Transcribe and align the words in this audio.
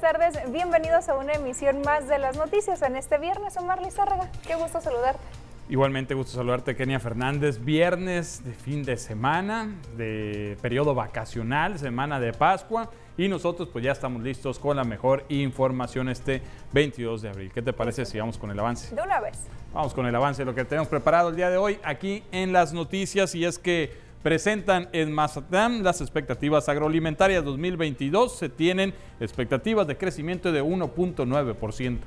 buenas 0.00 0.32
tardes. 0.32 0.52
Bienvenidos 0.52 1.08
a 1.08 1.16
una 1.16 1.32
emisión 1.32 1.80
más 1.82 2.08
de 2.08 2.18
las 2.18 2.36
noticias 2.36 2.82
en 2.82 2.96
este 2.96 3.18
viernes. 3.18 3.56
Omar 3.56 3.82
Lizárraga, 3.82 4.30
qué 4.46 4.54
gusto 4.54 4.80
saludarte. 4.80 5.20
Igualmente 5.68 6.14
gusto 6.14 6.32
saludarte, 6.32 6.76
Kenia 6.76 7.00
Fernández. 7.00 7.64
Viernes 7.64 8.44
de 8.44 8.52
fin 8.52 8.84
de 8.84 8.96
semana, 8.96 9.74
de 9.96 10.56
periodo 10.62 10.94
vacacional, 10.94 11.78
semana 11.78 12.20
de 12.20 12.32
Pascua. 12.32 12.90
Y 13.16 13.28
nosotros 13.28 13.68
pues 13.72 13.84
ya 13.84 13.92
estamos 13.92 14.22
listos 14.22 14.58
con 14.58 14.76
la 14.76 14.84
mejor 14.84 15.24
información 15.28 16.08
este 16.08 16.42
22 16.72 17.22
de 17.22 17.28
abril. 17.30 17.52
¿Qué 17.52 17.62
te 17.62 17.72
parece 17.72 18.04
si 18.04 18.18
vamos 18.18 18.38
con 18.38 18.50
el 18.50 18.58
avance? 18.58 18.94
De 18.94 19.02
una 19.02 19.20
vez. 19.20 19.48
Vamos 19.72 19.94
con 19.94 20.06
el 20.06 20.14
avance 20.14 20.44
lo 20.44 20.54
que 20.54 20.64
tenemos 20.64 20.88
preparado 20.88 21.30
el 21.30 21.36
día 21.36 21.50
de 21.50 21.56
hoy 21.56 21.78
aquí 21.82 22.22
en 22.30 22.52
las 22.52 22.72
noticias. 22.72 23.34
Y 23.34 23.44
es 23.44 23.58
que 23.58 24.07
presentan 24.22 24.88
en 24.92 25.12
Mazatlán 25.12 25.82
las 25.82 26.00
expectativas 26.00 26.68
agroalimentarias 26.68 27.44
2022. 27.44 28.36
Se 28.36 28.48
tienen 28.48 28.94
expectativas 29.20 29.86
de 29.86 29.96
crecimiento 29.96 30.52
de 30.52 30.62
1.9%. 30.62 31.98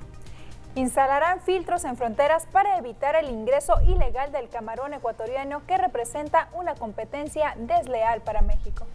Instalarán 0.75 1.41
filtros 1.41 1.83
en 1.83 1.97
fronteras 1.97 2.45
para 2.51 2.77
evitar 2.77 3.15
el 3.15 3.29
ingreso 3.29 3.75
ilegal 3.85 4.31
del 4.31 4.47
camarón 4.47 4.93
ecuatoriano 4.93 5.63
que 5.67 5.77
representa 5.77 6.49
una 6.53 6.75
competencia 6.75 7.55
desleal 7.57 8.21
para 8.21 8.41
México. 8.41 8.87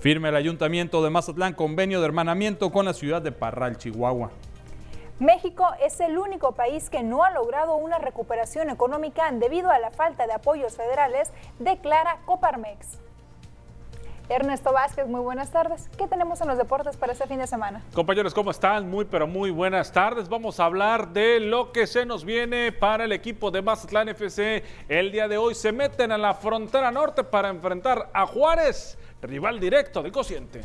Firme 0.00 0.30
el 0.30 0.36
Ayuntamiento 0.36 1.02
de 1.02 1.10
Mazatlán 1.10 1.52
convenio 1.52 2.00
de 2.00 2.06
hermanamiento 2.06 2.70
con 2.70 2.86
la 2.86 2.94
ciudad 2.94 3.20
de 3.20 3.32
Parral, 3.32 3.76
Chihuahua. 3.76 4.30
México 5.18 5.66
es 5.82 5.98
el 5.98 6.16
único 6.16 6.52
país 6.52 6.90
que 6.90 7.02
no 7.02 7.24
ha 7.24 7.30
logrado 7.30 7.74
una 7.74 7.98
recuperación 7.98 8.70
económica 8.70 9.28
debido 9.32 9.68
a 9.68 9.80
la 9.80 9.90
falta 9.90 10.28
de 10.28 10.32
apoyos 10.32 10.76
federales, 10.76 11.32
declara 11.58 12.18
Coparmex. 12.24 13.00
Ernesto 14.28 14.72
Vázquez, 14.72 15.08
muy 15.08 15.20
buenas 15.20 15.50
tardes. 15.50 15.88
¿Qué 15.96 16.06
tenemos 16.06 16.40
en 16.40 16.46
los 16.46 16.56
deportes 16.56 16.96
para 16.96 17.14
este 17.14 17.26
fin 17.26 17.38
de 17.38 17.48
semana? 17.48 17.82
Compañeros, 17.94 18.32
¿cómo 18.32 18.52
están? 18.52 18.88
Muy, 18.88 19.06
pero 19.06 19.26
muy 19.26 19.50
buenas 19.50 19.90
tardes. 19.90 20.28
Vamos 20.28 20.60
a 20.60 20.66
hablar 20.66 21.08
de 21.08 21.40
lo 21.40 21.72
que 21.72 21.88
se 21.88 22.06
nos 22.06 22.24
viene 22.24 22.70
para 22.70 23.04
el 23.04 23.12
equipo 23.12 23.50
de 23.50 23.60
Mazatlán 23.60 24.10
FC. 24.10 24.62
El 24.88 25.10
día 25.10 25.26
de 25.26 25.36
hoy 25.36 25.56
se 25.56 25.72
meten 25.72 26.12
a 26.12 26.18
la 26.18 26.34
frontera 26.34 26.92
norte 26.92 27.24
para 27.24 27.48
enfrentar 27.48 28.08
a 28.12 28.24
Juárez, 28.24 28.98
rival 29.22 29.58
directo 29.58 30.00
del 30.00 30.12
Cociente. 30.12 30.62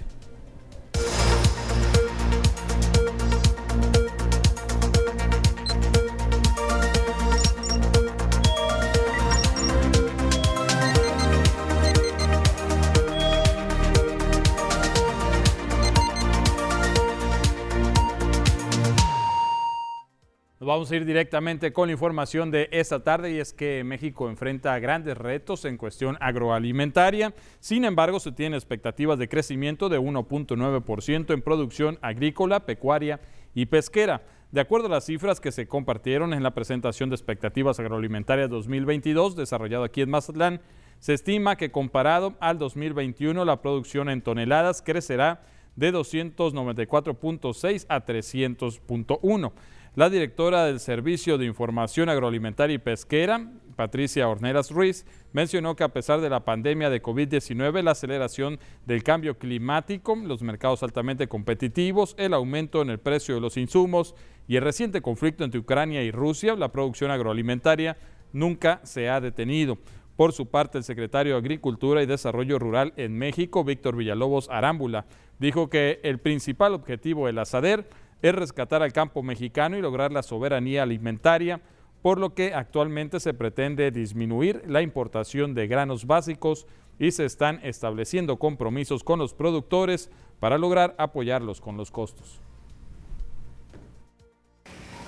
Vamos 20.65 20.91
a 20.91 20.95
ir 20.95 21.05
directamente 21.05 21.73
con 21.73 21.87
la 21.87 21.93
información 21.93 22.51
de 22.51 22.69
esta 22.71 23.03
tarde 23.03 23.31
y 23.31 23.39
es 23.39 23.53
que 23.53 23.83
México 23.83 24.29
enfrenta 24.29 24.77
grandes 24.79 25.17
retos 25.17 25.65
en 25.65 25.77
cuestión 25.77 26.17
agroalimentaria. 26.19 27.33
Sin 27.59 27.85
embargo, 27.85 28.19
se 28.19 28.31
tienen 28.31 28.55
expectativas 28.55 29.17
de 29.19 29.29
crecimiento 29.29 29.89
de 29.89 29.99
1.9% 29.99 31.33
en 31.33 31.41
producción 31.41 31.99
agrícola, 32.01 32.65
pecuaria 32.65 33.19
y 33.53 33.65
pesquera. 33.65 34.23
De 34.51 34.61
acuerdo 34.61 34.87
a 34.87 34.91
las 34.91 35.05
cifras 35.05 35.39
que 35.39 35.51
se 35.51 35.67
compartieron 35.67 36.33
en 36.33 36.43
la 36.43 36.53
presentación 36.53 37.09
de 37.09 37.15
expectativas 37.15 37.79
agroalimentarias 37.79 38.49
2022 38.49 39.35
desarrollado 39.35 39.83
aquí 39.83 40.01
en 40.01 40.09
Mazatlán, 40.11 40.61
se 40.99 41.13
estima 41.13 41.57
que 41.57 41.71
comparado 41.71 42.35
al 42.39 42.59
2021 42.59 43.43
la 43.45 43.61
producción 43.61 44.09
en 44.09 44.21
toneladas 44.21 44.81
crecerá 44.81 45.41
de 45.75 45.91
294.6 45.91 47.85
a 47.89 48.05
300.1. 48.05 49.51
La 49.95 50.09
directora 50.09 50.65
del 50.65 50.79
Servicio 50.79 51.37
de 51.37 51.45
Información 51.45 52.09
Agroalimentaria 52.09 52.73
y 52.73 52.79
Pesquera, 52.79 53.51
Patricia 53.75 54.27
Horneras 54.27 54.71
Ruiz, 54.71 55.05
mencionó 55.33 55.75
que 55.75 55.83
a 55.83 55.93
pesar 55.93 56.19
de 56.19 56.31
la 56.31 56.43
pandemia 56.43 56.89
de 56.89 56.99
COVID-19, 56.99 57.83
la 57.83 57.91
aceleración 57.91 58.57
del 58.87 59.03
cambio 59.03 59.37
climático, 59.37 60.15
los 60.15 60.41
mercados 60.41 60.81
altamente 60.81 61.27
competitivos, 61.27 62.15
el 62.17 62.33
aumento 62.33 62.81
en 62.81 62.89
el 62.89 62.97
precio 62.97 63.35
de 63.35 63.41
los 63.41 63.55
insumos 63.55 64.15
y 64.47 64.55
el 64.55 64.63
reciente 64.63 65.03
conflicto 65.03 65.43
entre 65.43 65.59
Ucrania 65.59 66.01
y 66.01 66.09
Rusia, 66.09 66.55
la 66.55 66.71
producción 66.71 67.11
agroalimentaria 67.11 67.95
nunca 68.31 68.81
se 68.81 69.09
ha 69.09 69.21
detenido. 69.21 69.77
Por 70.15 70.33
su 70.33 70.47
parte, 70.47 70.79
el 70.79 70.83
secretario 70.83 71.33
de 71.33 71.39
Agricultura 71.39 72.01
y 72.01 72.07
Desarrollo 72.07 72.57
Rural 72.57 72.93
en 72.97 73.15
México, 73.15 73.63
Víctor 73.63 73.95
Villalobos 73.95 74.49
Arámbula, 74.49 75.05
dijo 75.37 75.69
que 75.69 75.99
el 76.01 76.17
principal 76.17 76.73
objetivo 76.73 77.27
de 77.27 77.33
la 77.33 77.45
SADER 77.45 77.87
es 78.23 78.33
rescatar 78.33 78.81
al 78.81 78.93
campo 78.93 79.21
mexicano 79.21 79.77
y 79.77 79.81
lograr 79.81 80.11
la 80.11 80.23
soberanía 80.23 80.81
alimentaria, 80.81 81.61
por 82.01 82.17
lo 82.17 82.33
que 82.33 82.53
actualmente 82.53 83.19
se 83.19 83.33
pretende 83.33 83.91
disminuir 83.91 84.63
la 84.65 84.81
importación 84.81 85.53
de 85.53 85.67
granos 85.67 86.07
básicos 86.07 86.65
y 86.99 87.11
se 87.11 87.25
están 87.25 87.59
estableciendo 87.63 88.39
compromisos 88.39 89.03
con 89.03 89.19
los 89.19 89.33
productores 89.33 90.09
para 90.39 90.57
lograr 90.57 90.95
apoyarlos 90.97 91.59
con 91.59 91.75
los 91.75 91.91
costos. 91.91 92.39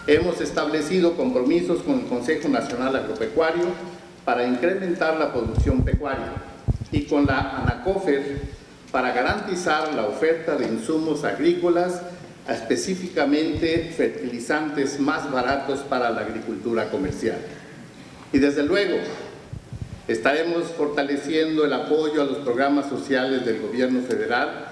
Hemos 0.07 0.41
establecido 0.41 1.15
compromisos 1.15 1.81
con 1.83 2.01
el 2.01 2.07
Consejo 2.07 2.49
Nacional 2.49 2.97
Agropecuario 2.97 3.65
para 4.25 4.45
incrementar 4.45 5.17
la 5.17 5.31
producción 5.31 5.83
pecuaria 5.83 6.33
y 6.91 7.05
con 7.05 7.25
la 7.25 7.61
ANACOFER 7.61 8.41
para 8.91 9.13
garantizar 9.13 9.93
la 9.93 10.05
oferta 10.05 10.57
de 10.57 10.67
insumos 10.67 11.23
agrícolas 11.23 12.01
específicamente 12.47 13.91
fertilizantes 13.95 14.99
más 14.99 15.31
baratos 15.31 15.79
para 15.79 16.09
la 16.11 16.21
agricultura 16.21 16.89
comercial. 16.89 17.37
Y 18.31 18.39
desde 18.39 18.63
luego, 18.63 18.97
estaremos 20.07 20.65
fortaleciendo 20.67 21.65
el 21.65 21.73
apoyo 21.73 22.21
a 22.21 22.25
los 22.25 22.37
programas 22.39 22.87
sociales 22.87 23.45
del 23.45 23.61
gobierno 23.61 24.01
federal 24.01 24.67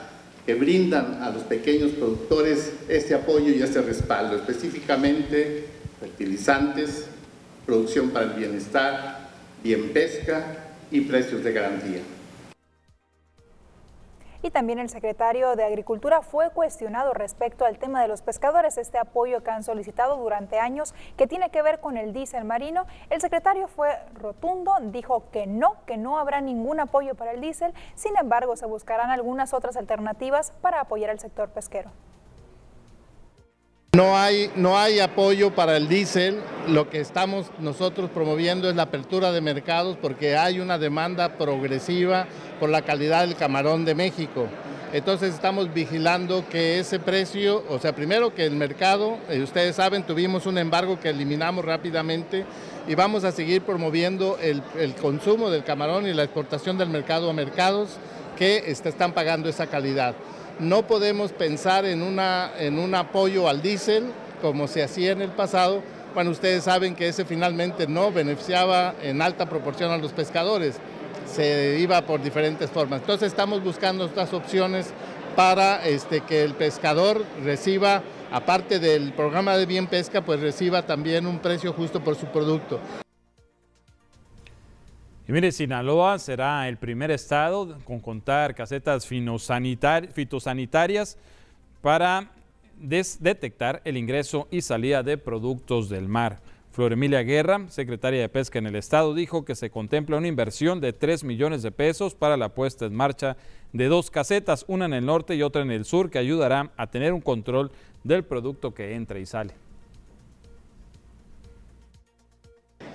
que 0.45 0.53
brindan 0.56 1.23
a 1.23 1.29
los 1.31 1.44
pequeños 1.44 1.91
productores 1.91 2.73
este 2.89 3.16
apoyo 3.16 3.50
y 3.50 3.61
este 3.61 3.81
respaldo, 3.81 4.35
específicamente 4.35 5.66
fertilizantes, 6.00 7.05
producción 7.66 8.09
para 8.09 8.25
el 8.25 8.34
bienestar, 8.34 9.29
bien 9.63 9.90
pesca 9.94 10.44
y 10.91 11.01
precios 11.01 11.44
de 11.44 11.53
garantía 11.53 12.01
y 14.43 14.51
también 14.51 14.77
el 14.77 14.89
secretario 14.89 15.55
de 15.55 15.63
Agricultura 15.63 16.21
fue 16.21 16.49
cuestionado 16.51 17.13
respecto 17.13 17.65
al 17.65 17.79
tema 17.79 18.01
de 18.01 18.09
los 18.09 18.21
pescadores, 18.21 18.77
este 18.77 18.97
apoyo 18.97 19.41
que 19.41 19.49
han 19.49 19.63
solicitado 19.63 20.17
durante 20.17 20.59
años 20.59 20.93
que 21.17 21.27
tiene 21.27 21.49
que 21.49 21.61
ver 21.61 21.79
con 21.79 21.95
el 21.97 22.11
diésel 22.11 22.43
marino. 22.43 22.85
El 23.09 23.21
secretario 23.21 23.69
fue 23.69 23.97
rotundo, 24.15 24.73
dijo 24.81 25.23
que 25.31 25.47
no, 25.47 25.77
que 25.85 25.97
no 25.97 26.19
habrá 26.19 26.41
ningún 26.41 26.81
apoyo 26.81 27.15
para 27.15 27.31
el 27.31 27.39
diésel, 27.41 27.73
sin 27.95 28.17
embargo 28.17 28.57
se 28.57 28.65
buscarán 28.65 29.09
algunas 29.09 29.53
otras 29.53 29.77
alternativas 29.77 30.51
para 30.61 30.81
apoyar 30.81 31.09
al 31.09 31.19
sector 31.19 31.49
pesquero. 31.49 31.89
No 33.95 34.17
hay, 34.17 34.49
no 34.55 34.75
hay 34.75 34.99
apoyo 34.99 35.53
para 35.53 35.77
el 35.77 35.87
diésel, 35.87 36.39
lo 36.67 36.89
que 36.89 36.99
estamos 36.99 37.51
nosotros 37.59 38.09
promoviendo 38.09 38.67
es 38.67 38.75
la 38.75 38.83
apertura 38.83 39.31
de 39.31 39.39
mercados 39.39 39.97
porque 40.01 40.35
hay 40.35 40.59
una 40.59 40.79
demanda 40.79 41.37
progresiva 41.37 42.25
por 42.59 42.69
la 42.69 42.81
calidad 42.81 43.21
del 43.21 43.35
camarón 43.35 43.85
de 43.85 43.93
México. 43.93 44.47
Entonces 44.93 45.35
estamos 45.35 45.71
vigilando 45.71 46.43
que 46.49 46.79
ese 46.79 46.99
precio, 46.99 47.63
o 47.69 47.77
sea, 47.77 47.93
primero 47.93 48.33
que 48.33 48.47
el 48.47 48.55
mercado, 48.55 49.19
eh, 49.29 49.43
ustedes 49.43 49.75
saben, 49.75 50.01
tuvimos 50.01 50.47
un 50.47 50.57
embargo 50.57 50.99
que 50.99 51.09
eliminamos 51.09 51.63
rápidamente 51.63 52.45
y 52.87 52.95
vamos 52.95 53.23
a 53.23 53.31
seguir 53.31 53.61
promoviendo 53.61 54.39
el, 54.41 54.63
consumo 54.95 55.51
del 55.51 55.63
camarón 55.63 56.07
y 56.07 56.13
la 56.15 56.23
exportación 56.23 56.79
del 56.79 56.89
mercado 56.89 57.29
a 57.29 57.33
mercados 57.33 57.97
que 58.39 58.71
están 58.71 59.13
pagando 59.13 59.49
esa 59.49 59.67
calidad. 59.67 60.15
No 60.59 60.84
podemos 60.88 61.31
pensar 61.31 61.86
en, 61.86 62.02
una, 62.02 62.52
en 62.59 62.79
un 62.79 62.96
apoyo 62.96 63.47
al 63.47 63.61
diésel 63.61 64.11
como 64.44 64.67
se 64.67 64.84
hacía 64.84 65.14
en 65.14 65.22
el 65.22 65.29
pasado, 65.29 65.82
cuando 66.14 66.34
ustedes 66.34 66.66
saben 66.66 66.96
que 66.96 67.08
ese 67.08 67.23
finalmente 67.23 67.88
no 67.88 68.11
beneficiaba 68.11 68.94
en 69.02 69.22
alta 69.22 69.47
proporción 69.47 69.90
a 69.91 69.97
los 69.97 70.11
pescadores, 70.11 70.76
se 71.26 71.79
iba 71.79 72.02
por 72.02 72.22
diferentes 72.22 72.70
formas. 72.70 73.00
Entonces 73.00 73.29
estamos 73.29 73.64
buscando 73.64 74.05
estas 74.05 74.34
opciones 74.34 74.94
para 75.38 75.85
este, 75.85 76.22
que 76.22 76.44
el 76.44 76.56
pescador 76.56 77.23
reciba, 77.41 78.03
aparte 78.34 78.79
del 78.79 79.14
programa 79.14 79.56
de 79.56 79.66
bien 79.66 79.88
pesca, 79.88 80.22
pues 80.22 80.41
reciba 80.41 80.85
también 80.85 81.26
un 81.26 81.40
precio 81.40 81.72
justo 81.72 82.03
por 82.03 82.16
su 82.16 82.26
producto. 82.26 82.82
Y 85.28 85.31
mire, 85.31 85.53
Sinaloa 85.53 86.20
será 86.20 86.67
el 86.67 86.75
primer 86.75 87.09
estado 87.09 87.78
con 87.85 88.02
contar 88.02 88.55
casetas 88.55 89.08
fitosanitarias 89.08 91.17
para 91.81 92.29
detectar 92.81 93.81
el 93.85 93.96
ingreso 93.96 94.49
y 94.52 94.61
salida 94.61 95.02
de 95.02 95.17
productos 95.17 95.87
del 95.87 96.09
mar. 96.09 96.41
Flor 96.73 96.91
Emilia 96.91 97.22
Guerra, 97.22 97.70
secretaria 97.70 98.20
de 98.20 98.29
Pesca 98.29 98.59
en 98.59 98.66
el 98.66 98.75
Estado, 98.75 99.14
dijo 99.14 99.46
que 99.46 99.55
se 99.55 99.70
contempla 99.70 100.17
una 100.17 100.28
inversión 100.28 100.81
de 100.81 100.91
3 100.91 101.23
millones 101.23 101.61
de 101.61 101.72
pesos 101.72 102.16
para 102.16 102.35
la 102.35 102.49
puesta 102.49 102.85
en 102.85 102.96
marcha 102.96 103.37
de 103.73 103.85
dos 103.85 104.09
casetas, 104.09 104.66
una 104.67 104.85
en 104.85 104.93
el 104.93 105.05
norte 105.05 105.35
y 105.35 105.43
otra 105.43 105.61
en 105.61 105.72
el 105.72 105.85
sur, 105.85 106.09
que 106.09 106.17
ayudará 106.17 106.72
a 106.75 106.87
tener 106.87 107.14
un 107.14 107.22
control 107.22 107.72
del 108.03 108.23
producto 108.23 108.73
que 108.73 108.96
entra 108.96 109.20
y 109.20 109.28
sale. 109.28 109.53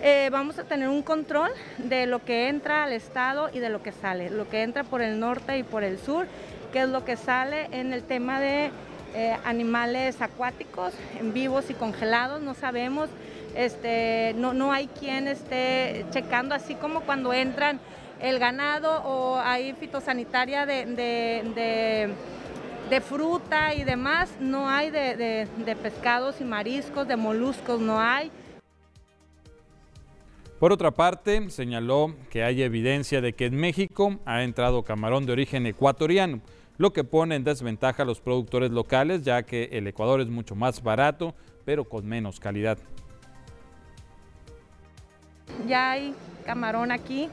Eh, 0.00 0.28
vamos 0.30 0.56
a 0.60 0.64
tener 0.64 0.88
un 0.88 1.02
control 1.02 1.50
de 1.78 2.06
lo 2.06 2.24
que 2.24 2.48
entra 2.48 2.84
al 2.84 2.92
estado 2.92 3.50
y 3.52 3.58
de 3.58 3.68
lo 3.68 3.82
que 3.82 3.90
sale, 3.90 4.30
lo 4.30 4.48
que 4.48 4.62
entra 4.62 4.84
por 4.84 5.02
el 5.02 5.18
norte 5.18 5.58
y 5.58 5.64
por 5.64 5.82
el 5.82 5.98
sur, 5.98 6.26
que 6.72 6.82
es 6.82 6.88
lo 6.88 7.04
que 7.04 7.16
sale 7.16 7.66
en 7.72 7.92
el 7.92 8.04
tema 8.04 8.38
de 8.38 8.70
eh, 9.14 9.36
animales 9.44 10.22
acuáticos, 10.22 10.94
vivos 11.34 11.68
y 11.70 11.74
congelados, 11.74 12.40
no 12.42 12.54
sabemos 12.54 13.10
este, 13.56 14.34
no, 14.36 14.52
no 14.52 14.70
hay 14.72 14.86
quien 14.86 15.26
esté 15.26 16.06
checando, 16.12 16.54
así 16.54 16.76
como 16.76 17.00
cuando 17.00 17.32
entran 17.32 17.80
el 18.20 18.38
ganado 18.38 19.02
o 19.02 19.40
hay 19.40 19.72
fitosanitaria 19.72 20.64
de, 20.64 20.86
de, 22.88 23.00
fruta 23.00 23.74
y 23.74 23.82
demás, 23.82 24.30
no 24.38 24.68
hay 24.68 24.90
de, 24.90 25.48
de 25.56 25.76
pescados 25.76 26.40
y 26.40 26.44
mariscos, 26.44 27.08
de 27.08 27.16
moluscos, 27.16 27.80
no 27.80 28.00
hay. 28.00 28.30
Por 30.58 30.72
otra 30.72 30.90
parte, 30.90 31.50
señaló 31.50 32.14
que 32.31 32.43
hay 32.43 32.62
evidencia 32.62 33.20
de 33.20 33.32
que 33.32 33.46
en 33.46 33.56
México 33.56 34.19
ha 34.25 34.43
entrado 34.43 34.82
camarón 34.82 35.25
de 35.25 35.32
origen 35.32 35.66
ecuatoriano, 35.66 36.40
lo 36.76 36.93
que 36.93 37.05
pone 37.05 37.37
en 37.37 37.44
desventaja 37.44 38.02
a 38.02 38.06
los 38.06 38.20
productores 38.20 38.70
locales, 38.70 39.22
ya 39.22 39.43
que 39.44 39.69
el 39.72 39.87
Ecuador 39.87 40.20
es 40.20 40.28
mucho 40.28 40.55
más 40.55 40.82
barato, 40.82 41.34
pero 41.64 41.84
con 41.84 42.06
menos 42.06 42.40
calidad 42.40 42.78
ya 45.66 45.93
hay 45.93 46.14
camarón 46.44 46.93
aquí, 46.93 47.28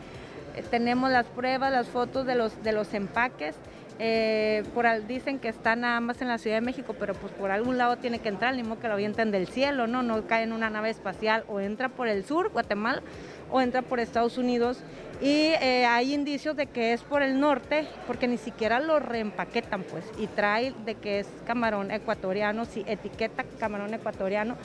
eh, 0.56 0.64
tenemos 0.70 1.12
las 1.12 1.26
pruebas, 1.26 1.72
las 1.72 1.88
fotos 1.88 2.26
de 2.26 2.36
los, 2.36 2.64
de 2.64 2.72
los 2.72 2.94
empaques. 2.94 3.56
Eh, 3.98 4.64
por 4.74 4.86
dicen 5.08 5.40
que 5.40 5.48
están 5.48 5.86
ambas 5.86 6.22
en 6.22 6.28
la 6.28 6.38
Ciudad 6.38 6.58
de 6.58 6.62
México, 6.62 6.96
pero 7.00 7.14
pues 7.14 7.32
por 7.32 7.52
algún 7.52 7.78
lado 7.78 7.96
tiene 7.96 8.20
que 8.20 8.28
entrar, 8.28 8.54
ni 8.54 8.64
modo 8.64 8.80
que 8.80 8.88
lo 8.88 8.96
avienten 8.96 9.32
del 9.32 9.48
cielo, 9.48 9.88
¿no? 9.88 10.04
No 10.04 10.28
cae 10.28 10.44
en 10.44 10.52
una 10.52 10.70
nave 10.70 10.90
espacial 10.90 11.46
o 11.48 11.62
entra 11.62 11.88
por 11.90 12.08
el 12.08 12.26
sur, 12.26 12.50
Guatemala, 12.52 13.02
o 13.50 13.62
entra 13.62 13.82
por 13.82 14.00
Estados 14.00 14.38
Unidos. 14.38 14.84
Y 15.22 15.54
eh, 15.62 15.86
hay 15.86 16.14
indicios 16.14 16.58
de 16.58 16.68
que 16.68 16.92
es 16.92 17.02
por 17.04 17.24
el 17.24 17.40
norte, 17.40 17.88
porque 18.06 18.28
ni 18.28 18.38
siquiera 18.38 18.82
lo 18.82 19.00
reempaquetan, 19.00 19.84
pues, 19.84 20.04
y 20.18 20.28
trae 20.28 20.74
de 20.86 20.96
que 20.96 21.20
es 21.20 21.28
camarón 21.46 21.90
ecuatoriano, 21.90 22.66
si 22.66 22.84
etiqueta 22.86 23.46
camarón 23.58 23.94
ecuatoriano, 23.94 24.58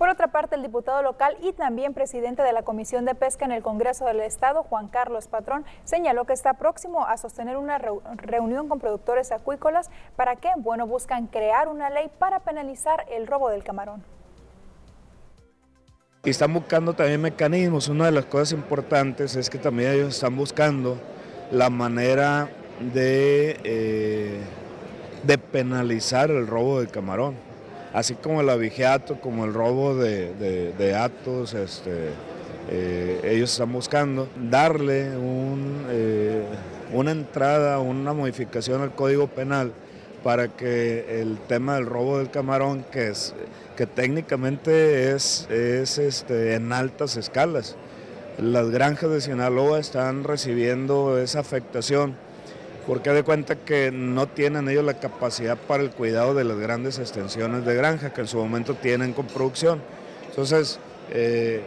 Por 0.00 0.08
otra 0.08 0.28
parte, 0.28 0.56
el 0.56 0.62
diputado 0.62 1.02
local 1.02 1.36
y 1.42 1.52
también 1.52 1.92
presidente 1.92 2.42
de 2.42 2.54
la 2.54 2.62
Comisión 2.62 3.04
de 3.04 3.14
Pesca 3.14 3.44
en 3.44 3.52
el 3.52 3.62
Congreso 3.62 4.06
del 4.06 4.20
Estado, 4.20 4.62
Juan 4.62 4.88
Carlos 4.88 5.28
Patrón, 5.28 5.66
señaló 5.84 6.24
que 6.24 6.32
está 6.32 6.54
próximo 6.54 7.04
a 7.04 7.18
sostener 7.18 7.58
una 7.58 7.76
reunión 7.76 8.66
con 8.66 8.80
productores 8.80 9.30
acuícolas 9.30 9.90
para 10.16 10.36
que, 10.36 10.48
bueno, 10.56 10.86
buscan 10.86 11.26
crear 11.26 11.68
una 11.68 11.90
ley 11.90 12.10
para 12.18 12.40
penalizar 12.40 13.04
el 13.10 13.26
robo 13.26 13.50
del 13.50 13.62
camarón. 13.62 14.02
Y 16.24 16.30
están 16.30 16.54
buscando 16.54 16.94
también 16.94 17.20
mecanismos. 17.20 17.88
Una 17.88 18.06
de 18.06 18.12
las 18.12 18.24
cosas 18.24 18.52
importantes 18.52 19.36
es 19.36 19.50
que 19.50 19.58
también 19.58 19.90
ellos 19.90 20.14
están 20.14 20.34
buscando 20.34 20.96
la 21.50 21.68
manera 21.68 22.48
de, 22.94 23.60
eh, 23.64 24.40
de 25.24 25.36
penalizar 25.36 26.30
el 26.30 26.46
robo 26.46 26.78
del 26.78 26.88
camarón 26.88 27.49
así 27.92 28.14
como 28.14 28.40
el 28.40 28.50
abigeato, 28.50 29.20
como 29.20 29.44
el 29.44 29.54
robo 29.54 29.94
de, 29.94 30.32
de, 30.76 30.94
actos, 30.94 31.54
este, 31.54 32.10
eh, 32.70 33.20
ellos 33.24 33.52
están 33.52 33.72
buscando 33.72 34.28
darle 34.50 35.08
eh, 35.90 36.42
una 36.92 37.10
entrada, 37.10 37.78
una 37.80 38.12
modificación 38.12 38.82
al 38.82 38.94
Código 38.94 39.26
Penal 39.26 39.72
para 40.22 40.48
que 40.48 41.20
el 41.20 41.38
tema 41.48 41.76
del 41.76 41.86
robo 41.86 42.18
del 42.18 42.30
camarón, 42.30 42.84
que, 42.92 43.08
es, 43.08 43.34
que 43.76 43.86
técnicamente 43.86 45.12
es, 45.12 45.48
es 45.50 45.98
este, 45.98 46.54
en 46.54 46.72
altas 46.72 47.16
escalas, 47.16 47.76
las 48.38 48.70
granjas 48.70 49.10
de 49.10 49.20
Sinaloa 49.20 49.78
están 49.78 50.24
recibiendo 50.24 51.18
esa 51.18 51.40
afectación 51.40 52.16
porque 52.86 53.10
de 53.10 53.22
cuenta 53.22 53.56
que 53.56 53.90
no 53.92 54.26
tienen 54.26 54.68
ellos 54.68 54.84
la 54.84 54.94
capacidad 54.94 55.56
para 55.56 55.82
el 55.82 55.90
cuidado 55.90 56.34
de 56.34 56.44
las 56.44 56.58
grandes 56.58 56.98
extensiones 56.98 57.64
de 57.64 57.74
granja 57.74 58.12
que 58.12 58.22
en 58.22 58.26
su 58.26 58.38
momento 58.38 58.74
tienen 58.74 59.12
con 59.12 59.26
producción. 59.26 59.80
Entonces, 60.28 60.78
eh, 61.10 61.62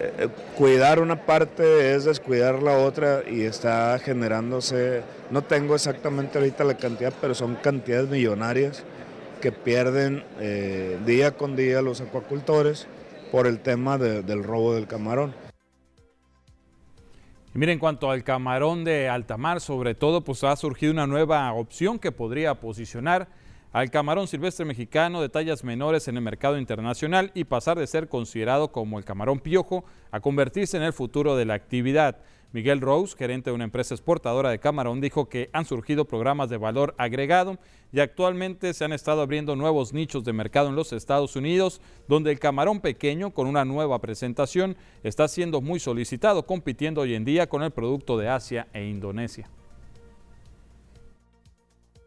eh, 0.00 0.28
cuidar 0.56 1.00
una 1.00 1.26
parte 1.26 1.94
es 1.94 2.04
descuidar 2.04 2.62
la 2.62 2.78
otra 2.78 3.22
y 3.28 3.42
está 3.42 3.98
generándose, 3.98 5.02
no 5.30 5.42
tengo 5.42 5.74
exactamente 5.74 6.38
ahorita 6.38 6.64
la 6.64 6.78
cantidad, 6.78 7.12
pero 7.20 7.34
son 7.34 7.56
cantidades 7.56 8.08
millonarias 8.08 8.82
que 9.42 9.52
pierden 9.52 10.24
eh, 10.40 10.98
día 11.04 11.32
con 11.32 11.56
día 11.56 11.82
los 11.82 12.00
acuacultores 12.00 12.86
por 13.30 13.46
el 13.46 13.58
tema 13.60 13.98
del 13.98 14.42
robo 14.42 14.74
del 14.74 14.86
camarón. 14.86 15.34
Y 17.52 17.58
mire, 17.58 17.72
en 17.72 17.80
cuanto 17.80 18.10
al 18.10 18.22
camarón 18.22 18.84
de 18.84 19.08
alta 19.08 19.36
mar, 19.36 19.60
sobre 19.60 19.96
todo, 19.96 20.20
pues 20.20 20.44
ha 20.44 20.54
surgido 20.54 20.92
una 20.92 21.08
nueva 21.08 21.52
opción 21.52 21.98
que 21.98 22.12
podría 22.12 22.54
posicionar 22.60 23.26
al 23.72 23.90
camarón 23.90 24.28
silvestre 24.28 24.64
mexicano 24.64 25.20
de 25.20 25.28
tallas 25.28 25.64
menores 25.64 26.06
en 26.06 26.16
el 26.16 26.22
mercado 26.22 26.58
internacional 26.58 27.32
y 27.34 27.44
pasar 27.44 27.76
de 27.76 27.88
ser 27.88 28.08
considerado 28.08 28.70
como 28.70 28.98
el 28.98 29.04
camarón 29.04 29.40
piojo 29.40 29.84
a 30.12 30.20
convertirse 30.20 30.76
en 30.76 30.84
el 30.84 30.92
futuro 30.92 31.34
de 31.34 31.44
la 31.44 31.54
actividad. 31.54 32.18
Miguel 32.52 32.80
Rose, 32.80 33.16
gerente 33.16 33.50
de 33.50 33.54
una 33.54 33.64
empresa 33.64 33.94
exportadora 33.94 34.50
de 34.50 34.58
camarón, 34.58 35.00
dijo 35.00 35.28
que 35.28 35.50
han 35.52 35.64
surgido 35.64 36.06
programas 36.06 36.50
de 36.50 36.56
valor 36.56 36.94
agregado 36.98 37.58
y 37.92 38.00
actualmente 38.00 38.74
se 38.74 38.84
han 38.84 38.92
estado 38.92 39.22
abriendo 39.22 39.54
nuevos 39.54 39.92
nichos 39.92 40.24
de 40.24 40.32
mercado 40.32 40.68
en 40.68 40.74
los 40.74 40.92
Estados 40.92 41.36
Unidos, 41.36 41.80
donde 42.08 42.32
el 42.32 42.40
camarón 42.40 42.80
pequeño 42.80 43.30
con 43.32 43.46
una 43.46 43.64
nueva 43.64 44.00
presentación 44.00 44.76
está 45.04 45.28
siendo 45.28 45.60
muy 45.60 45.78
solicitado, 45.78 46.44
compitiendo 46.44 47.02
hoy 47.02 47.14
en 47.14 47.24
día 47.24 47.48
con 47.48 47.62
el 47.62 47.70
producto 47.70 48.18
de 48.18 48.28
Asia 48.28 48.66
e 48.72 48.84
Indonesia. 48.84 49.48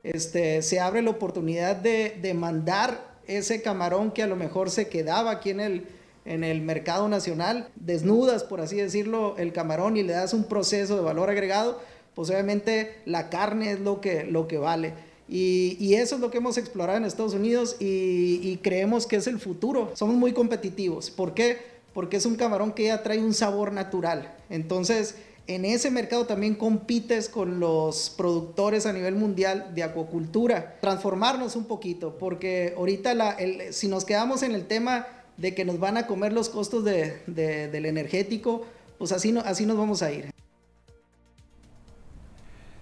Este, 0.04 0.62
se 0.62 0.81
abre 0.81 1.01
la 1.01 1.12
oportunidad 1.12 1.78
de, 1.78 2.18
de 2.22 2.34
mandar 2.34 3.13
ese 3.25 3.62
camarón 3.62 4.12
que 4.12 4.24
a 4.24 4.28
lo 4.28 4.36
mejor 4.36 4.69
se 4.69 4.89
quedaba 4.89 5.31
aquí 5.31 5.51
en 5.51 5.62
el, 5.62 5.88
en 6.25 6.44
el 6.44 6.62
mercado 6.62 7.08
nacional, 7.10 7.70
desnudas, 7.75 8.44
por 8.44 8.62
así 8.62 8.78
decirlo, 8.78 9.36
el 9.38 9.54
camarón 9.54 9.98
y 9.98 10.04
le 10.04 10.14
das 10.14 10.34
un 10.34 10.46
proceso 10.46 10.96
de 10.96 11.02
valor 11.02 11.30
agregado, 11.30 11.81
pues 12.16 12.30
obviamente 12.30 12.98
la 13.06 13.30
carne 13.30 13.72
es 13.72 13.80
lo 13.80 14.02
que, 14.02 14.24
lo 14.24 14.48
que 14.48 14.58
vale. 14.58 14.94
Y, 15.28 15.96
eso 15.96 16.16
es 16.16 16.22
lo 16.22 16.30
que 16.30 16.38
hemos 16.38 16.58
explorado 16.58 16.98
en 16.98 17.06
Estados 17.06 17.34
Unidos 17.34 17.77
y, 17.80 18.39
y, 18.44 18.60
creemos 18.62 19.08
que 19.08 19.15
es 19.15 19.25
el 19.27 19.39
futuro. 19.39 19.92
Somos 19.96 20.15
muy 20.15 20.34
competitivos. 20.34 21.10
¿Por 21.10 21.34
qué? 21.34 21.58
Porque 21.94 22.18
es 22.18 22.25
un 22.25 22.36
camarón 22.36 22.74
que 22.74 22.84
ya 22.86 23.01
trae 23.03 23.20
un 23.20 23.34
sabor 23.34 23.72
natural. 23.72 24.36
Entonces, 24.50 25.15
en 25.48 25.65
ese 25.65 25.92
mercado 25.92 26.25
también 26.25 26.56
compites 26.56 27.30
con 27.30 27.60
los 27.60 28.13
productores 28.15 28.86
a 28.86 28.94
nivel 28.94 29.15
mundial 29.15 29.72
de 29.74 29.84
acuacultura. 29.84 30.77
Transformarnos 30.82 31.56
un 31.56 31.65
poquito, 31.65 32.18
porque 32.18 32.74
ahorita 32.77 33.13
la, 33.13 33.32
el, 33.32 33.74
si 33.74 33.88
nos 33.88 34.06
quedamos 34.06 34.44
en 34.44 34.53
el 34.53 34.68
tema 34.68 35.08
de 35.38 35.56
que 35.56 35.66
nos 35.66 35.80
van 35.80 35.98
a 35.98 36.08
comer 36.08 36.34
los 36.34 36.50
costos 36.50 36.84
de, 36.84 37.22
del 37.28 37.86
energético, 37.86 38.66
pues 38.98 39.12
así, 39.12 39.32
no, 39.32 39.42
así 39.42 39.66
nos 39.66 39.78
vamos 39.78 40.02
a 40.02 40.12
ir. 40.12 40.34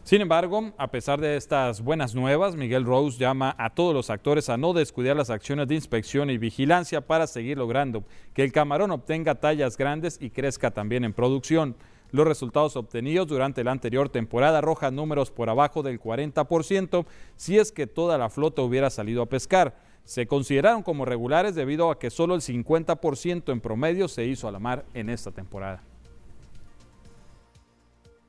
Sin 0.03 0.19
embargo, 0.19 0.73
a 0.77 0.91
pesar 0.91 1.21
de 1.21 1.37
estas 1.37 1.81
buenas 1.81 2.15
nuevas, 2.15 2.55
Miguel 2.55 2.83
Rose 2.83 3.17
llama 3.17 3.55
a 3.57 3.69
todos 3.69 3.93
los 3.93 4.09
actores 4.09 4.49
a 4.49 4.57
no 4.57 4.73
descuidar 4.73 5.15
las 5.15 5.29
acciones 5.29 5.67
de 5.69 5.75
inspección 5.75 6.29
y 6.29 6.37
vigilancia 6.37 6.99
para 6.99 7.27
seguir 7.27 7.57
logrando 7.57 8.03
que 8.33 8.43
el 8.43 8.51
camarón 8.51 8.91
obtenga 8.91 9.35
tallas 9.35 9.77
grandes 9.77 10.17
y 10.19 10.31
crezca 10.31 10.71
también 10.71 11.05
en 11.05 11.13
producción. 11.13 11.77
Los 12.11 12.27
resultados 12.27 12.75
obtenidos 12.75 13.27
durante 13.27 13.63
la 13.63 13.71
anterior 13.71 14.09
temporada 14.09 14.57
arrojan 14.57 14.95
números 14.95 15.31
por 15.31 15.49
abajo 15.49 15.81
del 15.81 16.01
40% 16.01 17.05
si 17.37 17.57
es 17.57 17.71
que 17.71 17.87
toda 17.87 18.17
la 18.17 18.29
flota 18.29 18.63
hubiera 18.63 18.89
salido 18.89 19.21
a 19.21 19.29
pescar 19.29 19.77
se 20.05 20.27
consideraron 20.27 20.83
como 20.83 21.05
regulares 21.05 21.55
debido 21.55 21.91
a 21.91 21.99
que 21.99 22.09
solo 22.09 22.35
el 22.35 22.41
50% 22.41 23.51
en 23.51 23.61
promedio 23.61 24.07
se 24.07 24.25
hizo 24.25 24.47
a 24.47 24.51
la 24.51 24.59
mar 24.59 24.85
en 24.93 25.09
esta 25.09 25.31
temporada. 25.31 25.83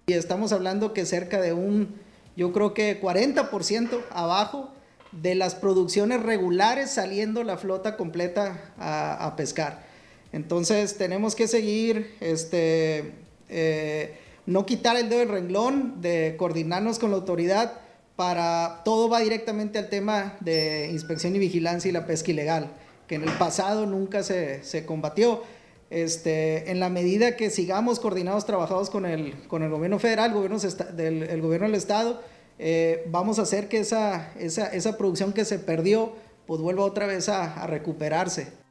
Y 0.06 0.14
estamos 0.14 0.52
hablando 0.52 0.92
que 0.92 1.06
cerca 1.06 1.40
de 1.40 1.52
un, 1.52 1.94
yo 2.36 2.52
creo 2.52 2.74
que 2.74 3.00
40% 3.00 4.00
abajo 4.10 4.70
de 5.12 5.34
las 5.34 5.54
producciones 5.54 6.22
regulares 6.22 6.90
saliendo 6.90 7.44
la 7.44 7.56
flota 7.56 7.96
completa 7.96 8.72
a, 8.78 9.34
pescar. 9.36 9.84
Entonces 10.32 10.96
tenemos 10.96 11.34
que 11.34 11.46
seguir, 11.46 12.16
este, 12.20 13.12
eh, 13.48 14.18
no 14.46 14.64
quitar 14.66 14.96
el 14.96 15.08
dedo 15.08 15.20
del 15.20 15.28
renglón, 15.28 16.00
de 16.00 16.34
coordinarnos 16.38 16.98
con 16.98 17.10
la 17.10 17.18
autoridad 17.18 17.81
para 18.22 18.82
todo 18.84 19.08
va 19.08 19.18
directamente 19.18 19.80
al 19.80 19.88
tema 19.88 20.36
de 20.38 20.88
inspección 20.92 21.34
y 21.34 21.40
vigilancia 21.40 21.88
y 21.88 21.92
la 21.92 22.06
pesca 22.06 22.30
ilegal, 22.30 22.70
que 23.08 23.16
en 23.16 23.24
el 23.24 23.32
pasado 23.32 23.84
nunca 23.84 24.22
se, 24.22 24.62
se 24.62 24.86
combatió. 24.86 25.42
Este, 25.90 26.70
en 26.70 26.78
la 26.78 26.88
medida 26.88 27.36
que 27.36 27.50
sigamos 27.50 27.98
coordinados, 27.98 28.46
trabajados 28.46 28.90
con 28.90 29.06
el, 29.06 29.34
con 29.48 29.64
el 29.64 29.70
gobierno 29.70 29.98
federal, 29.98 30.32
del, 30.96 31.24
el 31.24 31.40
gobierno 31.40 31.66
del 31.66 31.74
Estado, 31.74 32.22
eh, 32.60 33.04
vamos 33.10 33.40
a 33.40 33.42
hacer 33.42 33.68
que 33.68 33.80
esa, 33.80 34.30
esa, 34.38 34.68
esa, 34.68 34.96
producción 34.96 35.32
que 35.32 35.44
se 35.44 35.58
perdió 35.58 36.12
pues 36.46 36.60
vuelva 36.60 36.84
otra 36.84 37.06
vez 37.06 37.28
a 37.28 37.66
recuperarse. 37.66 38.61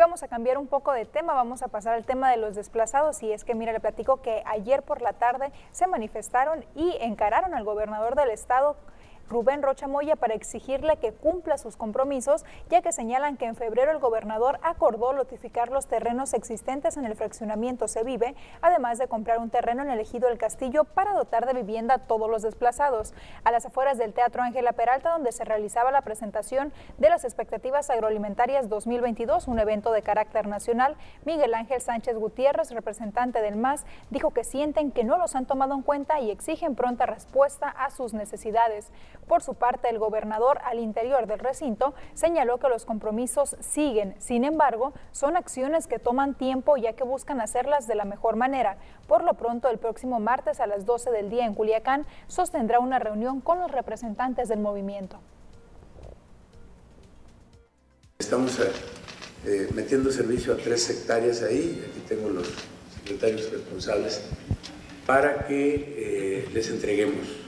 Vamos 0.00 0.22
a 0.22 0.28
cambiar 0.28 0.56
un 0.56 0.66
poco 0.66 0.92
de 0.92 1.04
tema, 1.04 1.34
vamos 1.34 1.60
a 1.60 1.68
pasar 1.68 1.92
al 1.92 2.06
tema 2.06 2.30
de 2.30 2.38
los 2.38 2.54
desplazados. 2.54 3.22
Y 3.22 3.32
es 3.32 3.44
que, 3.44 3.54
mira, 3.54 3.70
le 3.70 3.80
platico 3.80 4.22
que 4.22 4.42
ayer 4.46 4.82
por 4.82 5.02
la 5.02 5.12
tarde 5.12 5.52
se 5.72 5.86
manifestaron 5.86 6.64
y 6.74 6.96
encararon 7.02 7.52
al 7.52 7.64
gobernador 7.64 8.14
del 8.14 8.30
estado 8.30 8.76
Rubén 9.30 9.62
Rocha 9.62 9.86
Moya 9.86 10.16
para 10.16 10.34
exigirle 10.34 10.96
que 10.96 11.12
cumpla 11.12 11.56
sus 11.56 11.76
compromisos, 11.76 12.44
ya 12.68 12.82
que 12.82 12.90
señalan 12.90 13.36
que 13.36 13.46
en 13.46 13.54
febrero 13.54 13.92
el 13.92 14.00
gobernador 14.00 14.58
acordó 14.62 15.12
notificar 15.12 15.70
los 15.70 15.86
terrenos 15.86 16.34
existentes 16.34 16.96
en 16.96 17.04
el 17.04 17.14
fraccionamiento 17.14 17.86
Se 17.86 18.02
Vive, 18.02 18.34
además 18.60 18.98
de 18.98 19.06
comprar 19.06 19.38
un 19.38 19.48
terreno 19.48 19.82
en 19.82 19.90
el 19.90 20.00
ejido 20.00 20.28
del 20.28 20.36
Castillo 20.36 20.82
para 20.82 21.14
dotar 21.14 21.46
de 21.46 21.52
vivienda 21.54 21.94
a 21.94 21.98
todos 21.98 22.28
los 22.28 22.42
desplazados. 22.42 23.14
A 23.44 23.52
las 23.52 23.64
afueras 23.64 23.98
del 23.98 24.12
Teatro 24.12 24.42
Ángela 24.42 24.72
Peralta, 24.72 25.10
donde 25.10 25.30
se 25.30 25.44
realizaba 25.44 25.92
la 25.92 26.02
presentación 26.02 26.72
de 26.98 27.08
las 27.08 27.24
expectativas 27.24 27.88
agroalimentarias 27.88 28.68
2022, 28.68 29.46
un 29.46 29.60
evento 29.60 29.92
de 29.92 30.02
carácter 30.02 30.48
nacional, 30.48 30.96
Miguel 31.24 31.54
Ángel 31.54 31.80
Sánchez 31.80 32.16
Gutiérrez, 32.16 32.72
representante 32.72 33.40
del 33.42 33.54
MAS, 33.54 33.86
dijo 34.10 34.32
que 34.32 34.42
sienten 34.42 34.90
que 34.90 35.04
no 35.04 35.18
los 35.18 35.36
han 35.36 35.46
tomado 35.46 35.74
en 35.74 35.82
cuenta 35.82 36.18
y 36.18 36.32
exigen 36.32 36.74
pronta 36.74 37.06
respuesta 37.06 37.68
a 37.68 37.90
sus 37.90 38.12
necesidades. 38.12 38.90
Por 39.30 39.44
su 39.44 39.54
parte, 39.54 39.88
el 39.88 40.00
gobernador 40.00 40.58
al 40.64 40.80
interior 40.80 41.28
del 41.28 41.38
recinto 41.38 41.94
señaló 42.14 42.58
que 42.58 42.68
los 42.68 42.84
compromisos 42.84 43.54
siguen. 43.60 44.16
Sin 44.18 44.42
embargo, 44.42 44.92
son 45.12 45.36
acciones 45.36 45.86
que 45.86 46.00
toman 46.00 46.34
tiempo 46.34 46.76
ya 46.76 46.94
que 46.94 47.04
buscan 47.04 47.40
hacerlas 47.40 47.86
de 47.86 47.94
la 47.94 48.04
mejor 48.04 48.34
manera. 48.34 48.78
Por 49.06 49.22
lo 49.22 49.34
pronto, 49.34 49.68
el 49.68 49.78
próximo 49.78 50.18
martes 50.18 50.58
a 50.58 50.66
las 50.66 50.84
12 50.84 51.12
del 51.12 51.30
día 51.30 51.46
en 51.46 51.54
Culiacán 51.54 52.06
sostendrá 52.26 52.80
una 52.80 52.98
reunión 52.98 53.40
con 53.40 53.60
los 53.60 53.70
representantes 53.70 54.48
del 54.48 54.58
movimiento. 54.58 55.20
Estamos 58.18 58.58
eh, 58.58 58.72
eh, 59.46 59.68
metiendo 59.74 60.10
servicio 60.10 60.54
a 60.54 60.56
tres 60.56 60.90
hectáreas 60.90 61.42
ahí, 61.42 61.86
aquí 61.88 62.00
tengo 62.00 62.30
los 62.30 62.48
secretarios 62.96 63.48
responsables, 63.52 64.22
para 65.06 65.46
que 65.46 65.74
eh, 65.96 66.48
les 66.52 66.68
entreguemos 66.68 67.39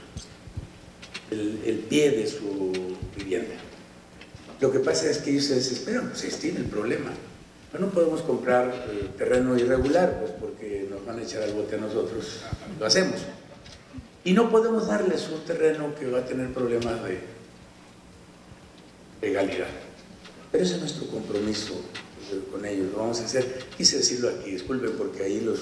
el, 1.33 1.85
pie 1.89 2.11
de 2.11 2.27
su 2.27 2.95
vivienda. 3.17 3.55
Lo 4.59 4.71
que 4.71 4.79
pasa 4.79 5.09
es 5.09 5.17
que 5.19 5.31
ellos 5.31 5.45
se 5.45 5.55
desesperan, 5.55 6.09
pues 6.09 6.23
ahí 6.23 6.31
tiene 6.39 6.59
el 6.59 6.65
problema. 6.65 7.11
No 7.79 7.89
podemos 7.89 8.21
comprar 8.21 8.69
eh, 8.91 9.09
terreno 9.17 9.57
irregular, 9.57 10.19
pues 10.19 10.31
porque 10.39 10.87
nos 10.89 11.03
van 11.05 11.19
a 11.19 11.23
echar 11.23 11.41
al 11.41 11.53
bote 11.53 11.75
a 11.75 11.79
nosotros, 11.79 12.41
lo 12.79 12.85
hacemos. 12.85 13.21
Y 14.23 14.33
no 14.33 14.49
podemos 14.49 14.87
darles 14.87 15.27
un 15.29 15.43
terreno 15.43 15.93
que 15.95 16.09
va 16.09 16.19
a 16.19 16.25
tener 16.25 16.53
problemas 16.53 17.03
de 17.03 17.19
legalidad. 19.21 19.67
Pero 20.51 20.63
ese 20.63 20.75
es 20.75 20.79
nuestro 20.81 21.07
compromiso 21.07 21.73
eh, 22.31 22.41
con 22.51 22.63
ellos, 22.63 22.91
lo 22.91 22.99
vamos 22.99 23.19
a 23.21 23.25
hacer. 23.25 23.65
Quise 23.75 23.97
decirlo 23.97 24.29
aquí, 24.29 24.51
disculpen 24.51 24.91
porque 24.97 25.23
ahí 25.23 25.41
los 25.41 25.59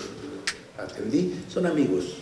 atendí, 0.77 1.43
son 1.47 1.65
amigos, 1.65 2.17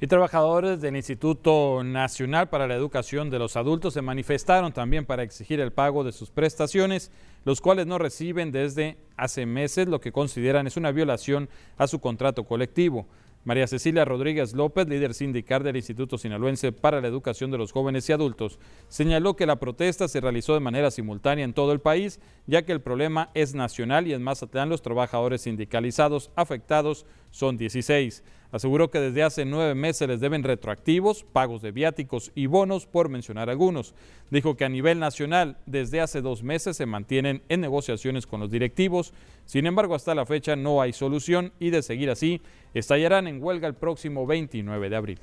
Y 0.00 0.06
trabajadores 0.06 0.80
del 0.80 0.94
Instituto 0.94 1.82
Nacional 1.82 2.48
para 2.48 2.68
la 2.68 2.76
Educación 2.76 3.30
de 3.30 3.40
los 3.40 3.56
Adultos 3.56 3.94
se 3.94 4.02
manifestaron 4.02 4.72
también 4.72 5.04
para 5.04 5.24
exigir 5.24 5.58
el 5.58 5.72
pago 5.72 6.04
de 6.04 6.12
sus 6.12 6.30
prestaciones, 6.30 7.10
los 7.44 7.60
cuales 7.60 7.88
no 7.88 7.98
reciben 7.98 8.52
desde 8.52 8.96
hace 9.16 9.44
meses, 9.44 9.88
lo 9.88 10.00
que 10.00 10.12
consideran 10.12 10.68
es 10.68 10.76
una 10.76 10.92
violación 10.92 11.48
a 11.78 11.88
su 11.88 11.98
contrato 11.98 12.44
colectivo. 12.44 13.08
María 13.44 13.66
Cecilia 13.66 14.04
Rodríguez 14.04 14.52
López, 14.52 14.86
líder 14.86 15.14
sindical 15.14 15.64
del 15.64 15.76
Instituto 15.76 16.16
Sinaloense 16.16 16.70
para 16.70 17.00
la 17.00 17.08
Educación 17.08 17.50
de 17.50 17.58
los 17.58 17.72
Jóvenes 17.72 18.08
y 18.08 18.12
Adultos, 18.12 18.60
señaló 18.88 19.34
que 19.34 19.46
la 19.46 19.58
protesta 19.58 20.06
se 20.06 20.20
realizó 20.20 20.54
de 20.54 20.60
manera 20.60 20.92
simultánea 20.92 21.44
en 21.44 21.54
todo 21.54 21.72
el 21.72 21.80
país, 21.80 22.20
ya 22.46 22.62
que 22.62 22.70
el 22.70 22.82
problema 22.82 23.30
es 23.34 23.54
nacional 23.54 24.06
y 24.06 24.12
en 24.12 24.22
Mazatlán 24.22 24.68
los 24.68 24.82
trabajadores 24.82 25.42
sindicalizados 25.42 26.30
afectados 26.36 27.04
son 27.32 27.56
16. 27.56 28.22
Aseguró 28.50 28.90
que 28.90 28.98
desde 28.98 29.22
hace 29.22 29.44
nueve 29.44 29.74
meses 29.74 30.08
les 30.08 30.20
deben 30.20 30.42
retroactivos, 30.42 31.24
pagos 31.32 31.60
de 31.60 31.70
viáticos 31.70 32.32
y 32.34 32.46
bonos, 32.46 32.86
por 32.86 33.10
mencionar 33.10 33.50
algunos. 33.50 33.94
Dijo 34.30 34.56
que 34.56 34.64
a 34.64 34.70
nivel 34.70 34.98
nacional, 34.98 35.58
desde 35.66 36.00
hace 36.00 36.22
dos 36.22 36.42
meses 36.42 36.76
se 36.78 36.86
mantienen 36.86 37.42
en 37.50 37.60
negociaciones 37.60 38.26
con 38.26 38.40
los 38.40 38.50
directivos. 38.50 39.12
Sin 39.44 39.66
embargo, 39.66 39.94
hasta 39.94 40.14
la 40.14 40.24
fecha 40.24 40.56
no 40.56 40.80
hay 40.80 40.94
solución 40.94 41.52
y 41.60 41.68
de 41.68 41.82
seguir 41.82 42.08
así, 42.08 42.40
estallarán 42.72 43.26
en 43.26 43.42
huelga 43.42 43.68
el 43.68 43.74
próximo 43.74 44.26
29 44.26 44.88
de 44.88 44.96
abril. 44.96 45.18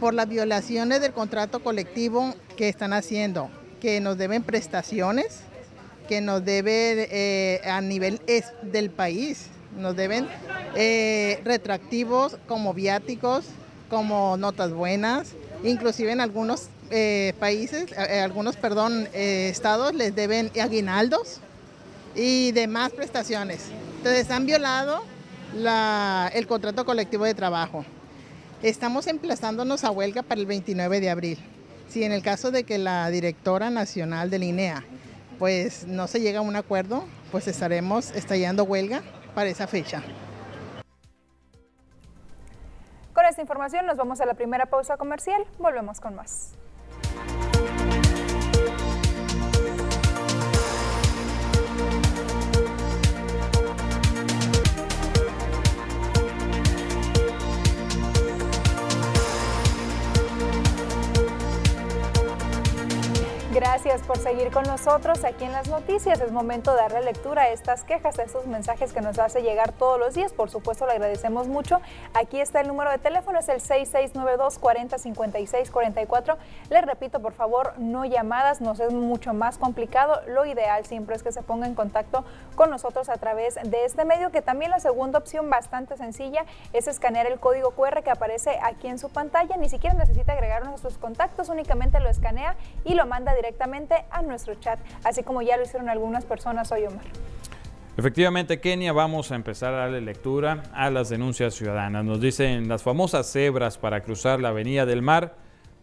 Por 0.00 0.12
las 0.12 0.28
violaciones 0.28 1.00
del 1.00 1.12
contrato 1.12 1.60
colectivo 1.60 2.34
que 2.56 2.68
están 2.68 2.92
haciendo, 2.92 3.48
que 3.80 4.00
nos 4.00 4.18
deben 4.18 4.42
prestaciones, 4.42 5.44
que 6.08 6.20
nos 6.20 6.44
deben 6.44 7.06
eh, 7.10 7.60
a 7.64 7.80
nivel 7.80 8.20
del 8.62 8.90
país 8.90 9.50
nos 9.76 9.96
deben 9.96 10.28
eh, 10.74 11.40
retractivos 11.44 12.36
como 12.46 12.74
viáticos, 12.74 13.44
como 13.88 14.36
notas 14.36 14.72
buenas, 14.72 15.32
inclusive 15.62 16.12
en 16.12 16.20
algunos 16.20 16.68
eh, 16.90 17.34
países, 17.38 17.86
eh, 17.92 18.20
algunos, 18.20 18.56
perdón, 18.56 19.08
estados 19.12 19.94
les 19.94 20.14
deben 20.14 20.50
aguinaldos 20.60 21.40
y 22.14 22.52
demás 22.52 22.92
prestaciones. 22.92 23.66
Entonces 23.98 24.30
han 24.30 24.46
violado 24.46 25.02
el 26.34 26.46
contrato 26.46 26.84
colectivo 26.84 27.24
de 27.24 27.34
trabajo. 27.34 27.84
Estamos 28.62 29.06
emplazándonos 29.06 29.84
a 29.84 29.90
huelga 29.90 30.22
para 30.22 30.40
el 30.40 30.46
29 30.46 31.00
de 31.00 31.10
abril. 31.10 31.38
Si 31.88 32.02
en 32.02 32.12
el 32.12 32.22
caso 32.22 32.50
de 32.50 32.64
que 32.64 32.78
la 32.78 33.08
directora 33.10 33.70
nacional 33.70 34.28
del 34.30 34.42
INEA 34.42 34.84
pues 35.38 35.86
no 35.86 36.06
se 36.06 36.20
llega 36.20 36.38
a 36.38 36.42
un 36.42 36.56
acuerdo, 36.56 37.04
pues 37.30 37.46
estaremos 37.46 38.10
estallando 38.12 38.64
huelga 38.64 39.02
para 39.36 39.50
esa 39.50 39.66
fecha. 39.66 40.02
Con 43.12 43.26
esta 43.26 43.42
información 43.42 43.84
nos 43.84 43.98
vamos 43.98 44.18
a 44.22 44.26
la 44.26 44.32
primera 44.32 44.64
pausa 44.64 44.96
comercial. 44.96 45.44
Volvemos 45.58 46.00
con 46.00 46.14
más. 46.14 46.54
Gracias 63.56 64.02
por 64.02 64.18
seguir 64.18 64.50
con 64.50 64.64
nosotros 64.64 65.24
aquí 65.24 65.44
en 65.44 65.52
las 65.52 65.70
noticias. 65.70 66.20
Es 66.20 66.30
momento 66.30 66.72
de 66.72 66.76
darle 66.76 67.00
lectura 67.00 67.44
a 67.44 67.48
estas 67.48 67.84
quejas, 67.84 68.18
a 68.18 68.24
estos 68.24 68.46
mensajes 68.46 68.92
que 68.92 69.00
nos 69.00 69.18
hace 69.18 69.40
llegar 69.40 69.72
todos 69.72 69.98
los 69.98 70.12
días. 70.12 70.34
Por 70.34 70.50
supuesto, 70.50 70.84
le 70.84 70.92
agradecemos 70.92 71.48
mucho. 71.48 71.80
Aquí 72.12 72.38
está 72.38 72.60
el 72.60 72.68
número 72.68 72.90
de 72.90 72.98
teléfono, 72.98 73.38
es 73.38 73.48
el 73.48 73.62
6692 73.62 74.58
4056 74.58 75.70
44. 75.70 76.36
Les 76.68 76.84
repito, 76.84 77.22
por 77.22 77.32
favor, 77.32 77.72
no 77.78 78.04
llamadas, 78.04 78.60
nos 78.60 78.78
es 78.78 78.92
mucho 78.92 79.32
más 79.32 79.56
complicado. 79.56 80.20
Lo 80.26 80.44
ideal 80.44 80.84
siempre 80.84 81.16
es 81.16 81.22
que 81.22 81.32
se 81.32 81.40
ponga 81.40 81.66
en 81.66 81.74
contacto 81.74 82.26
con 82.56 82.68
nosotros 82.68 83.08
a 83.08 83.16
través 83.16 83.54
de 83.54 83.86
este 83.86 84.04
medio, 84.04 84.30
que 84.32 84.42
también 84.42 84.70
la 84.70 84.80
segunda 84.80 85.18
opción 85.18 85.48
bastante 85.48 85.96
sencilla 85.96 86.44
es 86.74 86.88
escanear 86.88 87.26
el 87.26 87.40
código 87.40 87.70
QR 87.70 88.02
que 88.02 88.10
aparece 88.10 88.58
aquí 88.62 88.88
en 88.88 88.98
su 88.98 89.08
pantalla. 89.08 89.56
Ni 89.56 89.70
siquiera 89.70 89.96
necesita 89.96 90.34
agregarnos 90.34 90.74
a 90.74 90.76
sus 90.76 90.98
contactos, 90.98 91.48
únicamente 91.48 92.00
lo 92.00 92.10
escanea 92.10 92.54
y 92.84 92.92
lo 92.92 93.06
manda 93.06 93.32
directamente 93.32 93.45
directamente 93.46 93.94
a 94.10 94.22
nuestro 94.22 94.54
chat, 94.56 94.78
así 95.04 95.22
como 95.22 95.40
ya 95.40 95.56
lo 95.56 95.62
hicieron 95.62 95.88
algunas 95.88 96.24
personas 96.24 96.72
hoy, 96.72 96.86
Omar. 96.86 97.04
Efectivamente, 97.96 98.60
Kenia, 98.60 98.92
vamos 98.92 99.30
a 99.30 99.36
empezar 99.36 99.72
a 99.72 99.78
darle 99.78 100.00
lectura 100.00 100.64
a 100.74 100.90
las 100.90 101.08
denuncias 101.08 101.54
ciudadanas. 101.54 102.04
Nos 102.04 102.20
dicen 102.20 102.68
las 102.68 102.82
famosas 102.82 103.30
cebras 103.30 103.78
para 103.78 104.02
cruzar 104.02 104.40
la 104.40 104.48
Avenida 104.48 104.84
del 104.84 105.00
Mar, 105.00 105.36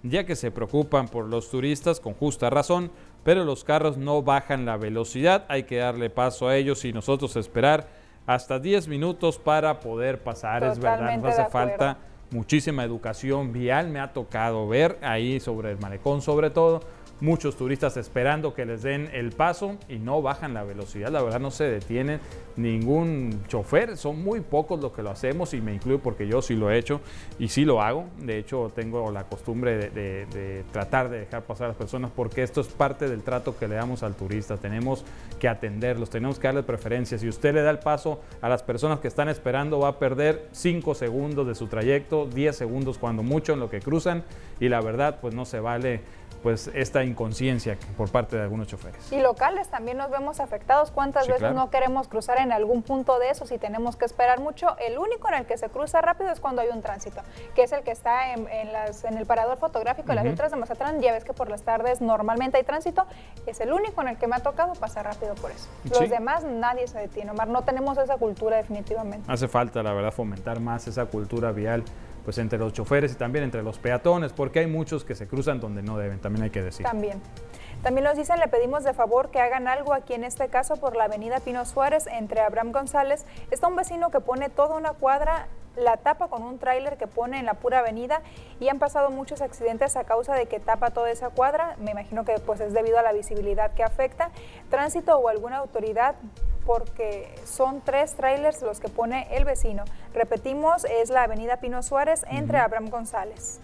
ya 0.03 0.25
que 0.25 0.36
se 0.36 0.51
preocupan 0.51 1.08
por 1.08 1.25
los 1.25 1.50
turistas 1.50 2.00
con 2.00 2.13
justa 2.13 2.50
razón, 2.50 2.91
pero 3.24 3.46
los 3.46 3.63
carros 3.63 3.98
no 3.98 4.22
bajan 4.22 4.65
la 4.65 4.75
velocidad, 4.75 5.46
hay 5.48 5.63
que 5.63 5.77
darle 5.77 6.10
paso 6.10 6.50
a 6.50 6.58
ellos 6.58 6.84
y 6.84 6.91
nosotros 6.91 7.36
esperar 7.38 7.88
hasta 8.27 8.60
10 8.60 8.89
minutos 8.89 9.39
para 9.39 9.79
poder 9.79 10.22
pasar. 10.22 10.65
es 10.65 10.77
verdad, 10.79 11.17
nos 11.17 11.39
hace 11.39 11.50
falta 11.50 11.98
muchísima 12.29 12.84
educación 12.84 13.53
vial, 13.53 13.88
me 13.88 14.00
ha 14.00 14.12
tocado 14.12 14.67
ver 14.67 14.98
ahí 15.01 15.39
sobre 15.39 15.72
el 15.72 15.79
malecón 15.79 16.22
sobre 16.22 16.50
todo 16.50 16.82
muchos 17.20 17.55
turistas 17.55 17.96
esperando 17.98 18.53
que 18.53 18.65
les 18.65 18.84
den 18.84 19.10
el 19.13 19.32
paso 19.32 19.77
y 19.88 19.98
no 19.98 20.22
bajan 20.22 20.53
la 20.53 20.63
velocidad, 20.63 21.10
la 21.10 21.22
verdad 21.22 21.39
no 21.39 21.51
se 21.51 21.65
detienen 21.65 22.20
ningún 22.55 23.43
chofer, 23.48 23.98
son 23.98 24.24
muy 24.24 24.41
pocos 24.41 24.79
los 24.79 24.91
que 24.91 25.03
lo 25.03 25.10
hacemos 25.10 25.53
y 25.53 25.62
me 25.62 25.74
incluyo 25.74 26.00
porque 26.00 26.27
yo 26.27 26.41
sí 26.41 26.55
lo 26.55 26.70
he 26.70 26.77
hecho 26.77 27.01
y 27.39 27.48
sí 27.48 27.65
lo 27.65 27.82
hago, 27.82 28.05
de 28.20 28.38
hecho 28.38 28.72
tengo 28.75 29.12
la 29.12 29.24
costumbre 29.24 29.89
de, 29.89 30.63
tratar 30.72 31.10
de 31.10 31.22
dejar 31.22 31.43
pasar 31.43 31.65
a 31.65 31.67
las 31.70 31.77
personas 31.77 32.12
porque 32.15 32.43
esto 32.43 32.62
es 32.62 32.67
parte 32.67 33.08
del 33.08 33.24
trato 33.24 33.58
que 33.58 33.67
le 33.67 33.75
damos 33.75 34.03
al 34.03 34.15
turista, 34.15 34.58
tenemos 34.58 35.05
que 35.39 35.48
atenderlos, 35.48 36.10
tenemos 36.10 36.39
que 36.39 36.48
darle 36.48 36.63
preferencia, 36.63 37.17
si 37.17 37.27
usted 37.27 37.53
le 37.53 37.62
da 37.62 37.72
el 37.72 37.79
paso 37.79 38.20
a 38.41 38.50
las 38.50 38.63
personas 38.63 39.00
que 39.00 39.08
están 39.08 39.29
esperando 39.29 39.79
va 39.79 39.89
a 39.89 40.00
perder 40.00 40.48
5 40.51 40.93
segundos 40.96 41.48
de 41.48 41.55
su 41.55 41.67
trayecto, 41.67 42.27
10 42.27 42.55
segundos 42.55 42.98
cuando 42.98 43.24
mucho 43.24 43.53
en 43.53 43.60
lo 43.60 43.70
que 43.70 43.79
cruzan 43.79 44.24
y 44.60 44.70
la 44.70 44.82
verdad 44.82 45.20
pues 45.22 45.34
no 45.34 45.46
se 45.46 45.60
vale 45.60 46.01
pues 46.43 46.70
esta 46.74 47.02
inconsciencia 47.03 47.77
por 47.98 48.10
parte 48.12 48.36
de 48.36 48.43
algunos 48.43 48.67
choferes. 48.67 49.12
Y 49.12 49.19
locales 49.19 49.67
también 49.69 49.98
nos 49.98 50.10
vemos 50.10 50.39
afectados. 50.39 50.91
¿Cuántas 50.91 51.27
veces 51.27 51.53
no 51.53 51.69
queremos 51.69 52.07
cruzar 52.07 52.39
en 52.39 52.51
algún 52.51 52.83
punto 52.83 53.19
de 53.19 53.29
esos 53.29 53.51
y 53.51 53.57
tenemos 53.57 53.95
que 53.95 54.05
esperar 54.05 54.39
mucho? 54.39 54.77
El 54.79 54.98
único 54.98 55.27
en 55.29 55.36
el 55.36 55.45
que 55.45 55.57
se 55.57 55.69
cruza 55.69 56.01
rápido 56.01 56.31
es 56.31 56.39
cuando 56.39 56.62
hay 56.62 56.69
un 56.69 56.81
tránsito, 56.81 57.22
que 57.55 57.63
es 57.63 57.72
el 57.72 57.83
que 57.83 57.91
está 57.91 58.33
en, 58.33 58.74
las, 58.74 59.03
en 59.03 59.17
el 59.17 59.25
parador 59.25 59.57
fotográfico 59.57 60.10
de 60.10 60.15
las 60.15 60.25
letras 60.25 60.51
de 60.51 60.57
Mazatlán. 60.57 61.01
Ya 61.01 61.12
ves 61.12 61.24
que 61.24 61.33
por 61.33 61.50
las 61.50 61.63
tardes 61.63 62.01
normalmente 62.01 62.57
hay 62.57 62.63
tránsito. 62.63 63.05
Es 63.45 63.60
el 63.62 63.74
único 63.74 64.01
en 64.01 64.10
el 64.10 64.17
que 64.17 64.27
me 64.27 64.36
ha 64.36 64.39
tocado 64.39 64.74
pasar 64.74 65.05
rápido 65.05 65.36
por 65.36 65.51
eso. 65.51 65.67
Los 65.89 66.10
demás 66.10 66.43
nadie 66.43 66.88
se 66.88 67.00
detiene, 67.00 67.31
Omar. 67.31 67.48
No 67.48 67.63
tenemos 67.63 67.98
esa 67.98 68.17
cultura 68.17 68.57
definitivamente. 68.57 69.31
Hace 69.31 69.48
falta, 69.48 69.83
la 69.83 69.93
verdad, 69.93 70.12
fomentar 70.12 70.60
más 70.60 70.88
esa 70.88 71.05
cultura 71.05 71.51
vial 71.51 71.83
pues 72.24 72.38
entre 72.38 72.60
los 72.60 72.74
choferes 72.74 73.12
y 73.13 73.15
también 73.15 73.44
entre 73.44 73.63
los 73.63 73.80
peatones, 73.80 74.34
porque 74.34 74.60
hay 74.60 74.68
muchos 74.68 75.03
que 75.03 75.15
se 75.15 75.27
cruzan 75.27 75.60
donde 75.60 75.82
no 75.84 75.98
deben, 75.98 76.20
también 76.20 76.44
hay 76.44 76.50
que 76.50 76.62
decir. 76.62 76.86
También. 76.86 77.22
También 77.82 78.06
nos 78.06 78.15
dicen, 78.15 78.39
le 78.39 78.48
pedimos 78.48 78.86
de 78.86 78.94
favor 78.94 79.30
que 79.30 79.42
hagan 79.42 79.68
algo 79.68 79.94
aquí 79.94 80.13
en 80.13 80.24
este 80.24 80.48
caso 80.48 80.77
por 80.77 80.96
la 80.96 81.06
avenida 81.06 81.42
Pino 81.42 81.65
Suárez 81.65 82.08
entre 82.08 82.39
Abraham 82.39 82.72
González. 82.72 83.25
Está 83.51 83.68
un 83.68 83.75
vecino 83.75 84.10
que 84.10 84.22
pone 84.22 84.50
toda 84.50 84.77
una 84.77 84.94
cuadra 84.94 85.48
la 85.75 85.98
tapa 85.98 86.27
con 86.27 86.44
un 86.44 86.60
tráiler 86.60 86.98
que 86.98 87.08
pone 87.08 87.39
en 87.39 87.46
la 87.46 87.56
pura 87.56 87.80
avenida 87.80 88.22
y 88.60 88.70
han 88.70 88.80
pasado 88.80 89.10
muchos 89.10 89.42
accidentes 89.42 89.96
a 89.96 90.03
causa 90.03 90.36
de 90.36 90.46
que 90.46 90.60
tapa 90.60 90.92
toda 90.92 91.12
esa 91.12 91.30
cuadra. 91.30 91.75
Me 91.80 91.92
imagino 91.92 92.25
que 92.25 92.36
pues 92.46 92.60
es 92.60 92.74
debido 92.74 93.00
a 93.00 93.01
la 93.01 93.12
visibilidad 93.12 93.74
que 93.74 93.84
afecta. 93.84 94.32
Tránsito 94.70 95.18
o 95.18 95.27
alguna 95.30 95.58
autoridad 95.58 96.15
porque 96.65 97.34
son 97.46 97.82
tres 97.82 98.13
trailers 98.15 98.62
los 98.62 98.79
que 98.79 98.89
pone 98.89 99.27
el 99.36 99.46
vecino. 99.46 99.84
Repetimos, 100.13 100.86
es 100.86 101.10
la 101.10 101.24
avenida 101.24 101.58
Pino 101.58 101.84
Suárez 101.84 102.25
entre 102.29 102.58
Abraham 102.58 102.89
González. 102.89 103.60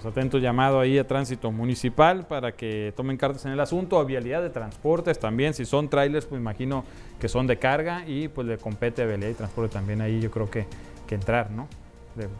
Pues 0.00 0.12
atento 0.12 0.38
llamado 0.38 0.78
ahí 0.78 0.96
a 0.98 1.06
tránsito 1.06 1.50
municipal 1.50 2.24
para 2.24 2.52
que 2.52 2.92
tomen 2.96 3.16
cartas 3.16 3.44
en 3.46 3.52
el 3.52 3.58
asunto, 3.58 3.98
a 3.98 4.04
vialidad 4.04 4.42
de 4.42 4.50
transportes 4.50 5.18
también, 5.18 5.54
si 5.54 5.64
son 5.64 5.88
trailers, 5.88 6.26
pues 6.26 6.40
imagino 6.40 6.84
que 7.20 7.28
son 7.28 7.48
de 7.48 7.58
carga 7.58 8.06
y 8.06 8.28
pues 8.28 8.46
le 8.46 8.58
compete 8.58 9.02
a 9.02 9.06
vialidad 9.06 9.30
y 9.30 9.34
transporte 9.34 9.72
también 9.72 10.00
ahí 10.00 10.20
yo 10.20 10.30
creo 10.30 10.48
que, 10.48 10.66
que 11.08 11.16
entrar, 11.16 11.50
¿no? 11.50 11.66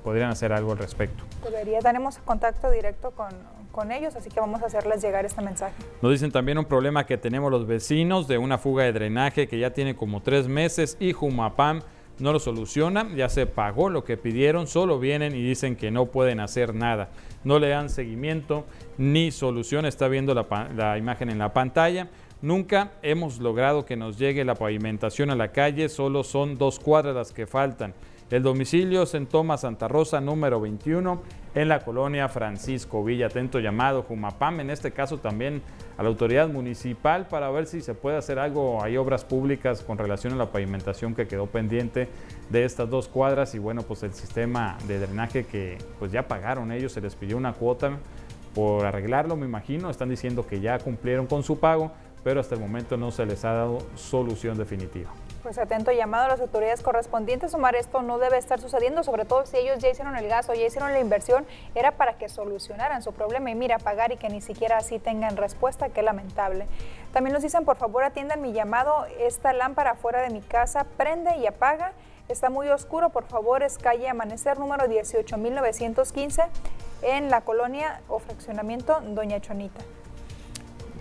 podrían 0.03 0.31
hacer 0.31 0.53
algo 0.53 0.73
al 0.73 0.79
respecto. 0.79 1.25
Debería, 1.45 1.81
tenemos 1.81 2.19
contacto 2.19 2.71
directo 2.71 3.12
con, 3.12 3.29
con 3.73 3.93
ellos, 3.93 4.17
así 4.17 4.31
que 4.31 4.41
vamos 4.41 4.63
a 4.63 4.67
hacerles 4.67 5.03
llegar 5.03 5.25
este 5.25 5.43
mensaje. 5.43 5.75
Nos 6.03 6.13
dicen 6.13 6.33
también 6.33 6.59
un 6.59 6.65
problema 6.65 7.07
que 7.07 7.17
tenemos 7.17 7.51
los 7.51 7.67
vecinos 7.67 8.29
de 8.29 8.39
una 8.39 8.59
fuga 8.59 8.85
de 8.85 8.93
drenaje 8.93 9.49
que 9.49 9.59
ya 9.59 9.71
tiene 9.71 9.95
como 9.95 10.23
tres 10.23 10.49
meses 10.49 10.97
y 11.01 11.13
Jumapam 11.13 11.83
no 12.19 12.33
lo 12.33 12.41
soluciona, 12.41 13.09
ya 13.15 13.29
se 13.29 13.47
pagó 13.47 13.91
lo 13.91 14.05
que 14.05 14.17
pidieron, 14.17 14.67
solo 14.67 14.99
vienen 14.99 15.35
y 15.35 15.43
dicen 15.43 15.77
que 15.77 15.91
no 15.91 16.07
pueden 16.07 16.41
hacer 16.41 16.75
nada. 16.75 17.11
No 17.45 17.59
le 17.59 17.69
dan 17.69 17.89
seguimiento 17.89 18.65
ni 18.97 19.31
solución, 19.31 19.87
está 19.87 20.09
viendo 20.09 20.35
la, 20.35 20.99
imagen 20.99 21.31
en 21.31 21.39
la 21.39 21.53
pantalla. 21.53 22.09
Nunca 22.43 22.93
hemos 23.03 23.39
logrado 23.39 23.85
que 23.85 23.97
nos 23.97 24.19
llegue 24.19 24.45
la 24.45 24.55
pavimentación 24.55 25.31
a 25.31 25.37
la 25.37 25.53
calle, 25.53 25.89
solo 25.89 26.25
son 26.25 26.57
dos 26.57 26.79
cuadras 26.81 27.15
las 27.15 27.33
que 27.33 27.47
faltan. 27.47 27.95
El 28.31 28.43
domicilio 28.43 29.05
es 29.05 29.15
en 29.15 29.27
Toma 29.27 29.57
Santa 29.57 29.89
Rosa, 29.89 30.21
número 30.21 30.61
21, 30.61 31.23
en 31.59 31.69
la 31.69 31.81
colonia 31.81 32.29
Francisco 32.29 33.03
Villa. 33.03 33.27
Atento 33.27 33.59
llamado, 33.59 34.05
Jumapam, 34.05 34.61
en 34.61 34.71
este 34.71 34.93
caso 34.93 35.19
también 35.19 35.61
a 35.97 36.05
la 36.05 36.09
autoridad 36.09 36.49
municipal 36.49 37.27
para 37.27 37.50
ver 37.50 37.67
si 37.67 37.81
se 37.81 37.95
puede 37.95 38.17
hacer 38.17 38.38
algo, 38.38 38.81
hay 38.81 38.97
obras 38.97 39.25
públicas 39.25 39.83
con 39.83 39.99
relación 39.99 40.35
a 40.35 40.37
la 40.37 40.53
pavimentación 40.53 41.17
que 41.17 41.27
quedó 41.27 41.47
pendiente 41.47 42.09
de 42.49 42.65
estas 42.65 42.88
dos 42.88 43.09
cuadras 43.09 43.57
y 43.57 43.59
bueno, 43.59 43.83
pues 43.83 44.05
el 44.05 44.15
sistema 44.15 44.79
de 44.87 45.00
drenaje 45.00 45.47
que 45.47 45.79
pues 45.99 46.12
ya 46.12 46.29
pagaron 46.29 46.71
ellos, 46.71 46.93
se 46.93 47.00
les 47.00 47.17
pidió 47.17 47.37
una 47.37 47.52
cuota 47.52 47.99
por 48.54 48.87
arreglarlo, 48.87 49.35
me 49.35 49.47
imagino, 49.47 49.91
están 49.91 50.11
diciendo 50.11 50.47
que 50.47 50.61
ya 50.61 50.78
cumplieron 50.78 51.26
con 51.26 51.43
su 51.43 51.59
pago, 51.59 51.91
pero 52.23 52.39
hasta 52.39 52.54
el 52.54 52.61
momento 52.61 52.97
no 52.97 53.11
se 53.11 53.26
les 53.26 53.45
ha 53.45 53.52
dado 53.52 53.78
solución 53.97 54.56
definitiva. 54.56 55.11
Pues 55.49 55.56
atento 55.56 55.93
llamado 55.93 56.26
a 56.26 56.28
las 56.28 56.43
autoridades 56.43 56.82
correspondientes, 56.82 57.54
Omar, 57.54 57.75
esto 57.75 58.02
no 58.02 58.19
debe 58.19 58.37
estar 58.37 58.61
sucediendo, 58.61 59.02
sobre 59.02 59.25
todo 59.25 59.47
si 59.47 59.56
ellos 59.56 59.78
ya 59.78 59.89
hicieron 59.89 60.15
el 60.15 60.28
gasto, 60.28 60.52
ya 60.52 60.67
hicieron 60.67 60.93
la 60.93 61.00
inversión, 61.00 61.47
era 61.75 61.93
para 61.93 62.19
que 62.19 62.28
solucionaran 62.28 63.02
su 63.02 63.15
problema 63.15 63.50
y 63.50 63.54
mira, 63.54 63.78
pagar 63.78 64.13
y 64.13 64.19
que 64.19 64.28
ni 64.28 64.43
siquiera 64.43 64.76
así 64.76 64.99
tengan 64.99 65.39
respuesta, 65.39 65.89
qué 65.89 66.02
lamentable. 66.02 66.67
También 67.15 67.32
nos 67.32 67.43
dicen, 67.43 67.65
por 67.65 67.78
favor, 67.78 68.04
atiendan 68.04 68.43
mi 68.43 68.52
llamado, 68.52 69.06
esta 69.21 69.54
lámpara 69.54 69.95
fuera 69.95 70.21
de 70.21 70.28
mi 70.28 70.43
casa 70.43 70.84
prende 70.99 71.39
y 71.39 71.47
apaga, 71.47 71.95
está 72.28 72.50
muy 72.50 72.69
oscuro, 72.69 73.08
por 73.08 73.25
favor, 73.25 73.63
es 73.63 73.78
calle 73.78 74.06
Amanecer 74.06 74.58
número 74.58 74.87
18915 74.87 76.43
en 77.00 77.30
la 77.30 77.41
colonia 77.41 78.02
o 78.08 78.19
fraccionamiento 78.19 79.00
Doña 79.00 79.41
Chonita. 79.41 79.80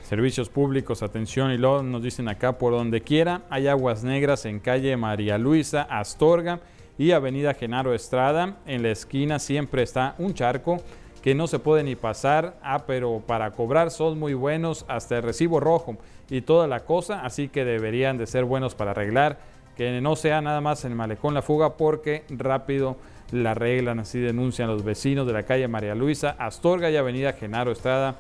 Servicios 0.08 0.48
públicos, 0.48 1.04
atención 1.04 1.52
y 1.52 1.58
luego 1.58 1.84
nos 1.84 2.02
dicen 2.02 2.30
acá 2.30 2.58
por 2.58 2.72
donde 2.72 3.02
quiera. 3.02 3.42
Hay 3.50 3.68
aguas 3.68 4.06
negras 4.06 4.46
en 4.46 4.62
calle 4.62 4.96
María 4.96 5.38
Luisa, 5.38 5.82
Astorga 5.82 6.62
y 6.98 7.12
Avenida 7.12 7.54
Genaro 7.54 7.94
Estrada. 7.94 8.56
En 8.66 8.84
la 8.84 8.92
esquina 8.92 9.38
siempre 9.38 9.84
está 9.84 10.16
un 10.18 10.34
charco 10.34 10.78
que 11.22 11.36
no 11.36 11.46
se 11.46 11.60
puede 11.60 11.84
ni 11.84 11.98
pasar. 11.98 12.56
Ah, 12.64 12.86
pero 12.88 13.22
para 13.28 13.52
cobrar 13.52 13.92
son 13.92 14.18
muy 14.18 14.34
buenos 14.34 14.86
hasta 14.88 15.18
el 15.18 15.24
recibo 15.24 15.60
rojo 15.60 15.98
y 16.30 16.40
toda 16.40 16.68
la 16.68 16.86
cosa. 16.86 17.26
Así 17.26 17.50
que 17.50 17.66
deberían 17.66 18.18
de 18.18 18.28
ser 18.28 18.46
buenos 18.46 18.76
para 18.76 18.92
arreglar. 18.92 19.38
Que 19.76 20.00
no 20.00 20.16
sea 20.16 20.40
nada 20.40 20.62
más 20.62 20.86
en 20.86 20.96
malecón 20.96 21.34
la 21.34 21.42
fuga 21.42 21.76
porque 21.76 22.24
rápido 22.30 22.96
la 23.32 23.52
arreglan. 23.52 24.00
Así 24.00 24.20
denuncian 24.20 24.70
los 24.70 24.86
vecinos 24.86 25.28
de 25.28 25.34
la 25.34 25.44
calle 25.44 25.68
María 25.68 25.96
Luisa, 25.96 26.38
Astorga 26.40 26.90
y 26.90 26.96
Avenida 26.96 27.34
Genaro 27.34 27.74
Estrada. 27.74 28.16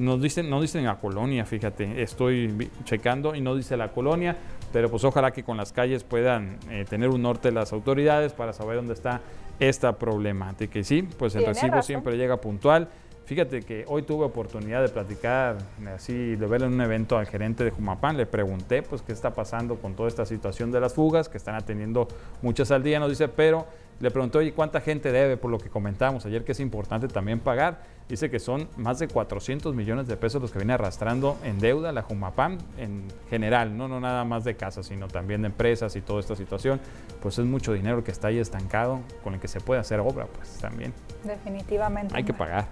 Nos 0.00 0.22
dicen, 0.22 0.48
no 0.48 0.62
dicen 0.62 0.84
la 0.84 0.98
colonia, 0.98 1.44
fíjate, 1.44 2.00
estoy 2.02 2.70
checando 2.84 3.34
y 3.34 3.42
no 3.42 3.54
dice 3.54 3.76
la 3.76 3.92
colonia, 3.92 4.34
pero 4.72 4.90
pues 4.90 5.04
ojalá 5.04 5.30
que 5.30 5.44
con 5.44 5.58
las 5.58 5.72
calles 5.72 6.04
puedan 6.04 6.56
eh, 6.70 6.86
tener 6.88 7.10
un 7.10 7.20
norte 7.20 7.52
las 7.52 7.72
autoridades 7.74 8.32
para 8.32 8.54
saber 8.54 8.76
dónde 8.76 8.94
está 8.94 9.20
esta 9.58 9.98
problemática. 9.98 10.78
Y 10.78 10.84
sí, 10.84 11.02
pues 11.02 11.34
el 11.36 11.44
recibo 11.44 11.82
siempre 11.82 12.16
llega 12.16 12.40
puntual. 12.40 12.88
Fíjate 13.26 13.60
que 13.60 13.84
hoy 13.86 14.02
tuve 14.02 14.24
oportunidad 14.24 14.82
de 14.82 14.88
platicar, 14.88 15.58
así, 15.94 16.34
de 16.34 16.46
ver 16.46 16.62
en 16.62 16.72
un 16.72 16.80
evento 16.80 17.16
al 17.16 17.26
gerente 17.26 17.62
de 17.62 17.70
Jumapán. 17.70 18.16
Le 18.16 18.26
pregunté, 18.26 18.82
pues, 18.82 19.02
qué 19.02 19.12
está 19.12 19.34
pasando 19.34 19.76
con 19.76 19.94
toda 19.94 20.08
esta 20.08 20.26
situación 20.26 20.72
de 20.72 20.80
las 20.80 20.94
fugas, 20.94 21.28
que 21.28 21.36
están 21.36 21.54
atendiendo 21.54 22.08
muchas 22.42 22.72
al 22.72 22.82
día. 22.82 22.98
Nos 22.98 23.10
dice, 23.10 23.28
pero 23.28 23.66
le 24.00 24.10
pregunté, 24.10 24.38
oye, 24.38 24.52
¿cuánta 24.52 24.80
gente 24.80 25.12
debe? 25.12 25.36
Por 25.36 25.50
lo 25.50 25.58
que 25.58 25.68
comentamos 25.68 26.26
ayer, 26.26 26.42
que 26.42 26.52
es 26.52 26.60
importante 26.60 27.06
también 27.06 27.38
pagar. 27.38 27.99
Dice 28.10 28.28
que 28.28 28.40
son 28.40 28.68
más 28.76 28.98
de 28.98 29.06
400 29.06 29.72
millones 29.72 30.08
de 30.08 30.16
pesos 30.16 30.42
los 30.42 30.50
que 30.50 30.58
viene 30.58 30.72
arrastrando 30.72 31.38
en 31.44 31.60
deuda 31.60 31.92
la 31.92 32.02
Jumapam 32.02 32.58
en 32.76 33.04
general, 33.30 33.76
no, 33.76 33.86
no 33.86 34.00
nada 34.00 34.24
más 34.24 34.42
de 34.42 34.56
casas, 34.56 34.86
sino 34.86 35.06
también 35.06 35.42
de 35.42 35.46
empresas 35.46 35.94
y 35.94 36.00
toda 36.00 36.18
esta 36.18 36.34
situación. 36.34 36.80
Pues 37.22 37.38
es 37.38 37.44
mucho 37.44 37.72
dinero 37.72 38.02
que 38.02 38.10
está 38.10 38.26
ahí 38.26 38.38
estancado 38.38 38.98
con 39.22 39.34
el 39.34 39.40
que 39.40 39.46
se 39.46 39.60
puede 39.60 39.80
hacer 39.80 40.00
obra, 40.00 40.26
pues 40.26 40.58
también. 40.58 40.92
Definitivamente. 41.22 42.12
Hay 42.16 42.24
que 42.24 42.34
pagar. 42.34 42.66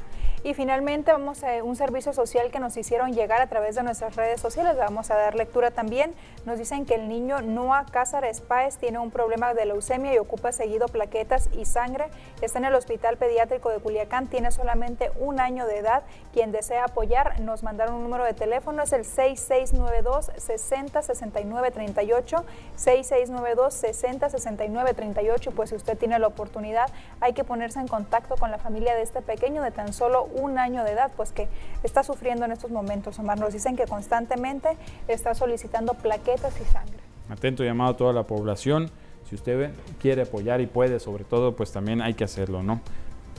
Y 0.45 0.55
finalmente 0.55 1.11
vamos 1.11 1.43
a 1.43 1.65
un 1.65 1.75
servicio 1.75 2.13
social 2.13 2.53
que 2.53 2.61
nos 2.61 2.77
hicieron 2.77 3.13
llegar 3.13 3.43
a 3.43 3.49
través 3.49 3.75
de 3.75 3.83
nuestras 3.83 4.15
redes 4.15 4.41
sociales, 4.41 4.77
vamos 4.77 5.11
a 5.11 5.17
dar 5.17 5.35
lectura 5.35 5.73
también. 5.73 6.15
Nos 6.47 6.59
dicen 6.59 6.87
que 6.87 6.95
el 6.95 7.09
niño 7.09 7.43
Noah 7.43 7.87
Cázares 7.91 8.41
Páez 8.41 8.77
tiene 8.77 9.01
un 9.01 9.11
problema 9.11 9.53
de 9.53 9.67
leucemia 9.67 10.15
y 10.15 10.19
ocupa 10.19 10.53
seguido 10.53 10.87
plaquetas 10.87 11.51
y 11.53 11.65
sangre. 11.65 12.07
Está 12.41 12.61
en 12.61 12.67
el 12.67 12.75
Hospital 12.77 13.17
Pediátrico 13.17 13.71
de 13.71 13.81
Culiacán, 13.81 14.29
tiene 14.29 14.53
solamente 14.53 15.11
un 15.19 15.41
año 15.41 15.67
de 15.67 15.79
edad. 15.79 16.05
Quien 16.33 16.53
desea 16.53 16.85
apoyar, 16.85 17.41
nos 17.41 17.65
mandaron 17.65 17.97
un 17.97 18.05
número 18.05 18.25
de 18.25 18.35
teléfono, 18.35 18.85
es 18.85 18.93
el 18.93 19.05
6692 19.05 20.31
606938 20.37 22.45
6692 22.77 23.75
606938 23.75 25.51
Pues 25.51 25.71
si 25.71 25.77
usted 25.77 25.99
tiene 25.99 26.17
la 26.21 26.29
oportunidad, 26.29 26.89
hay 27.21 27.33
que 27.33 27.43
ponerse 27.43 27.81
en 27.81 27.89
contacto 27.89 28.37
con 28.37 28.53
la 28.53 28.59
familia 28.59 28.95
de 28.95 29.03
este 29.03 29.21
pequeño 29.21 29.65
de 29.65 29.73
tan 29.73 29.93
solo 29.93 30.28
un 30.35 30.59
año 30.59 30.85
de 30.85 30.93
edad, 30.93 31.11
pues 31.17 31.33
que 31.33 31.49
está 31.83 32.03
sufriendo 32.03 32.45
en 32.45 32.53
estos 32.53 32.71
momentos, 32.71 33.19
Omar. 33.19 33.39
Nos 33.39 33.53
dicen 33.53 33.77
que 33.77 33.87
constantemente 33.87 34.71
está 35.09 35.35
solicitando 35.35 35.95
plaquetas 35.95 36.61
y 36.61 36.65
sangre. 36.65 36.99
Atento 37.29 37.65
llamado 37.65 37.91
a 37.91 37.97
toda 37.97 38.13
la 38.13 38.25
población. 38.25 38.91
Si 39.29 39.35
usted 39.35 39.73
quiere 40.01 40.23
apoyar 40.23 40.61
y 40.61 40.67
puede, 40.67 41.01
sobre 41.01 41.25
todo, 41.25 41.55
pues 41.55 41.73
también 41.73 42.01
hay 42.01 42.15
que 42.15 42.25
hacerlo, 42.25 42.63
¿no? 42.63 42.81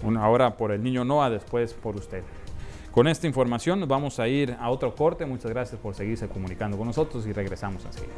Una 0.04 0.24
ahora 0.24 0.56
por 0.56 0.72
el 0.72 0.84
niño 0.84 1.04
Noah, 1.04 1.30
después 1.30 1.74
por 1.74 1.96
usted. 1.96 2.24
Con 2.92 3.08
esta 3.08 3.28
información 3.28 3.80
nos 3.80 3.90
vamos 3.90 4.20
a 4.20 4.28
ir 4.28 4.56
a 4.60 4.70
otro 4.70 4.96
corte. 4.96 5.26
Muchas 5.26 5.52
gracias 5.52 5.80
por 5.80 5.96
seguirse 5.96 6.28
comunicando 6.28 6.78
con 6.78 6.88
nosotros 6.88 7.26
y 7.26 7.34
regresamos 7.34 7.86
enseguida. 7.86 8.14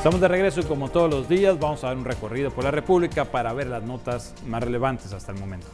Estamos 0.00 0.22
de 0.22 0.28
regreso 0.28 0.62
y 0.62 0.64
como 0.64 0.90
todos 0.90 1.10
los 1.10 1.28
días 1.28 1.60
vamos 1.60 1.84
a 1.84 1.88
dar 1.88 1.96
un 1.98 2.06
recorrido 2.06 2.50
por 2.50 2.64
la 2.64 2.70
República 2.70 3.26
para 3.26 3.52
ver 3.52 3.66
las 3.66 3.82
notas 3.82 4.34
más 4.46 4.62
relevantes 4.62 5.12
hasta 5.12 5.30
el 5.32 5.38
momento. 5.38 5.66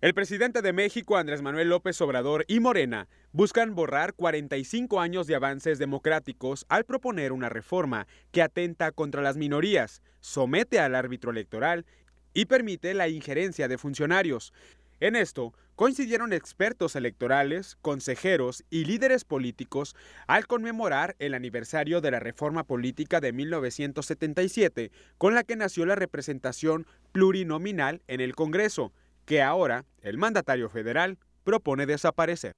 El 0.00 0.14
presidente 0.14 0.62
de 0.62 0.72
México, 0.72 1.16
Andrés 1.16 1.42
Manuel 1.42 1.70
López 1.70 2.00
Obrador 2.02 2.44
y 2.46 2.60
Morena 2.60 3.08
buscan 3.32 3.74
borrar 3.74 4.14
45 4.14 5.00
años 5.00 5.26
de 5.26 5.34
avances 5.34 5.80
democráticos 5.80 6.66
al 6.68 6.84
proponer 6.84 7.32
una 7.32 7.48
reforma 7.48 8.06
que 8.30 8.42
atenta 8.42 8.92
contra 8.92 9.22
las 9.22 9.36
minorías, 9.36 10.02
somete 10.20 10.78
al 10.78 10.94
árbitro 10.94 11.32
electoral 11.32 11.84
y 12.32 12.44
permite 12.44 12.94
la 12.94 13.08
injerencia 13.08 13.66
de 13.66 13.76
funcionarios. 13.76 14.52
En 15.00 15.16
esto 15.16 15.52
coincidieron 15.82 16.32
expertos 16.32 16.94
electorales, 16.94 17.76
consejeros 17.82 18.62
y 18.70 18.84
líderes 18.84 19.24
políticos 19.24 19.96
al 20.28 20.46
conmemorar 20.46 21.16
el 21.18 21.34
aniversario 21.34 22.00
de 22.00 22.12
la 22.12 22.20
reforma 22.20 22.62
política 22.62 23.18
de 23.20 23.32
1977, 23.32 24.92
con 25.18 25.34
la 25.34 25.42
que 25.42 25.56
nació 25.56 25.84
la 25.84 25.96
representación 25.96 26.86
plurinominal 27.10 28.00
en 28.06 28.20
el 28.20 28.36
Congreso, 28.36 28.92
que 29.24 29.42
ahora 29.42 29.84
el 30.02 30.18
mandatario 30.18 30.68
federal 30.68 31.18
propone 31.42 31.84
desaparecer. 31.84 32.52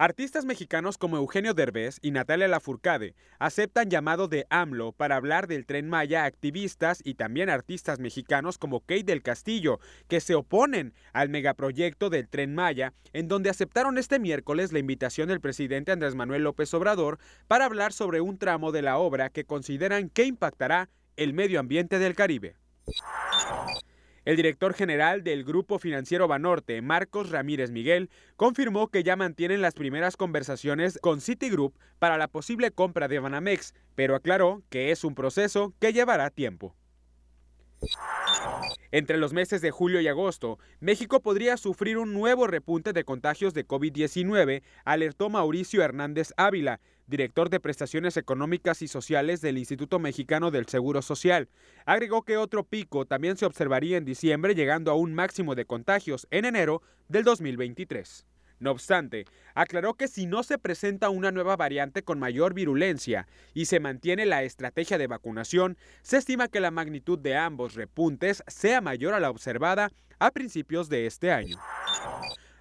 Artistas 0.00 0.44
mexicanos 0.44 0.96
como 0.96 1.16
Eugenio 1.16 1.54
Derbez 1.54 1.98
y 2.02 2.12
Natalia 2.12 2.46
Lafourcade 2.46 3.16
aceptan 3.40 3.90
llamado 3.90 4.28
de 4.28 4.46
AMLO 4.48 4.92
para 4.92 5.16
hablar 5.16 5.48
del 5.48 5.66
tren 5.66 5.88
Maya 5.88 6.24
activistas 6.24 7.00
y 7.02 7.14
también 7.14 7.50
artistas 7.50 7.98
mexicanos 7.98 8.58
como 8.58 8.78
Kate 8.78 9.02
del 9.02 9.24
Castillo, 9.24 9.80
que 10.06 10.20
se 10.20 10.36
oponen 10.36 10.94
al 11.12 11.30
megaproyecto 11.30 12.10
del 12.10 12.28
tren 12.28 12.54
Maya, 12.54 12.94
en 13.12 13.26
donde 13.26 13.50
aceptaron 13.50 13.98
este 13.98 14.20
miércoles 14.20 14.72
la 14.72 14.78
invitación 14.78 15.26
del 15.26 15.40
presidente 15.40 15.90
Andrés 15.90 16.14
Manuel 16.14 16.44
López 16.44 16.72
Obrador 16.74 17.18
para 17.48 17.64
hablar 17.64 17.92
sobre 17.92 18.20
un 18.20 18.38
tramo 18.38 18.70
de 18.70 18.82
la 18.82 18.98
obra 18.98 19.30
que 19.30 19.46
consideran 19.46 20.10
que 20.10 20.26
impactará 20.26 20.90
el 21.16 21.32
medio 21.32 21.58
ambiente 21.58 21.98
del 21.98 22.14
Caribe. 22.14 22.54
El 24.28 24.36
director 24.36 24.74
general 24.74 25.24
del 25.24 25.42
Grupo 25.42 25.78
Financiero 25.78 26.28
Banorte, 26.28 26.82
Marcos 26.82 27.30
Ramírez 27.30 27.70
Miguel, 27.70 28.10
confirmó 28.36 28.88
que 28.88 29.02
ya 29.02 29.16
mantienen 29.16 29.62
las 29.62 29.72
primeras 29.72 30.18
conversaciones 30.18 30.98
con 31.00 31.22
Citigroup 31.22 31.74
para 31.98 32.18
la 32.18 32.28
posible 32.28 32.70
compra 32.70 33.08
de 33.08 33.20
Banamex, 33.20 33.72
pero 33.94 34.14
aclaró 34.14 34.62
que 34.68 34.90
es 34.90 35.02
un 35.02 35.14
proceso 35.14 35.72
que 35.80 35.94
llevará 35.94 36.28
tiempo. 36.28 36.76
Entre 38.90 39.16
los 39.16 39.32
meses 39.32 39.62
de 39.62 39.70
julio 39.70 39.98
y 40.02 40.08
agosto, 40.08 40.58
México 40.78 41.22
podría 41.22 41.56
sufrir 41.56 41.96
un 41.96 42.12
nuevo 42.12 42.46
repunte 42.46 42.92
de 42.92 43.04
contagios 43.04 43.54
de 43.54 43.66
COVID-19, 43.66 44.62
alertó 44.84 45.30
Mauricio 45.30 45.82
Hernández 45.82 46.34
Ávila, 46.36 46.80
director 47.08 47.50
de 47.50 47.58
prestaciones 47.58 48.16
económicas 48.16 48.82
y 48.82 48.88
sociales 48.88 49.40
del 49.40 49.58
Instituto 49.58 49.98
Mexicano 49.98 50.50
del 50.50 50.66
Seguro 50.66 51.02
Social. 51.02 51.48
Agregó 51.86 52.22
que 52.22 52.36
otro 52.36 52.64
pico 52.64 53.06
también 53.06 53.36
se 53.36 53.46
observaría 53.46 53.96
en 53.96 54.04
diciembre, 54.04 54.54
llegando 54.54 54.90
a 54.90 54.94
un 54.94 55.14
máximo 55.14 55.54
de 55.54 55.64
contagios 55.64 56.28
en 56.30 56.44
enero 56.44 56.82
del 57.08 57.24
2023. 57.24 58.26
No 58.60 58.72
obstante, 58.72 59.24
aclaró 59.54 59.94
que 59.94 60.08
si 60.08 60.26
no 60.26 60.42
se 60.42 60.58
presenta 60.58 61.10
una 61.10 61.30
nueva 61.30 61.56
variante 61.56 62.02
con 62.02 62.18
mayor 62.18 62.54
virulencia 62.54 63.28
y 63.54 63.66
se 63.66 63.78
mantiene 63.78 64.26
la 64.26 64.42
estrategia 64.42 64.98
de 64.98 65.06
vacunación, 65.06 65.76
se 66.02 66.16
estima 66.18 66.48
que 66.48 66.60
la 66.60 66.72
magnitud 66.72 67.18
de 67.18 67.36
ambos 67.36 67.74
repuntes 67.74 68.42
sea 68.48 68.80
mayor 68.80 69.14
a 69.14 69.20
la 69.20 69.30
observada 69.30 69.92
a 70.18 70.32
principios 70.32 70.88
de 70.88 71.06
este 71.06 71.30
año. 71.30 71.56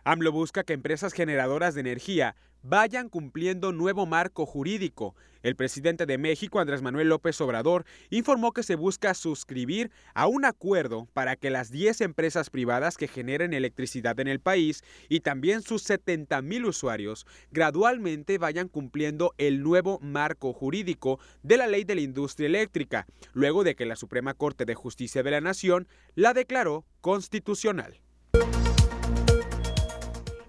AMLO 0.07 0.31
busca 0.31 0.63
que 0.63 0.71
empresas 0.71 1.11
generadoras 1.11 1.75
de 1.75 1.81
energía 1.81 2.37
vayan 2.63 3.09
cumpliendo 3.09 3.73
nuevo 3.73 4.05
marco 4.05 4.45
jurídico. 4.45 5.17
El 5.43 5.57
presidente 5.57 6.05
de 6.05 6.17
México, 6.17 6.61
Andrés 6.61 6.81
Manuel 6.81 7.09
López 7.09 7.41
Obrador, 7.41 7.83
informó 8.09 8.53
que 8.53 8.63
se 8.63 8.75
busca 8.75 9.13
suscribir 9.13 9.91
a 10.13 10.27
un 10.27 10.45
acuerdo 10.45 11.09
para 11.11 11.35
que 11.35 11.49
las 11.49 11.71
10 11.71 11.99
empresas 11.99 12.49
privadas 12.49 12.95
que 12.95 13.09
generen 13.09 13.53
electricidad 13.53 14.17
en 14.21 14.29
el 14.29 14.39
país 14.39 14.81
y 15.09 15.19
también 15.19 15.61
sus 15.61 15.83
70 15.83 16.41
mil 16.41 16.63
usuarios 16.63 17.27
gradualmente 17.51 18.37
vayan 18.37 18.69
cumpliendo 18.69 19.33
el 19.37 19.61
nuevo 19.61 19.99
marco 20.01 20.53
jurídico 20.53 21.19
de 21.43 21.57
la 21.57 21.67
ley 21.67 21.83
de 21.83 21.95
la 21.95 22.01
industria 22.01 22.47
eléctrica, 22.47 23.07
luego 23.33 23.65
de 23.65 23.75
que 23.75 23.85
la 23.85 23.97
Suprema 23.97 24.33
Corte 24.33 24.63
de 24.63 24.73
Justicia 24.73 25.21
de 25.21 25.31
la 25.31 25.41
Nación 25.41 25.85
la 26.15 26.33
declaró 26.33 26.85
constitucional. 27.01 27.99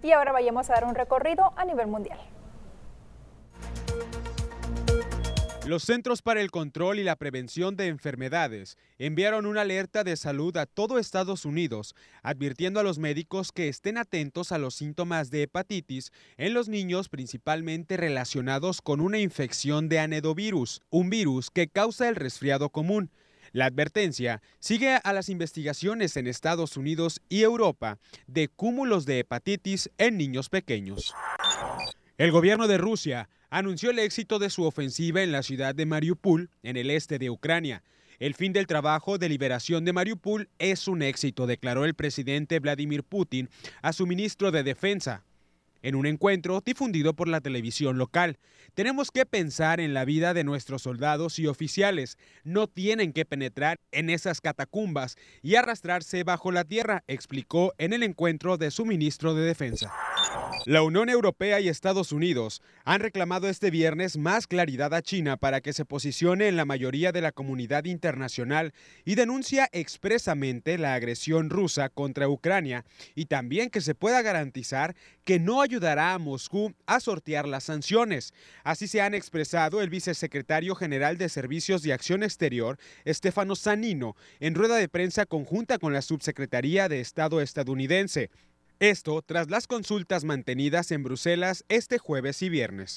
Y 0.09 0.13
ahora 0.13 0.33
vayamos 0.33 0.71
a 0.71 0.73
dar 0.73 0.87
un 0.87 0.95
recorrido 0.95 1.53
a 1.55 1.67
nivel 1.67 1.87
mundial. 1.87 2.19
Los 5.67 5.83
Centros 5.83 6.23
para 6.23 6.41
el 6.41 6.51
Control 6.51 6.99
y 6.99 7.05
la 7.05 7.17
Prevención 7.17 7.77
de 7.77 7.89
Enfermedades 7.89 8.79
enviaron 8.97 9.45
una 9.45 9.61
alerta 9.61 10.05
de 10.05 10.17
salud 10.17 10.57
a 10.57 10.65
todo 10.65 10.99
Estados 10.99 11.45
Unidos, 11.45 11.95
advirtiendo 12.23 12.81
a 12.81 12.85
los 12.85 12.99
médicos 12.99 13.53
que 13.53 13.69
estén 13.69 13.99
atentos 13.99 14.51
a 14.51 14.57
los 14.57 14.77
síntomas 14.77 15.31
de 15.31 15.43
hepatitis 15.43 16.11
en 16.39 16.55
los 16.55 16.71
niños 16.71 17.11
principalmente 17.11 17.99
relacionados 17.99 18.81
con 18.81 19.03
una 19.03 19.19
infección 19.19 19.91
de 19.91 19.99
anedovirus, 19.99 20.81
un 20.89 21.11
virus 21.11 21.51
que 21.51 21.69
causa 21.69 22.09
el 22.09 22.17
resfriado 22.17 22.71
común. 22.71 23.11
La 23.53 23.67
advertencia 23.67 24.43
sigue 24.59 24.99
a 25.03 25.13
las 25.13 25.29
investigaciones 25.29 26.17
en 26.17 26.27
Estados 26.27 26.77
Unidos 26.77 27.21
y 27.29 27.43
Europa 27.43 27.99
de 28.27 28.49
cúmulos 28.49 29.07
de 29.07 29.21
hepatitis 29.21 29.91
en 29.99 30.17
niños 30.17 30.49
pequeños. 30.49 31.15
El 32.17 32.33
gobierno 32.33 32.67
de 32.67 32.79
Rusia 32.79 33.29
anunció 33.51 33.91
el 33.91 33.99
éxito 33.99 34.39
de 34.39 34.51
su 34.51 34.65
ofensiva 34.65 35.23
en 35.23 35.33
la 35.33 35.43
ciudad 35.43 35.75
de 35.75 35.87
Mariupol, 35.87 36.51
en 36.63 36.77
el 36.77 36.91
este 36.91 37.19
de 37.19 37.31
Ucrania. 37.31 37.83
El 38.19 38.35
fin 38.35 38.53
del 38.53 38.67
trabajo 38.67 39.17
de 39.17 39.29
liberación 39.29 39.85
de 39.85 39.93
Mariupol 39.93 40.49
es 40.59 40.89
un 40.89 41.03
éxito, 41.03 41.47
declaró 41.47 41.85
el 41.85 41.95
presidente 41.95 42.59
Vladimir 42.59 43.05
Putin 43.05 43.49
a 43.81 43.93
su 43.93 44.07
ministro 44.07 44.51
de 44.51 44.65
Defensa 44.65 45.25
en 45.89 45.95
un 45.95 46.05
encuentro 46.05 46.63
difundido 46.65 47.15
por 47.15 47.29
la 47.29 47.41
televisión 47.41 47.97
local. 47.97 48.39
Tenemos 48.75 49.11
que 49.11 49.25
pensar 49.25 49.81
en 49.81 49.95
la 49.95 50.05
vida 50.05 50.35
de 50.35 50.45
nuestros 50.45 50.83
soldados 50.83 51.39
y 51.39 51.47
oficiales. 51.47 52.19
No 52.45 52.67
tienen 52.67 53.15
que 53.15 53.25
penetrar 53.25 53.81
en 53.91 54.11
esas 54.11 54.43
catacumbas 54.43 55.17
y 55.43 55.55
arrastrarse 55.55 56.25
bajo 56.25 56.53
la 56.53 56.65
tierra, 56.65 57.05
explicó 57.09 57.73
en 57.79 57.95
el 57.95 58.03
encuentro 58.03 58.59
de 58.59 58.71
su 58.71 58.85
ministro 58.85 59.35
de 59.35 59.47
Defensa. 59.47 59.91
La 60.67 60.83
Unión 60.83 61.09
Europea 61.09 61.61
y 61.61 61.69
Estados 61.69 62.13
Unidos 62.13 62.61
han 62.85 63.01
reclamado 63.01 63.49
este 63.49 63.71
viernes 63.71 64.19
más 64.19 64.47
claridad 64.47 64.93
a 64.93 65.01
China 65.01 65.39
para 65.39 65.63
que 65.63 65.73
se 65.73 65.87
posicione 65.87 66.49
en 66.49 66.57
la 66.57 66.67
mayoría 66.67 67.13
de 67.13 67.23
la 67.23 67.33
comunidad 67.33 67.87
internacional 67.87 68.75
y 69.05 69.15
denuncia 69.15 69.69
expresamente 69.73 70.77
la 70.77 70.95
agresión 70.95 71.49
rusa 71.49 71.89
contra 71.89 72.29
Ucrania 72.29 72.85
y 73.15 73.27
también 73.27 73.71
que 73.71 73.81
se 73.81 73.95
pueda 73.95 74.21
garantizar 74.21 74.95
que 75.25 75.39
no 75.39 75.63
ayudará 75.63 75.78
a 75.87 76.19
Moscú 76.19 76.75
a 76.87 77.01
sortear 77.01 77.47
las 77.47 77.65
sanciones. 77.65 78.35
Así 78.65 78.89
se 78.89 79.01
han 79.01 79.15
expresado 79.15 79.81
el 79.81 79.91
vicesecretario 79.91 80.75
general 80.75 81.19
de 81.19 81.29
Servicios 81.29 81.83
de 81.83 81.93
Acción 81.93 82.23
Exterior, 82.23 82.79
Stefano 83.07 83.55
Sanino, 83.55 84.17
en 84.41 84.55
rueda 84.55 84.77
de 84.77 84.89
prensa 84.89 85.27
conjunta 85.27 85.79
con 85.79 85.93
la 85.93 86.03
subsecretaría 86.03 86.89
de 86.89 87.01
Estado 87.01 87.41
estadounidense. 87.41 88.31
Esto 88.81 89.23
tras 89.23 89.51
las 89.51 89.67
consultas 89.67 90.25
mantenidas 90.25 90.91
en 90.91 91.03
Bruselas 91.03 91.65
este 91.69 91.99
jueves 91.99 92.43
y 92.43 92.49
viernes. 92.49 92.97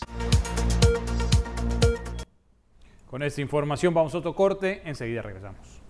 Con 3.08 3.24
esta 3.24 3.42
información 3.42 3.94
vamos 3.94 4.16
a 4.16 4.20
otro 4.20 4.36
corte, 4.36 4.82
enseguida 4.86 5.22
regresamos. 5.22 5.81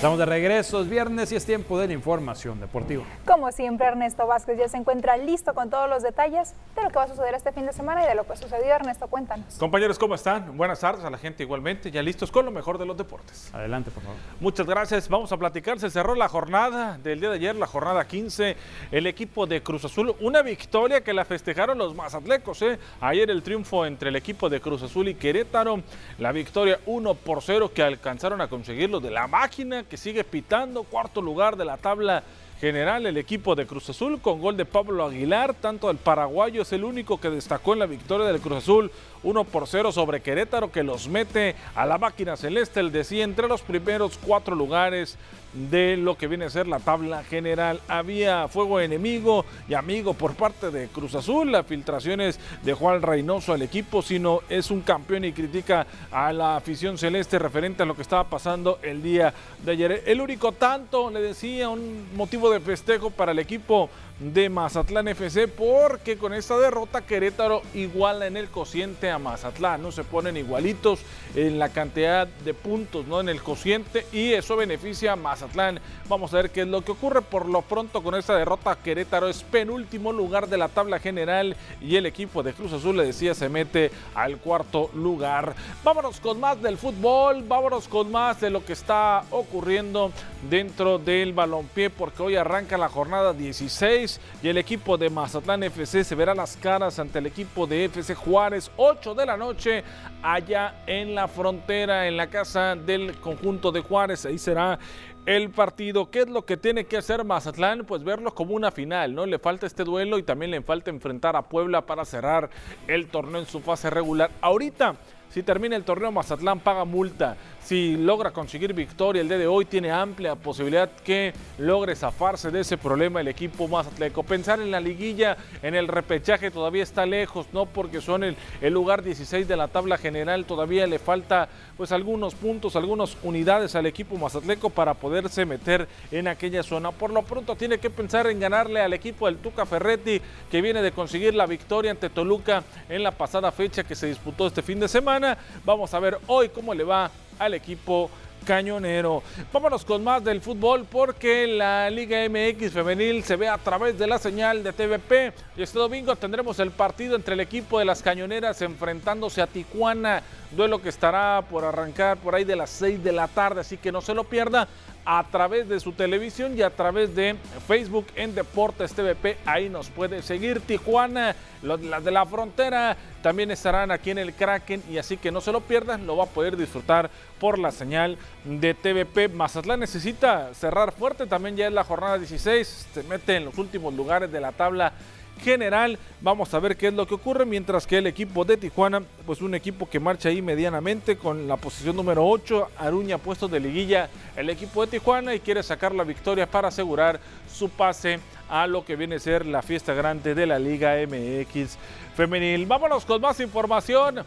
Estamos 0.00 0.18
de 0.18 0.24
regreso, 0.24 0.80
es 0.80 0.88
viernes 0.88 1.30
y 1.30 1.36
es 1.36 1.44
tiempo 1.44 1.78
de 1.78 1.86
la 1.86 1.92
información 1.92 2.58
deportiva. 2.58 3.04
Como 3.26 3.52
siempre, 3.52 3.86
Ernesto 3.86 4.26
Vázquez 4.26 4.56
ya 4.58 4.66
se 4.66 4.78
encuentra 4.78 5.18
listo 5.18 5.52
con 5.52 5.68
todos 5.68 5.90
los 5.90 6.02
detalles 6.02 6.54
de 6.74 6.82
lo 6.82 6.88
que 6.88 6.96
va 6.96 7.02
a 7.02 7.08
suceder 7.08 7.34
este 7.34 7.52
fin 7.52 7.66
de 7.66 7.74
semana 7.74 8.02
y 8.02 8.08
de 8.08 8.14
lo 8.14 8.26
que 8.26 8.34
sucedió. 8.34 8.72
Ernesto, 8.74 9.08
cuéntanos. 9.08 9.56
Compañeros, 9.58 9.98
¿cómo 9.98 10.14
están? 10.14 10.56
Buenas 10.56 10.80
tardes 10.80 11.04
a 11.04 11.10
la 11.10 11.18
gente 11.18 11.42
igualmente, 11.42 11.90
ya 11.90 12.02
listos 12.02 12.30
con 12.30 12.46
lo 12.46 12.50
mejor 12.50 12.78
de 12.78 12.86
los 12.86 12.96
deportes. 12.96 13.52
Adelante, 13.52 13.90
por 13.90 14.02
favor. 14.02 14.16
Muchas 14.40 14.66
gracias. 14.66 15.06
Vamos 15.06 15.32
a 15.32 15.36
platicar. 15.36 15.78
Se 15.78 15.90
cerró 15.90 16.14
la 16.14 16.30
jornada 16.30 16.96
del 16.96 17.20
día 17.20 17.28
de 17.28 17.34
ayer, 17.34 17.56
la 17.56 17.66
jornada 17.66 18.06
15. 18.06 18.56
El 18.92 19.06
equipo 19.06 19.46
de 19.46 19.62
Cruz 19.62 19.84
Azul, 19.84 20.16
una 20.20 20.40
victoria 20.40 21.02
que 21.02 21.12
la 21.12 21.26
festejaron 21.26 21.76
los 21.76 21.94
mazatlecos. 21.94 22.62
¿eh? 22.62 22.78
Ayer 23.02 23.28
el 23.28 23.42
triunfo 23.42 23.84
entre 23.84 24.08
el 24.08 24.16
equipo 24.16 24.48
de 24.48 24.62
Cruz 24.62 24.82
Azul 24.82 25.08
y 25.08 25.14
Querétaro. 25.14 25.82
La 26.16 26.32
victoria 26.32 26.80
1 26.86 27.14
por 27.16 27.42
0 27.42 27.72
que 27.74 27.82
alcanzaron 27.82 28.40
a 28.40 28.48
conseguir 28.48 28.88
los 28.88 29.02
de 29.02 29.10
la 29.10 29.26
máquina 29.26 29.84
que 29.90 29.98
sigue 29.98 30.24
pitando, 30.24 30.84
cuarto 30.84 31.20
lugar 31.20 31.56
de 31.56 31.66
la 31.66 31.76
tabla 31.76 32.22
general 32.60 33.06
el 33.06 33.16
equipo 33.16 33.54
de 33.54 33.66
Cruz 33.66 33.90
Azul 33.90 34.20
con 34.20 34.40
gol 34.40 34.56
de 34.56 34.64
Pablo 34.64 35.04
Aguilar, 35.04 35.54
tanto 35.54 35.90
el 35.90 35.96
paraguayo 35.96 36.62
es 36.62 36.72
el 36.72 36.84
único 36.84 37.18
que 37.18 37.28
destacó 37.28 37.72
en 37.72 37.80
la 37.80 37.86
victoria 37.86 38.26
del 38.26 38.40
Cruz 38.40 38.58
Azul 38.58 38.92
1 39.22 39.44
por 39.44 39.66
0 39.66 39.92
sobre 39.92 40.20
Querétaro 40.20 40.72
que 40.72 40.82
los 40.82 41.08
mete 41.08 41.56
a 41.74 41.86
la 41.86 41.98
máquina 41.98 42.36
celeste, 42.36 42.80
el 42.80 42.92
decía 42.92 43.24
entre 43.24 43.48
los 43.48 43.62
primeros 43.62 44.18
cuatro 44.18 44.54
lugares 44.54 45.18
de 45.52 45.96
lo 45.96 46.16
que 46.16 46.28
viene 46.28 46.44
a 46.44 46.50
ser 46.50 46.66
la 46.66 46.78
tabla 46.78 47.24
general. 47.24 47.80
Había 47.88 48.48
fuego 48.48 48.80
enemigo 48.80 49.44
y 49.68 49.74
amigo 49.74 50.14
por 50.14 50.34
parte 50.34 50.70
de 50.70 50.88
Cruz 50.88 51.14
Azul. 51.14 51.50
La 51.50 51.64
filtración 51.64 52.20
es 52.20 52.38
de 52.62 52.74
Juan 52.74 53.02
Reynoso 53.02 53.52
al 53.52 53.62
equipo, 53.62 54.02
sino 54.02 54.40
es 54.48 54.70
un 54.70 54.80
campeón 54.82 55.24
y 55.24 55.32
critica 55.32 55.86
a 56.10 56.32
la 56.32 56.56
afición 56.56 56.98
celeste 56.98 57.38
referente 57.38 57.82
a 57.82 57.86
lo 57.86 57.96
que 57.96 58.02
estaba 58.02 58.24
pasando 58.24 58.78
el 58.82 59.02
día 59.02 59.34
de 59.64 59.72
ayer. 59.72 60.02
El 60.06 60.20
único 60.20 60.52
tanto, 60.52 61.10
le 61.10 61.20
decía, 61.20 61.68
un 61.68 62.14
motivo 62.14 62.50
de 62.50 62.60
festejo 62.60 63.10
para 63.10 63.32
el 63.32 63.38
equipo 63.38 63.90
de 64.20 64.50
Mazatlán 64.50 65.08
FC 65.08 65.48
porque 65.48 66.18
con 66.18 66.34
esta 66.34 66.58
derrota 66.58 67.00
Querétaro 67.00 67.62
iguala 67.74 68.26
en 68.26 68.36
el 68.36 68.50
cociente 68.50 69.10
a 69.10 69.18
Mazatlán, 69.18 69.82
no 69.82 69.92
se 69.92 70.04
ponen 70.04 70.36
igualitos 70.36 71.00
en 71.34 71.58
la 71.58 71.70
cantidad 71.70 72.26
de 72.26 72.52
puntos, 72.52 73.06
no 73.06 73.20
en 73.20 73.30
el 73.30 73.42
cociente 73.42 74.06
y 74.12 74.34
eso 74.34 74.56
beneficia 74.56 75.12
a 75.12 75.16
Mazatlán. 75.16 75.80
Vamos 76.08 76.34
a 76.34 76.36
ver 76.36 76.50
qué 76.50 76.62
es 76.62 76.68
lo 76.68 76.82
que 76.82 76.92
ocurre 76.92 77.22
por 77.22 77.46
lo 77.46 77.62
pronto 77.62 78.02
con 78.02 78.14
esta 78.14 78.36
derrota 78.36 78.76
Querétaro 78.76 79.28
es 79.28 79.42
penúltimo 79.42 80.12
lugar 80.12 80.48
de 80.48 80.58
la 80.58 80.68
tabla 80.68 80.98
general 80.98 81.56
y 81.80 81.96
el 81.96 82.04
equipo 82.04 82.42
de 82.42 82.52
Cruz 82.52 82.74
Azul 82.74 82.98
le 82.98 83.06
decía 83.06 83.34
se 83.34 83.48
mete 83.48 83.90
al 84.14 84.36
cuarto 84.36 84.90
lugar. 84.94 85.54
Vámonos 85.82 86.20
con 86.20 86.38
más 86.38 86.60
del 86.60 86.76
fútbol, 86.76 87.42
vámonos 87.42 87.88
con 87.88 88.10
más 88.10 88.40
de 88.40 88.50
lo 88.50 88.64
que 88.64 88.74
está 88.74 89.24
ocurriendo 89.30 90.12
dentro 90.50 90.98
del 90.98 91.32
balompié 91.32 91.88
porque 91.88 92.22
hoy 92.22 92.36
arranca 92.36 92.76
la 92.76 92.88
jornada 92.88 93.32
16 93.32 94.09
y 94.42 94.48
el 94.48 94.56
equipo 94.56 94.96
de 94.96 95.10
Mazatlán 95.10 95.62
FC 95.62 96.02
se 96.02 96.14
verá 96.14 96.34
las 96.34 96.56
caras 96.56 96.98
ante 96.98 97.18
el 97.18 97.26
equipo 97.26 97.66
de 97.66 97.84
FC 97.84 98.14
Juárez 98.14 98.70
8 98.76 99.14
de 99.14 99.26
la 99.26 99.36
noche 99.36 99.84
allá 100.22 100.82
en 100.86 101.14
la 101.14 101.28
frontera 101.28 102.08
en 102.08 102.16
la 102.16 102.28
casa 102.28 102.74
del 102.74 103.20
conjunto 103.20 103.70
de 103.70 103.82
Juárez 103.82 104.24
ahí 104.24 104.38
será 104.38 104.78
el 105.26 105.50
partido. 105.50 106.10
¿Qué 106.10 106.20
es 106.20 106.28
lo 106.28 106.44
que 106.44 106.56
tiene 106.56 106.84
que 106.84 106.96
hacer 106.96 107.24
Mazatlán? 107.24 107.84
Pues 107.84 108.02
verlo 108.02 108.34
como 108.34 108.54
una 108.54 108.70
final, 108.70 109.14
¿no? 109.14 109.26
Le 109.26 109.38
falta 109.38 109.66
este 109.66 109.84
duelo 109.84 110.18
y 110.18 110.22
también 110.22 110.50
le 110.50 110.62
falta 110.62 110.90
enfrentar 110.90 111.36
a 111.36 111.42
Puebla 111.42 111.86
para 111.86 112.04
cerrar 112.04 112.50
el 112.88 113.08
torneo 113.08 113.40
en 113.40 113.46
su 113.46 113.60
fase 113.60 113.90
regular. 113.90 114.30
Ahorita, 114.40 114.96
si 115.30 115.42
termina 115.42 115.76
el 115.76 115.84
torneo, 115.84 116.12
Mazatlán 116.12 116.60
paga 116.60 116.84
multa 116.84 117.36
si 117.62 117.96
logra 117.96 118.32
conseguir 118.32 118.72
victoria 118.72 119.22
el 119.22 119.28
día 119.28 119.38
de 119.38 119.46
hoy, 119.46 119.64
tiene 119.64 119.92
amplia 119.92 120.34
posibilidad 120.34 120.90
que 121.04 121.32
logre 121.58 121.94
zafarse 121.94 122.50
de 122.50 122.60
ese 122.60 122.78
problema 122.78 123.20
el 123.20 123.28
equipo 123.28 123.68
más 123.68 123.86
atlético. 123.86 124.22
Pensar 124.22 124.60
en 124.60 124.70
la 124.70 124.80
liguilla, 124.80 125.36
en 125.62 125.74
el 125.74 125.86
repechaje 125.86 126.50
todavía 126.50 126.82
está 126.82 127.06
lejos, 127.06 127.46
¿no? 127.52 127.66
Porque 127.66 128.00
son 128.00 128.24
el, 128.24 128.36
el 128.60 128.72
lugar 128.72 129.02
16 129.02 129.46
de 129.46 129.56
la 129.56 129.68
tabla 129.68 129.98
general, 129.98 130.46
todavía 130.46 130.86
le 130.86 130.98
falta 130.98 131.48
pues 131.76 131.92
algunos 131.92 132.34
puntos, 132.34 132.76
algunas 132.76 133.16
unidades 133.22 133.76
al 133.76 133.86
equipo 133.86 134.16
mazatleco 134.16 134.70
para 134.70 134.94
poderse 134.94 135.44
meter 135.46 135.86
en 136.10 136.28
aquella 136.28 136.62
zona. 136.62 136.92
Por 136.92 137.12
lo 137.12 137.22
pronto 137.22 137.56
tiene 137.56 137.78
que 137.78 137.90
pensar 137.90 138.26
en 138.26 138.40
ganarle 138.40 138.80
al 138.80 138.94
equipo 138.94 139.26
del 139.26 139.36
Tuca 139.36 139.66
Ferretti 139.66 140.20
que 140.50 140.60
viene 140.60 140.82
de 140.82 140.92
conseguir 140.92 141.34
la 141.34 141.46
victoria 141.46 141.90
ante 141.90 142.10
Toluca 142.10 142.64
en 142.88 143.02
la 143.02 143.12
pasada 143.12 143.52
fecha 143.52 143.84
que 143.84 143.94
se 143.94 144.06
disputó 144.06 144.46
este 144.46 144.62
fin 144.62 144.80
de 144.80 144.88
semana. 144.88 145.19
Vamos 145.64 145.92
a 145.94 146.00
ver 146.00 146.18
hoy 146.26 146.48
cómo 146.48 146.74
le 146.74 146.84
va 146.84 147.10
al 147.38 147.54
equipo 147.54 148.10
cañonero. 148.44 149.22
Vámonos 149.52 149.84
con 149.84 150.02
más 150.02 150.24
del 150.24 150.40
fútbol 150.40 150.86
porque 150.90 151.46
la 151.46 151.90
Liga 151.90 152.18
MX 152.28 152.72
femenil 152.72 153.22
se 153.22 153.36
ve 153.36 153.48
a 153.48 153.58
través 153.58 153.98
de 153.98 154.06
la 154.06 154.18
señal 154.18 154.62
de 154.62 154.72
TVP 154.72 155.32
y 155.56 155.62
este 155.62 155.78
domingo 155.78 156.16
tendremos 156.16 156.58
el 156.58 156.70
partido 156.70 157.16
entre 157.16 157.34
el 157.34 157.40
equipo 157.40 157.78
de 157.78 157.84
las 157.84 158.02
cañoneras 158.02 158.62
enfrentándose 158.62 159.42
a 159.42 159.46
Tijuana, 159.46 160.22
duelo 160.50 160.80
que 160.80 160.88
estará 160.88 161.42
por 161.48 161.64
arrancar 161.64 162.16
por 162.18 162.34
ahí 162.34 162.44
de 162.44 162.56
las 162.56 162.70
6 162.70 163.04
de 163.04 163.12
la 163.12 163.28
tarde, 163.28 163.60
así 163.60 163.76
que 163.76 163.92
no 163.92 164.00
se 164.00 164.14
lo 164.14 164.24
pierda 164.24 164.66
a 165.04 165.24
través 165.30 165.68
de 165.68 165.80
su 165.80 165.92
televisión 165.92 166.56
y 166.56 166.62
a 166.62 166.70
través 166.70 167.14
de 167.14 167.36
Facebook 167.66 168.06
en 168.14 168.34
Deportes 168.34 168.92
TVP. 168.92 169.38
Ahí 169.44 169.68
nos 169.68 169.88
puede 169.88 170.22
seguir 170.22 170.60
Tijuana, 170.60 171.34
las 171.62 172.04
de 172.04 172.10
la 172.10 172.24
frontera 172.26 172.96
también 173.22 173.50
estarán 173.50 173.90
aquí 173.90 174.10
en 174.10 174.18
el 174.18 174.34
Kraken 174.34 174.82
y 174.90 174.98
así 174.98 175.16
que 175.16 175.30
no 175.30 175.40
se 175.40 175.52
lo 175.52 175.60
pierdan, 175.60 176.06
lo 176.06 176.16
va 176.16 176.24
a 176.24 176.28
poder 176.28 176.56
disfrutar 176.56 177.10
por 177.38 177.58
la 177.58 177.70
señal 177.70 178.16
de 178.44 178.74
TVP. 178.74 179.28
Mazatlán 179.28 179.80
necesita 179.80 180.54
cerrar 180.54 180.92
fuerte, 180.92 181.26
también 181.26 181.56
ya 181.56 181.66
es 181.66 181.72
la 181.72 181.84
jornada 181.84 182.18
16, 182.18 182.88
se 182.92 183.02
mete 183.04 183.36
en 183.36 183.44
los 183.44 183.58
últimos 183.58 183.92
lugares 183.94 184.32
de 184.32 184.40
la 184.40 184.52
tabla 184.52 184.92
general. 185.40 185.98
Vamos 186.20 186.54
a 186.54 186.60
ver 186.60 186.76
qué 186.76 186.88
es 186.88 186.94
lo 186.94 187.06
que 187.06 187.14
ocurre, 187.14 187.44
mientras 187.44 187.86
que 187.86 187.98
el 187.98 188.06
equipo 188.06 188.44
de 188.44 188.56
Tijuana, 188.56 189.02
pues 189.26 189.40
un 189.40 189.54
equipo 189.54 189.88
que 189.88 189.98
marcha 189.98 190.28
ahí 190.28 190.42
medianamente 190.42 191.16
con 191.16 191.48
la 191.48 191.56
posición 191.56 191.96
número 191.96 192.26
8, 192.26 192.70
Aruña 192.78 193.18
puesto 193.18 193.48
de 193.48 193.60
liguilla 193.60 194.08
el 194.36 194.50
equipo 194.50 194.84
de 194.84 194.92
Tijuana 194.92 195.34
y 195.34 195.40
quiere 195.40 195.62
sacar 195.62 195.94
la 195.94 196.04
victoria 196.04 196.46
para 196.46 196.68
asegurar 196.68 197.20
su 197.52 197.68
pase 197.68 198.20
a 198.48 198.66
lo 198.66 198.84
que 198.84 198.96
viene 198.96 199.16
a 199.16 199.20
ser 199.20 199.46
la 199.46 199.62
fiesta 199.62 199.94
grande 199.94 200.34
de 200.34 200.46
la 200.46 200.58
Liga 200.58 200.94
MX 201.06 201.76
femenil. 202.16 202.66
Vámonos 202.66 203.04
con 203.04 203.20
más 203.20 203.40
información. 203.40 204.24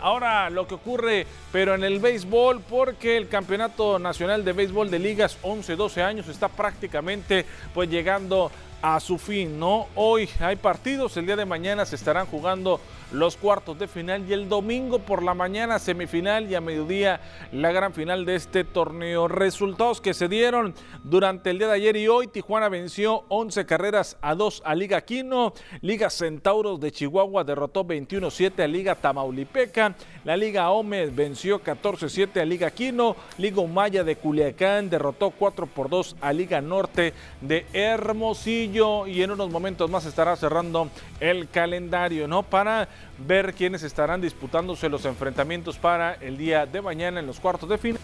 Ahora 0.00 0.48
lo 0.48 0.66
que 0.66 0.74
ocurre, 0.74 1.26
pero 1.52 1.74
en 1.74 1.84
el 1.84 1.98
béisbol, 1.98 2.60
porque 2.62 3.18
el 3.18 3.28
Campeonato 3.28 3.98
Nacional 3.98 4.44
de 4.44 4.54
Béisbol 4.54 4.90
de 4.90 4.98
Ligas 4.98 5.36
11-12 5.42 6.02
años 6.02 6.28
está 6.28 6.48
prácticamente 6.48 7.44
pues 7.74 7.90
llegando 7.90 8.50
a 8.82 9.00
su 9.00 9.18
fin, 9.18 9.58
¿no? 9.58 9.86
Hoy 9.94 10.28
hay 10.40 10.56
partidos, 10.56 11.16
el 11.16 11.26
día 11.26 11.36
de 11.36 11.44
mañana 11.44 11.84
se 11.84 11.96
estarán 11.96 12.26
jugando 12.26 12.80
los 13.12 13.36
cuartos 13.36 13.78
de 13.78 13.88
final 13.88 14.24
y 14.28 14.32
el 14.32 14.48
domingo 14.48 14.98
por 15.00 15.22
la 15.22 15.34
mañana 15.34 15.78
semifinal 15.78 16.50
y 16.50 16.54
a 16.54 16.60
mediodía 16.60 17.20
la 17.52 17.72
gran 17.72 17.92
final 17.92 18.24
de 18.24 18.36
este 18.36 18.64
torneo. 18.64 19.28
Resultados 19.28 20.00
que 20.00 20.14
se 20.14 20.28
dieron 20.28 20.74
durante 21.02 21.50
el 21.50 21.58
día 21.58 21.68
de 21.68 21.74
ayer 21.74 21.96
y 21.96 22.08
hoy. 22.08 22.28
Tijuana 22.28 22.68
venció 22.68 23.24
11 23.28 23.66
carreras 23.66 24.16
a 24.20 24.34
2 24.34 24.62
a 24.64 24.74
Liga 24.74 25.00
Quino. 25.00 25.52
Liga 25.80 26.10
Centauros 26.10 26.80
de 26.80 26.92
Chihuahua 26.92 27.44
derrotó 27.44 27.84
21-7 27.84 28.62
a 28.62 28.66
Liga 28.66 28.94
Tamaulipeca. 28.94 29.94
La 30.24 30.36
Liga 30.36 30.70
Ome 30.70 31.06
venció 31.06 31.62
14-7 31.62 32.40
a 32.40 32.44
Liga 32.44 32.70
Quino. 32.70 33.16
Liga 33.38 33.60
Humaya 33.60 34.04
de 34.04 34.16
Culiacán 34.16 34.90
derrotó 34.90 35.30
4 35.30 35.66
por 35.66 35.88
2 35.88 36.16
a 36.20 36.32
Liga 36.32 36.60
Norte 36.60 37.12
de 37.40 37.66
Hermosillo. 37.72 39.06
Y 39.06 39.22
en 39.22 39.32
unos 39.32 39.50
momentos 39.50 39.90
más 39.90 40.04
estará 40.04 40.36
cerrando 40.36 40.88
el 41.18 41.48
calendario, 41.48 42.28
¿no? 42.28 42.42
Para 42.42 42.88
ver 43.26 43.54
quiénes 43.54 43.82
estarán 43.82 44.20
disputándose 44.20 44.88
los 44.88 45.04
enfrentamientos 45.04 45.78
para 45.78 46.14
el 46.14 46.36
día 46.38 46.66
de 46.66 46.80
mañana 46.80 47.20
en 47.20 47.26
los 47.26 47.40
cuartos 47.40 47.68
de 47.68 47.78
final. 47.78 48.00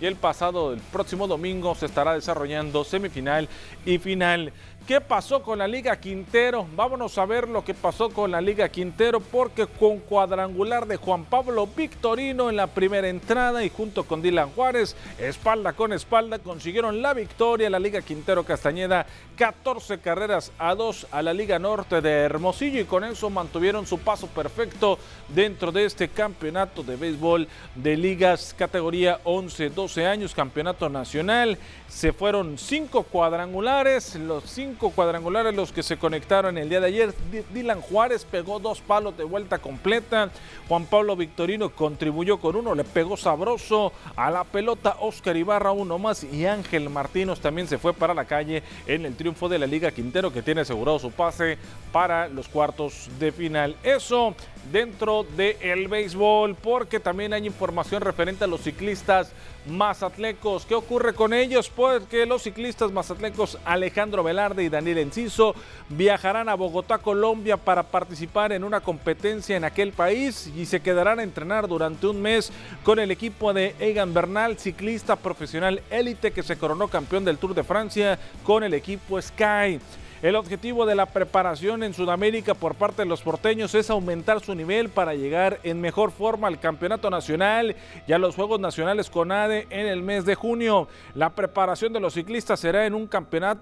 Y 0.00 0.06
el 0.06 0.16
pasado, 0.16 0.72
el 0.72 0.80
próximo 0.80 1.26
domingo, 1.26 1.74
se 1.74 1.86
estará 1.86 2.14
desarrollando 2.14 2.84
semifinal 2.84 3.48
y 3.86 3.98
final. 3.98 4.52
¿Qué 4.86 5.00
pasó 5.00 5.42
con 5.42 5.60
la 5.60 5.66
Liga 5.66 5.96
Quintero? 5.96 6.66
Vámonos 6.76 7.16
a 7.16 7.24
ver 7.24 7.48
lo 7.48 7.64
que 7.64 7.72
pasó 7.72 8.10
con 8.10 8.30
la 8.30 8.42
Liga 8.42 8.68
Quintero 8.68 9.18
porque 9.18 9.66
con 9.66 9.98
cuadrangular 10.00 10.86
de 10.86 10.98
Juan 10.98 11.24
Pablo 11.24 11.66
Victorino 11.66 12.50
en 12.50 12.56
la 12.56 12.66
primera 12.66 13.08
entrada 13.08 13.64
y 13.64 13.70
junto 13.70 14.04
con 14.04 14.20
Dylan 14.20 14.50
Juárez, 14.50 14.94
espalda 15.18 15.72
con 15.72 15.94
espalda, 15.94 16.38
consiguieron 16.38 17.00
la 17.00 17.14
victoria. 17.14 17.70
La 17.70 17.78
Liga 17.78 18.02
Quintero 18.02 18.44
Castañeda, 18.44 19.06
14 19.38 20.00
carreras 20.00 20.52
a 20.58 20.74
2 20.74 21.06
a 21.10 21.22
la 21.22 21.32
Liga 21.32 21.58
Norte 21.58 22.02
de 22.02 22.10
Hermosillo 22.10 22.78
y 22.82 22.84
con 22.84 23.04
eso 23.04 23.30
mantuvieron 23.30 23.86
su 23.86 24.00
paso 24.00 24.26
perfecto 24.26 24.98
dentro 25.28 25.72
de 25.72 25.86
este 25.86 26.08
campeonato 26.08 26.82
de 26.82 26.96
béisbol 26.96 27.48
de 27.74 27.96
ligas 27.96 28.54
categoría 28.58 29.18
11-12 29.24 30.06
años, 30.06 30.34
campeonato 30.34 30.90
nacional. 30.90 31.56
Se 31.88 32.12
fueron 32.12 32.58
cinco 32.58 33.04
cuadrangulares, 33.04 34.16
los 34.16 34.44
cinco 34.44 34.73
cuadrangulares 34.78 35.54
los 35.54 35.72
que 35.72 35.82
se 35.82 35.96
conectaron 35.96 36.58
el 36.58 36.68
día 36.68 36.80
de 36.80 36.86
ayer. 36.86 37.14
Dylan 37.52 37.80
Juárez 37.80 38.24
pegó 38.24 38.58
dos 38.58 38.80
palos 38.80 39.16
de 39.16 39.24
vuelta 39.24 39.58
completa. 39.58 40.30
Juan 40.68 40.86
Pablo 40.86 41.16
Victorino 41.16 41.70
contribuyó 41.70 42.38
con 42.38 42.56
uno, 42.56 42.74
le 42.74 42.84
pegó 42.84 43.16
sabroso 43.16 43.92
a 44.16 44.30
la 44.30 44.44
pelota. 44.44 44.96
Oscar 45.00 45.36
Ibarra 45.36 45.72
uno 45.72 45.98
más 45.98 46.24
y 46.24 46.46
Ángel 46.46 46.90
Martínez 46.90 47.40
también 47.40 47.68
se 47.68 47.78
fue 47.78 47.92
para 47.92 48.14
la 48.14 48.24
calle 48.24 48.62
en 48.86 49.06
el 49.06 49.16
triunfo 49.16 49.48
de 49.48 49.58
la 49.58 49.66
Liga 49.66 49.90
Quintero 49.90 50.32
que 50.32 50.42
tiene 50.42 50.62
asegurado 50.62 50.98
su 50.98 51.10
pase 51.10 51.58
para 51.92 52.28
los 52.28 52.48
cuartos 52.48 53.08
de 53.18 53.32
final. 53.32 53.76
Eso 53.82 54.34
dentro 54.72 55.24
del 55.36 55.88
béisbol 55.88 56.54
porque 56.54 57.00
también 57.00 57.32
hay 57.32 57.46
información 57.46 58.02
referente 58.02 58.44
a 58.44 58.48
los 58.48 58.62
ciclistas 58.62 59.32
mazatlecos. 59.66 60.66
¿Qué 60.66 60.74
ocurre 60.74 61.14
con 61.14 61.32
ellos? 61.32 61.70
Pues 61.74 62.02
que 62.04 62.26
los 62.26 62.42
ciclistas 62.42 62.92
mazatlecos 62.92 63.58
Alejandro 63.64 64.22
Velarde 64.22 64.64
y 64.64 64.68
Daniel 64.68 64.98
Enciso 64.98 65.54
viajarán 65.88 66.48
a 66.48 66.54
Bogotá, 66.54 66.98
Colombia 66.98 67.56
para 67.56 67.82
participar 67.82 68.52
en 68.52 68.64
una 68.64 68.80
competencia 68.80 69.56
en 69.56 69.64
aquel 69.64 69.92
país 69.92 70.50
y 70.56 70.66
se 70.66 70.80
quedarán 70.80 71.18
a 71.18 71.22
entrenar 71.22 71.68
durante 71.68 72.06
un 72.06 72.20
mes 72.20 72.52
con 72.82 72.98
el 72.98 73.10
equipo 73.10 73.52
de 73.52 73.74
Egan 73.78 74.14
Bernal, 74.14 74.58
ciclista 74.58 75.16
profesional 75.16 75.82
élite 75.90 76.32
que 76.32 76.42
se 76.42 76.56
coronó 76.56 76.88
campeón 76.88 77.24
del 77.24 77.38
Tour 77.38 77.54
de 77.54 77.64
Francia 77.64 78.18
con 78.42 78.64
el 78.64 78.74
equipo 78.74 79.20
Sky. 79.20 79.80
El 80.24 80.36
objetivo 80.36 80.86
de 80.86 80.94
la 80.94 81.04
preparación 81.04 81.82
en 81.82 81.92
Sudamérica 81.92 82.54
por 82.54 82.76
parte 82.76 83.02
de 83.02 83.06
los 83.06 83.20
porteños 83.20 83.74
es 83.74 83.90
aumentar 83.90 84.40
su 84.40 84.54
nivel 84.54 84.88
para 84.88 85.12
llegar 85.12 85.60
en 85.64 85.82
mejor 85.82 86.12
forma 86.12 86.48
al 86.48 86.58
Campeonato 86.58 87.10
Nacional 87.10 87.76
y 88.06 88.12
a 88.14 88.18
los 88.18 88.34
Juegos 88.34 88.58
Nacionales 88.58 89.10
con 89.10 89.30
ADE 89.30 89.66
en 89.68 89.86
el 89.86 90.00
mes 90.00 90.24
de 90.24 90.34
junio. 90.34 90.88
La 91.14 91.34
preparación 91.34 91.92
de 91.92 92.00
los 92.00 92.14
ciclistas 92.14 92.58
será 92.58 92.86
en 92.86 92.94
un, 92.94 93.10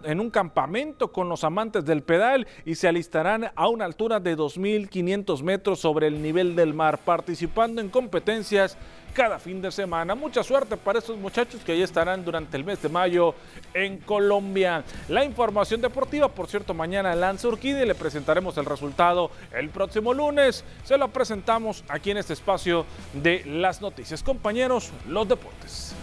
en 0.04 0.20
un 0.20 0.30
campamento 0.30 1.10
con 1.10 1.28
los 1.28 1.42
amantes 1.42 1.84
del 1.84 2.04
pedal 2.04 2.46
y 2.64 2.76
se 2.76 2.86
alistarán 2.86 3.50
a 3.56 3.66
una 3.66 3.84
altura 3.84 4.20
de 4.20 4.36
2.500 4.36 5.42
metros 5.42 5.80
sobre 5.80 6.06
el 6.06 6.22
nivel 6.22 6.54
del 6.54 6.74
mar, 6.74 6.98
participando 6.98 7.80
en 7.80 7.88
competencias 7.88 8.78
cada 9.12 9.38
fin 9.38 9.62
de 9.62 9.70
semana. 9.70 10.14
Mucha 10.14 10.42
suerte 10.42 10.76
para 10.76 10.98
estos 10.98 11.16
muchachos 11.18 11.60
que 11.64 11.76
ya 11.78 11.84
estarán 11.84 12.24
durante 12.24 12.56
el 12.56 12.64
mes 12.64 12.82
de 12.82 12.88
mayo 12.88 13.34
en 13.74 13.98
Colombia. 13.98 14.84
La 15.08 15.24
información 15.24 15.80
deportiva, 15.80 16.28
por 16.28 16.48
cierto, 16.48 16.74
mañana 16.74 17.14
Lance 17.14 17.46
Urquide 17.46 17.86
le 17.86 17.94
presentaremos 17.94 18.56
el 18.58 18.64
resultado 18.64 19.30
el 19.52 19.70
próximo 19.70 20.14
lunes. 20.14 20.64
Se 20.84 20.96
lo 20.96 21.08
presentamos 21.08 21.84
aquí 21.88 22.10
en 22.10 22.16
este 22.16 22.32
espacio 22.32 22.86
de 23.12 23.44
las 23.46 23.80
noticias. 23.80 24.22
Compañeros, 24.22 24.90
los 25.08 25.28
deportes. 25.28 25.94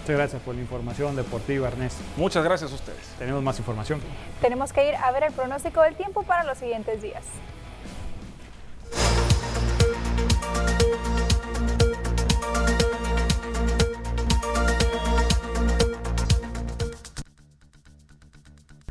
Muchas 0.00 0.16
gracias 0.16 0.42
por 0.42 0.54
la 0.54 0.62
información 0.62 1.16
deportiva, 1.16 1.68
Ernesto. 1.68 2.02
Muchas 2.16 2.42
gracias 2.42 2.72
a 2.72 2.74
ustedes. 2.74 3.06
Tenemos 3.18 3.42
más 3.42 3.58
información. 3.58 4.00
Tenemos 4.40 4.72
que 4.72 4.88
ir 4.88 4.94
a 4.94 5.10
ver 5.12 5.24
el 5.24 5.32
pronóstico 5.32 5.82
del 5.82 5.96
tiempo 5.96 6.22
para 6.22 6.44
los 6.44 6.56
siguientes 6.56 7.02
días. 7.02 7.24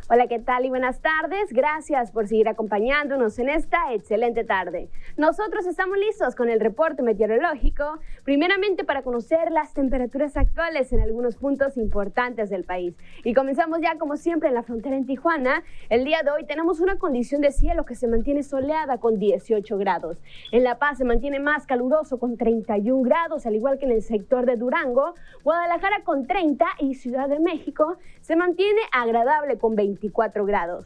Hola, 0.10 0.28
¿qué 0.28 0.40
tal 0.40 0.64
y 0.64 0.70
buenas 0.70 1.02
tardes? 1.02 1.52
Gracias 1.52 2.14
por 2.14 2.30
seguir 2.30 2.48
acompañándonos 2.48 3.38
en 3.40 3.50
esta 3.50 3.94
excelente 3.94 4.46
tarde. 4.46 4.90
Nosotros 5.18 5.66
estamos 5.66 5.98
listos 5.98 6.34
con 6.34 6.48
el 6.48 6.62
reporte 6.62 7.04
meteorológico, 7.04 8.00
primeramente 8.24 8.86
para 8.86 9.02
conocer 9.02 9.52
las 9.52 9.74
temperaturas 9.74 10.38
actuales 10.38 10.94
en 10.94 11.02
algunos 11.02 11.36
puntos 11.36 11.76
importantes 11.76 12.50
del 12.50 12.64
país. 12.64 12.96
Y 13.26 13.34
comenzamos 13.34 13.80
ya 13.82 13.98
como 13.98 14.16
siempre 14.16 14.48
en 14.48 14.56
la 14.56 14.64
frontera 14.64 14.96
en 14.96 15.06
Tijuana. 15.06 15.66
El 15.90 16.06
día 16.06 16.24
de 16.24 16.32
hoy 16.32 16.46
tenemos 16.46 16.80
una 16.80 16.98
condición 16.98 17.42
de 17.42 17.52
cielo 17.52 17.84
que 17.84 17.96
se 17.96 18.08
mantiene 18.08 18.44
soleada 18.44 19.00
con 19.00 19.20
18 19.20 19.78
grados. 19.78 20.22
En 20.54 20.64
La 20.64 20.80
Paz 20.80 21.00
se 21.00 21.04
mantiene 21.04 21.42
más 21.42 21.68
caluroso 21.68 22.18
con 22.18 22.38
31 22.38 23.02
grados, 23.04 23.46
al 23.46 23.56
igual 23.56 23.78
que 23.78 23.84
en 23.84 23.92
el 23.92 24.02
sector 24.02 24.46
de 24.46 24.56
Durango, 24.56 25.16
Guadalajara 25.44 26.06
con 26.06 26.28
30 26.28 26.66
y 26.80 26.94
Ciudad 26.94 27.28
de 27.28 27.42
México 27.42 27.98
se 28.22 28.38
mantiene 28.38 28.80
agradable 28.94 29.58
con 29.58 29.76
20 29.76 29.97
24 29.98 30.46
grados. 30.46 30.86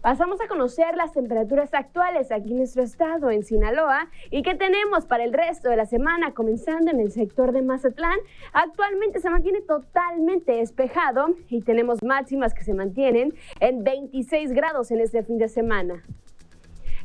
Pasamos 0.00 0.38
a 0.42 0.48
conocer 0.48 0.96
las 0.96 1.12
temperaturas 1.12 1.72
actuales 1.72 2.30
aquí 2.30 2.50
en 2.50 2.58
nuestro 2.58 2.82
estado, 2.82 3.30
en 3.30 3.42
Sinaloa, 3.42 4.10
y 4.30 4.42
qué 4.42 4.54
tenemos 4.54 5.06
para 5.06 5.24
el 5.24 5.32
resto 5.32 5.70
de 5.70 5.76
la 5.76 5.86
semana, 5.86 6.34
comenzando 6.34 6.90
en 6.90 7.00
el 7.00 7.10
sector 7.10 7.52
de 7.52 7.62
Mazatlán. 7.62 8.18
Actualmente 8.52 9.20
se 9.20 9.30
mantiene 9.30 9.62
totalmente 9.62 10.52
despejado 10.52 11.28
y 11.48 11.62
tenemos 11.62 12.02
máximas 12.02 12.52
que 12.52 12.64
se 12.64 12.74
mantienen 12.74 13.32
en 13.60 13.82
26 13.82 14.52
grados 14.52 14.90
en 14.90 15.00
este 15.00 15.22
fin 15.22 15.38
de 15.38 15.48
semana. 15.48 16.04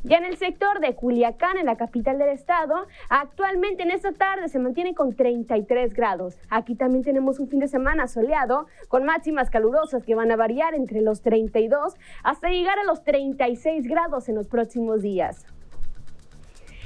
Ya 0.03 0.17
en 0.17 0.23
el 0.23 0.38
sector 0.38 0.79
de 0.79 0.95
Culiacán, 0.95 1.57
en 1.57 1.65
la 1.65 1.75
capital 1.75 2.17
del 2.19 2.29
estado, 2.29 2.88
actualmente 3.09 3.83
en 3.83 3.91
esta 3.91 4.13
tarde 4.13 4.47
se 4.47 4.57
mantiene 4.57 4.95
con 4.95 5.13
33 5.13 5.93
grados. 5.93 6.38
Aquí 6.49 6.75
también 6.75 7.03
tenemos 7.03 7.38
un 7.38 7.49
fin 7.49 7.59
de 7.59 7.67
semana 7.67 8.07
soleado 8.07 8.67
con 8.88 9.03
máximas 9.03 9.49
calurosas 9.49 10.05
que 10.05 10.15
van 10.15 10.31
a 10.31 10.38
variar 10.38 10.73
entre 10.73 11.01
los 11.01 11.21
32 11.21 11.95
hasta 12.23 12.49
llegar 12.49 12.79
a 12.79 12.85
los 12.85 13.03
36 13.03 13.88
grados 13.88 14.29
en 14.29 14.35
los 14.35 14.47
próximos 14.47 15.01
días. 15.01 15.45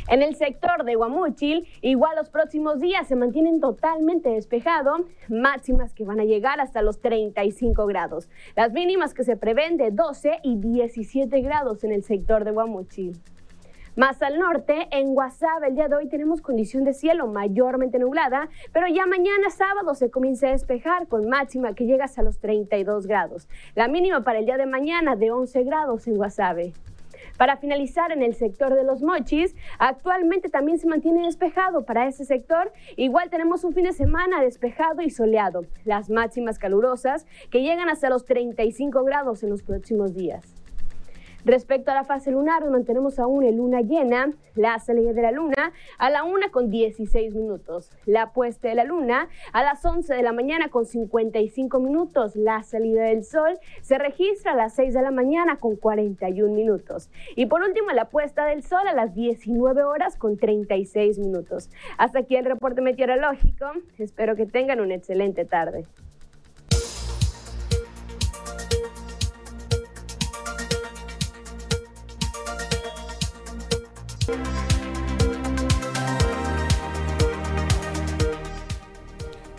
En 0.09 0.21
el 0.21 0.35
sector 0.35 0.83
de 0.83 0.95
Guamúchil, 0.95 1.65
igual 1.81 2.15
los 2.17 2.29
próximos 2.29 2.79
días 2.79 3.07
se 3.07 3.15
mantienen 3.15 3.61
totalmente 3.61 4.29
despejado, 4.29 5.05
máximas 5.29 5.93
que 5.93 6.03
van 6.03 6.19
a 6.19 6.25
llegar 6.25 6.59
hasta 6.59 6.81
los 6.81 6.99
35 6.99 7.85
grados. 7.85 8.29
Las 8.55 8.73
mínimas 8.73 9.13
que 9.13 9.23
se 9.23 9.37
prevén 9.37 9.77
de 9.77 9.91
12 9.91 10.39
y 10.43 10.57
17 10.57 11.41
grados 11.41 11.83
en 11.83 11.93
el 11.93 12.03
sector 12.03 12.43
de 12.43 12.51
Guamúchil. 12.51 13.21
Más 13.95 14.21
al 14.23 14.39
norte, 14.39 14.87
en 14.89 15.13
Guasave, 15.13 15.67
el 15.67 15.75
día 15.75 15.87
de 15.87 15.95
hoy 15.95 16.09
tenemos 16.09 16.41
condición 16.41 16.83
de 16.83 16.93
cielo 16.93 17.27
mayormente 17.27 17.99
nublada, 17.99 18.49
pero 18.71 18.87
ya 18.87 19.05
mañana 19.05 19.51
sábado 19.51 19.93
se 19.93 20.09
comienza 20.09 20.47
a 20.47 20.51
despejar 20.51 21.07
con 21.07 21.29
máxima 21.29 21.75
que 21.75 21.85
llega 21.85 22.05
hasta 22.05 22.23
los 22.23 22.39
32 22.39 23.05
grados. 23.05 23.47
La 23.75 23.87
mínima 23.87 24.23
para 24.23 24.39
el 24.39 24.45
día 24.45 24.57
de 24.57 24.65
mañana 24.65 25.15
de 25.15 25.29
11 25.29 25.63
grados 25.63 26.07
en 26.07 26.15
Guasave. 26.15 26.73
Para 27.43 27.57
finalizar, 27.57 28.13
en 28.13 28.23
el 28.23 28.35
sector 28.35 28.73
de 28.73 28.85
los 28.85 29.01
mochis, 29.01 29.53
actualmente 29.77 30.47
también 30.47 30.79
se 30.79 30.87
mantiene 30.87 31.25
despejado 31.25 31.83
para 31.83 32.07
ese 32.07 32.23
sector. 32.23 32.71
Igual 32.95 33.29
tenemos 33.29 33.65
un 33.65 33.73
fin 33.73 33.83
de 33.83 33.91
semana 33.91 34.41
despejado 34.41 35.01
y 35.01 35.09
soleado. 35.09 35.65
Las 35.83 36.09
máximas 36.09 36.57
calurosas 36.57 37.25
que 37.51 37.61
llegan 37.61 37.89
hasta 37.89 38.09
los 38.09 38.23
35 38.23 39.03
grados 39.03 39.43
en 39.43 39.49
los 39.49 39.61
próximos 39.61 40.13
días. 40.13 40.62
Respecto 41.45 41.91
a 41.91 41.95
la 41.95 42.05
fase 42.05 42.31
lunar, 42.31 42.63
mantenemos 42.69 43.19
aún 43.19 43.43
en 43.43 43.57
luna 43.57 43.81
llena, 43.81 44.31
la 44.55 44.79
salida 44.79 45.11
de 45.11 45.21
la 45.21 45.31
luna 45.31 45.73
a 45.97 46.09
la 46.09 46.23
1 46.23 46.51
con 46.51 46.69
16 46.69 47.35
minutos, 47.35 47.89
la 48.05 48.31
puesta 48.31 48.69
de 48.69 48.75
la 48.75 48.85
luna 48.85 49.27
a 49.51 49.61
las 49.61 49.83
11 49.83 50.13
de 50.13 50.23
la 50.23 50.31
mañana 50.31 50.69
con 50.69 50.85
55 50.85 51.79
minutos, 51.81 52.37
la 52.37 52.63
salida 52.63 53.03
del 53.03 53.25
sol 53.25 53.59
se 53.81 53.97
registra 53.97 54.53
a 54.53 54.55
las 54.55 54.73
6 54.75 54.93
de 54.93 55.01
la 55.01 55.11
mañana 55.11 55.57
con 55.57 55.75
41 55.75 56.53
minutos 56.53 57.09
y 57.35 57.47
por 57.47 57.61
último 57.61 57.91
la 57.91 58.05
puesta 58.05 58.45
del 58.45 58.63
sol 58.63 58.87
a 58.87 58.93
las 58.93 59.13
19 59.13 59.83
horas 59.83 60.15
con 60.15 60.37
36 60.37 61.19
minutos. 61.19 61.69
Hasta 61.97 62.19
aquí 62.19 62.37
el 62.37 62.45
reporte 62.45 62.81
meteorológico, 62.81 63.65
espero 63.97 64.37
que 64.37 64.45
tengan 64.45 64.79
una 64.79 64.95
excelente 64.95 65.43
tarde. 65.43 65.85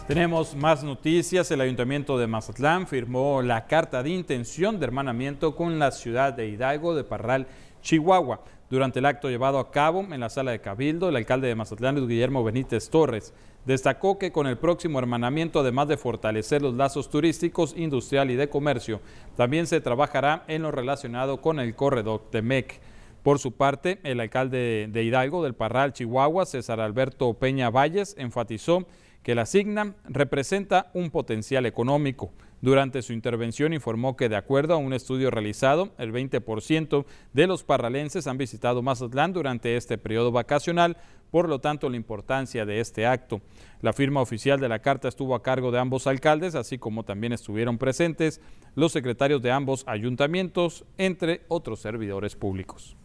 Tenemos 0.07 0.55
más 0.55 0.85
noticias. 0.85 1.51
El 1.51 1.62
Ayuntamiento 1.62 2.19
de 2.19 2.27
Mazatlán 2.27 2.87
firmó 2.87 3.40
la 3.40 3.67
carta 3.67 4.03
de 4.03 4.11
intención 4.11 4.79
de 4.79 4.85
hermanamiento 4.85 5.57
con 5.57 5.79
la 5.79 5.93
ciudad 5.93 6.35
de 6.35 6.47
Hidalgo 6.47 6.95
de 6.95 7.05
Parral, 7.05 7.47
Chihuahua. 7.81 8.43
Durante 8.69 8.99
el 8.99 9.07
acto 9.07 9.31
llevado 9.31 9.59
a 9.59 9.71
cabo 9.71 10.01
en 10.03 10.21
la 10.21 10.29
sala 10.29 10.51
de 10.51 10.61
Cabildo, 10.61 11.09
el 11.09 11.17
alcalde 11.17 11.49
de 11.49 11.55
Mazatlán, 11.55 11.95
Luis 11.95 12.07
Guillermo 12.07 12.45
Benítez 12.45 12.90
Torres, 12.90 13.33
destacó 13.64 14.19
que 14.19 14.31
con 14.31 14.47
el 14.47 14.59
próximo 14.59 14.99
hermanamiento, 14.99 15.61
además 15.61 15.88
de 15.88 15.97
fortalecer 15.97 16.61
los 16.61 16.75
lazos 16.75 17.09
turísticos, 17.09 17.75
industrial 17.75 18.31
y 18.31 18.37
de 18.37 18.51
comercio, 18.51 19.01
también 19.38 19.67
se 19.67 19.81
trabajará 19.81 20.45
en 20.49 20.62
lo 20.62 20.71
relacionado 20.71 21.40
con 21.40 21.59
el 21.59 21.75
corredor 21.75 22.25
de 22.31 22.43
MEC. 22.43 22.79
Por 23.23 23.38
su 23.38 23.53
parte, 23.53 24.01
el 24.03 24.21
alcalde 24.21 24.87
de 24.93 25.03
Hidalgo 25.03 25.43
del 25.43 25.55
Parral, 25.55 25.95
Chihuahua, 25.95 26.45
César 26.45 26.79
Alberto 26.79 27.33
Peña 27.33 27.71
Valles, 27.71 28.14
enfatizó 28.19 28.87
que 29.25 29.35
la 29.35 29.47
SIGNA 29.47 29.97
representa 30.05 30.91
un 30.95 31.11
potencial 31.11 31.67
económico. 31.67 32.31
Durante 32.61 33.03
su 33.03 33.13
intervención 33.13 33.73
informó 33.73 34.17
que 34.17 34.29
de 34.29 34.37
acuerdo 34.37 34.75
a 34.75 34.79
un 34.79 34.93
estudio 34.93 35.31
realizado, 35.31 35.93
el 35.99 36.13
20% 36.13 37.05
de 37.33 37.47
los 37.47 37.65
parralenses 37.65 38.27
han 38.27 38.39
visitado 38.39 38.83
Mazatlán 38.83 39.33
durante 39.33 39.77
este 39.77 39.99
periodo 39.99 40.31
vacacional, 40.31 40.97
por 41.31 41.49
lo 41.49 41.59
tanto 41.59 41.91
la 41.91 41.97
importancia 41.97 42.65
de 42.65 42.81
este 42.81 43.07
acto. 43.07 43.41
La 43.81 43.93
firma 43.93 44.21
oficial 44.21 44.61
de 44.61 44.69
la 44.69 44.79
carta 44.79 45.09
estuvo 45.09 45.35
a 45.35 45.43
cargo 45.43 45.73
de 45.73 45.79
ambos 45.79 46.07
alcaldes, 46.07 46.55
así 46.55 46.79
como 46.79 47.03
también 47.03 47.33
estuvieron 47.33 47.77
presentes 47.77 48.41
los 48.75 48.93
secretarios 48.93 49.43
de 49.43 49.51
ambos 49.51 49.85
ayuntamientos, 49.87 50.85
entre 50.97 51.43
otros 51.49 51.81
servidores 51.81 52.37
públicos. 52.37 52.97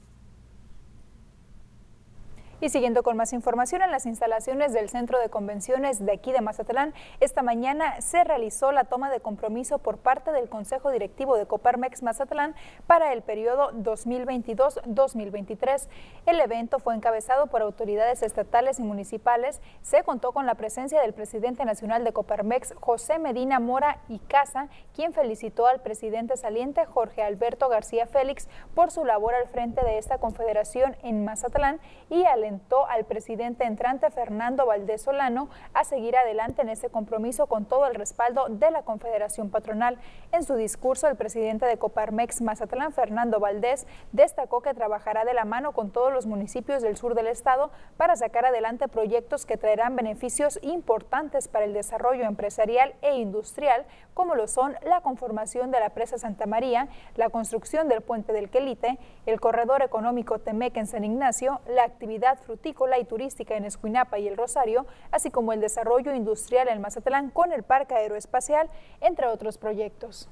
Y 2.62 2.68
siguiendo 2.68 3.03
con 3.03 3.16
más 3.16 3.32
información, 3.32 3.82
en 3.82 3.91
las 3.91 4.05
instalaciones 4.05 4.74
del 4.74 4.89
Centro 4.89 5.18
de 5.18 5.30
Convenciones 5.30 6.05
de 6.05 6.12
aquí 6.12 6.34
de 6.34 6.41
Mazatlán, 6.41 6.93
esta 7.22 7.41
mañana 7.41 8.01
se 8.01 8.26
realizó 8.26 8.74
la 8.74 8.84
toma 8.84 9.10
de 9.10 9.22
compromiso 9.22 9.80
por 9.80 9.97
parte 9.97 10.34
del 10.34 10.49
Consejo 10.49 10.91
Directivo 10.91 11.38
de 11.38 11.45
Coparmex 11.45 12.03
Mazatlán 12.03 12.55
para 12.86 13.14
el 13.14 13.22
periodo 13.22 13.72
2022-2023. 13.76 15.88
El 16.26 16.41
evento 16.41 16.80
fue 16.80 16.95
encabezado 16.95 17.47
por 17.47 17.62
autoridades 17.62 18.24
estatales 18.24 18.78
y 18.80 18.84
municipales. 18.84 19.62
Se 19.82 20.03
contó 20.03 20.34
con 20.34 20.45
la 20.45 20.55
presencia 20.55 21.01
del 21.01 21.14
presidente 21.14 21.64
nacional 21.64 22.03
de 22.03 22.12
Coparmex, 22.12 22.74
José 22.82 23.20
Medina 23.20 23.62
Mora 23.62 24.01
y 24.10 24.20
Casa, 24.20 24.68
quien 24.93 25.14
felicitó 25.14 25.66
al 25.66 25.82
presidente 25.82 26.36
saliente, 26.36 26.86
Jorge 26.86 27.24
Alberto 27.24 27.70
García 27.70 28.05
Félix, 28.05 28.49
por 28.76 28.91
su 28.91 29.05
labor 29.05 29.34
al 29.34 29.47
frente 29.47 29.82
de 29.86 29.97
esta 29.97 30.18
confederación 30.18 30.97
en 31.03 31.24
Mazatlán 31.24 31.80
y 32.10 32.26
al 32.26 32.49
al 32.89 33.06
presidente 33.06 33.64
entrante 33.66 34.10
Fernando 34.10 34.66
Valdés 34.66 35.04
Solano 35.04 35.50
a 35.76 35.84
seguir 35.84 36.18
adelante 36.18 36.64
en 36.64 36.70
ese 36.70 36.89
compromiso 36.89 37.45
con 37.45 37.66
todo 37.66 37.86
el 37.86 37.93
respaldo 37.93 38.47
de 38.50 38.72
la 38.72 38.82
Confederación 38.82 39.52
Patronal. 39.52 40.00
En 40.32 40.43
su 40.43 40.56
discurso, 40.56 41.08
el 41.08 41.16
presidente 41.16 41.68
de 41.68 41.78
Coparmex 41.78 42.41
Mazatlán, 42.41 42.91
Fernando 42.91 43.39
Valdés, 43.39 43.86
destacó 44.14 44.62
que 44.62 44.74
trabajará 44.74 45.26
de 45.26 45.36
la 45.36 45.45
mano 45.45 45.74
con 45.74 45.91
todos 45.91 46.12
los 46.12 46.26
municipios 46.26 46.82
del 46.82 46.97
sur 46.97 47.14
del 47.14 47.28
estado 47.28 47.70
para 47.97 48.16
sacar 48.16 48.45
adelante 48.45 48.88
proyectos 48.88 49.45
que 49.45 49.58
traerán 49.58 49.95
beneficios 49.95 50.58
importantes 50.64 51.47
para 51.47 51.66
el 51.66 51.74
desarrollo 51.74 52.26
empresarial 52.26 52.95
e 53.04 53.18
industrial, 53.18 53.86
como 54.16 54.34
lo 54.34 54.47
son 54.47 54.76
la 54.82 55.02
conformación 55.02 55.70
de 55.70 55.80
la 55.80 55.91
presa 55.91 56.18
Santa 56.18 56.47
María, 56.47 56.88
la 57.16 57.30
construcción 57.30 57.88
del 57.88 58.02
puente 58.02 58.34
del 58.34 58.50
Quelite, 58.50 58.97
el 59.28 59.39
corredor 59.39 59.84
económico 59.84 60.39
Temec 60.39 60.76
en 60.78 60.88
San 60.88 61.04
Ignacio, 61.04 61.62
la 61.68 61.84
actividad 61.84 62.39
frutícola 62.40 63.00
y 63.00 63.06
turística 63.06 63.56
en 63.56 63.66
Escuinapa 63.66 64.20
y 64.20 64.28
El 64.28 64.38
Rosario, 64.38 64.86
así 65.12 65.30
como 65.30 65.54
el 65.54 65.62
desarrollo 65.62 66.14
industrial 66.14 66.68
en 66.70 66.82
Mazatlán 66.82 67.30
con 67.30 67.52
el 67.52 67.64
Parque 67.64 67.96
Aeroespacial, 67.96 68.70
entre 69.02 69.28
otros 69.28 69.58
proyectos. 69.58 70.30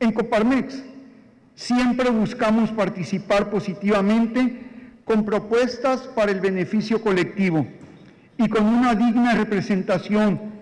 En 0.00 0.12
Coparmex 0.12 0.82
siempre 1.54 2.10
buscamos 2.10 2.70
participar 2.70 3.50
positivamente 3.50 5.00
con 5.04 5.24
propuestas 5.24 6.02
para 6.08 6.32
el 6.32 6.40
beneficio 6.40 7.00
colectivo 7.02 7.66
y 8.36 8.48
con 8.48 8.66
una 8.66 8.94
digna 8.94 9.34
representación 9.34 10.54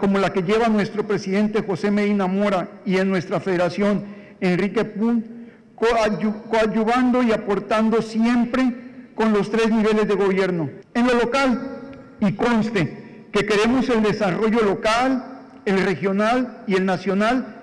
como 0.00 0.18
la 0.18 0.32
que 0.32 0.42
lleva 0.42 0.68
nuestro 0.68 1.06
presidente 1.06 1.62
José 1.62 1.90
Medina 1.90 2.26
Mora 2.26 2.68
y 2.84 2.98
en 2.98 3.08
nuestra 3.08 3.40
federación 3.40 4.04
Enrique 4.40 4.84
Pun, 4.84 5.43
coadyuvando 5.76 7.22
y 7.22 7.32
aportando 7.32 8.02
siempre 8.02 9.10
con 9.14 9.32
los 9.32 9.50
tres 9.50 9.70
niveles 9.70 10.08
de 10.08 10.14
gobierno. 10.14 10.70
En 10.94 11.06
lo 11.06 11.14
local, 11.14 11.92
y 12.20 12.32
conste 12.32 13.26
que 13.32 13.44
queremos 13.44 13.88
el 13.88 14.02
desarrollo 14.02 14.62
local, 14.62 15.24
el 15.64 15.84
regional 15.84 16.62
y 16.66 16.74
el 16.74 16.84
nacional 16.84 17.56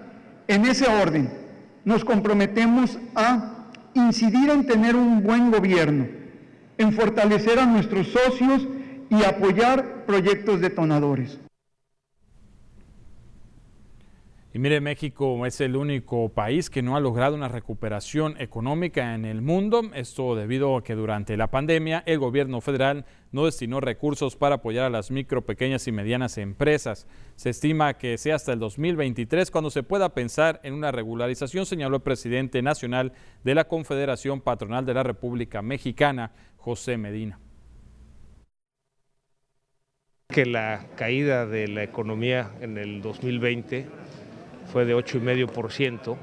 en 0.47 0.66
ese 0.66 0.88
orden. 0.88 1.30
Nos 1.86 2.03
comprometemos 2.03 2.97
a 3.16 3.70
incidir 3.93 4.49
en 4.49 4.66
tener 4.66 4.95
un 4.95 5.24
buen 5.24 5.51
gobierno, 5.51 6.07
en 6.78 6.93
fortalecer 6.93 7.59
a 7.59 7.66
nuestros 7.66 8.07
socios 8.07 8.68
y 9.09 9.24
apoyar 9.24 10.05
proyectos 10.05 10.62
detonadores. 10.62 11.39
Y 14.54 14.60
mire, 14.60 14.82
México 14.82 15.45
es 15.45 15.62
el 15.62 15.78
único 15.78 16.28
país 16.28 16.70
que 16.70 16.82
no 16.82 16.97
ha 16.97 16.99
logrado 16.99 17.36
una 17.36 17.47
recuperación 17.47 18.36
económica 18.38 19.16
en 19.16 19.24
el 19.24 19.41
mundo. 19.41 19.82
Esto 19.93 20.36
debido 20.36 20.76
a 20.76 20.84
que 20.84 20.93
durante 20.93 21.38
la 21.38 21.47
pandemia 21.47 22.04
el 22.06 22.20
gobierno 22.20 22.60
federal 22.60 23.06
no 23.32 23.45
destinó 23.45 23.80
recursos 23.80 24.36
para 24.36 24.56
apoyar 24.56 24.84
a 24.84 24.89
las 24.89 25.10
micro, 25.10 25.45
pequeñas 25.45 25.88
y 25.88 25.93
medianas 25.93 26.38
empresas. 26.38 27.08
Se 27.38 27.49
estima 27.49 27.93
que 27.93 28.18
sea 28.18 28.36
hasta 28.36 28.52
el 28.52 28.60
2023 28.60 29.49
cuando 29.52 29.72
se 29.72 29.84
pueda 29.84 30.14
pensar 30.14 30.60
en 30.64 30.74
una 30.74 30.91
regularización, 30.91 31.66
señaló 31.66 31.95
el 31.95 32.02
presidente 32.02 32.62
nacional 32.62 33.14
de 33.45 33.56
la 33.56 33.70
Confederación 33.70 34.41
Patronal 34.41 34.86
de 34.86 34.93
la 34.93 35.04
República 35.04 35.62
Mexicana, 35.62 36.34
José 36.58 36.97
Medina. 36.97 37.39
Que 40.28 40.45
la 40.45 40.88
caída 40.97 41.45
de 41.45 41.70
la 41.70 41.84
economía 41.84 42.52
en 42.60 42.78
el 42.78 43.02
2020 43.02 43.88
fue 44.72 44.86
de 44.86 44.96
8,5%, 44.96 46.16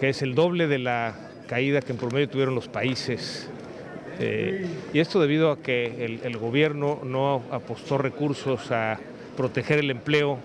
que 0.00 0.08
es 0.08 0.22
el 0.22 0.34
doble 0.34 0.66
de 0.68 0.78
la 0.78 1.14
caída 1.48 1.80
que 1.80 1.92
en 1.92 1.98
promedio 1.98 2.28
tuvieron 2.28 2.54
los 2.54 2.68
países. 2.68 3.48
Eh, 4.18 4.66
y 4.92 5.00
esto 5.00 5.20
debido 5.20 5.50
a 5.50 5.58
que 5.58 6.20
el, 6.22 6.36
gobierno 6.38 7.00
no 7.04 7.42
apostó 7.50 7.98
recursos 7.98 8.70
a 8.70 8.98
proteger 9.36 9.78
el 9.78 9.90
empleo 9.90 10.38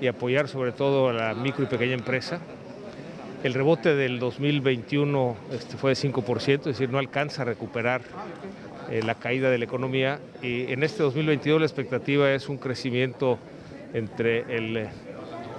y 0.00 0.08
apoyar 0.08 0.48
sobre 0.48 0.72
todo 0.72 1.10
a 1.10 1.12
la 1.12 1.34
micro 1.34 1.64
y 1.64 1.66
pequeña 1.66 1.94
empresa. 1.94 2.40
El 3.44 3.54
rebote 3.54 3.94
del 3.94 4.18
2021 4.18 5.36
este, 5.52 5.76
fue 5.76 5.90
de 5.90 5.96
5%, 5.96 6.58
es 6.58 6.64
decir, 6.64 6.90
no 6.90 6.98
alcanza 6.98 7.42
a 7.42 7.44
recuperar 7.44 8.02
eh, 8.90 9.02
la 9.04 9.16
caída 9.16 9.50
de 9.50 9.58
la 9.58 9.64
economía. 9.64 10.18
Y 10.42 10.72
en 10.72 10.82
este 10.82 11.02
2022 11.02 11.60
la 11.60 11.66
expectativa 11.66 12.32
es 12.32 12.48
un 12.48 12.56
crecimiento 12.56 13.38
entre 13.94 14.56
el 14.56 14.88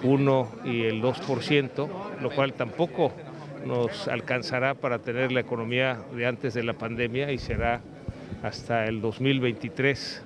1 0.04 0.52
y 0.66 0.84
el 0.84 1.02
2%, 1.02 1.90
lo 2.22 2.30
cual 2.32 2.54
tampoco 2.54 3.14
nos 3.66 4.08
alcanzará 4.08 4.76
para 4.76 5.00
tener 5.00 5.32
la 5.32 5.40
economía 5.40 6.00
de 6.16 6.26
antes 6.26 6.54
de 6.54 6.64
la 6.64 6.74
pandemia 6.74 7.32
y 7.32 7.38
será 7.38 7.82
hasta 8.44 8.86
el 8.86 9.02
2023. 9.02 10.24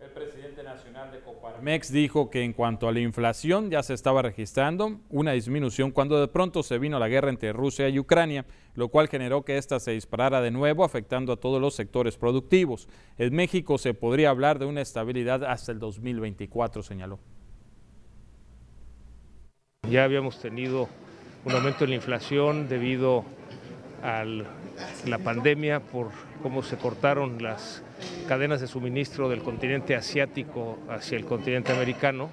El 0.00 0.10
presidente 0.10 0.62
nacional 0.64 1.12
de 1.12 1.20
Coparmex 1.20 1.92
dijo 1.92 2.30
que 2.30 2.42
en 2.42 2.52
cuanto 2.52 2.88
a 2.88 2.92
la 2.92 3.00
inflación 3.00 3.70
ya 3.70 3.82
se 3.82 3.94
estaba 3.94 4.22
registrando 4.22 5.00
una 5.08 5.32
disminución 5.32 5.92
cuando 5.92 6.20
de 6.20 6.28
pronto 6.28 6.62
se 6.62 6.78
vino 6.78 6.98
la 6.98 7.08
guerra 7.08 7.30
entre 7.30 7.52
Rusia 7.52 7.88
y 7.88 7.98
Ucrania, 7.98 8.44
lo 8.74 8.88
cual 8.88 9.08
generó 9.08 9.44
que 9.44 9.56
ésta 9.56 9.78
se 9.78 9.92
disparara 9.92 10.40
de 10.40 10.50
nuevo 10.50 10.84
afectando 10.84 11.32
a 11.32 11.36
todos 11.36 11.60
los 11.60 11.74
sectores 11.74 12.16
productivos. 12.16 12.88
En 13.18 13.34
México 13.34 13.78
se 13.78 13.94
podría 13.94 14.30
hablar 14.30 14.58
de 14.58 14.66
una 14.66 14.80
estabilidad 14.80 15.44
hasta 15.44 15.70
el 15.70 15.78
2024, 15.78 16.82
señaló. 16.82 17.20
Ya 19.90 20.04
habíamos 20.04 20.40
tenido 20.40 20.88
un 21.44 21.52
aumento 21.52 21.84
en 21.84 21.90
la 21.90 21.96
inflación 21.96 22.68
debido 22.68 23.22
a 24.02 24.24
la 24.24 25.18
pandemia 25.18 25.80
por 25.80 26.08
cómo 26.42 26.62
se 26.62 26.76
cortaron 26.76 27.42
las 27.42 27.82
cadenas 28.26 28.62
de 28.62 28.66
suministro 28.66 29.28
del 29.28 29.42
continente 29.42 29.94
asiático 29.94 30.78
hacia 30.88 31.18
el 31.18 31.26
continente 31.26 31.72
americano. 31.72 32.30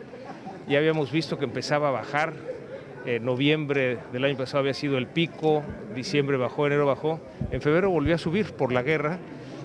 Ya 0.70 0.78
habíamos 0.78 1.12
visto 1.12 1.38
que 1.38 1.44
empezaba 1.46 1.90
a 1.90 1.92
bajar. 1.92 2.34
En 3.06 3.26
noviembre 3.26 3.98
del 4.14 4.24
año 4.24 4.38
pasado 4.38 4.60
había 4.60 4.74
sido 4.74 4.98
el 4.98 5.08
pico, 5.08 5.64
diciembre 5.94 6.38
bajó, 6.38 6.68
enero 6.68 6.86
bajó. 6.86 7.20
En 7.52 7.62
febrero 7.62 7.90
volvió 7.90 8.16
a 8.16 8.18
subir 8.18 8.54
por 8.54 8.72
la 8.72 8.82
guerra 8.82 9.18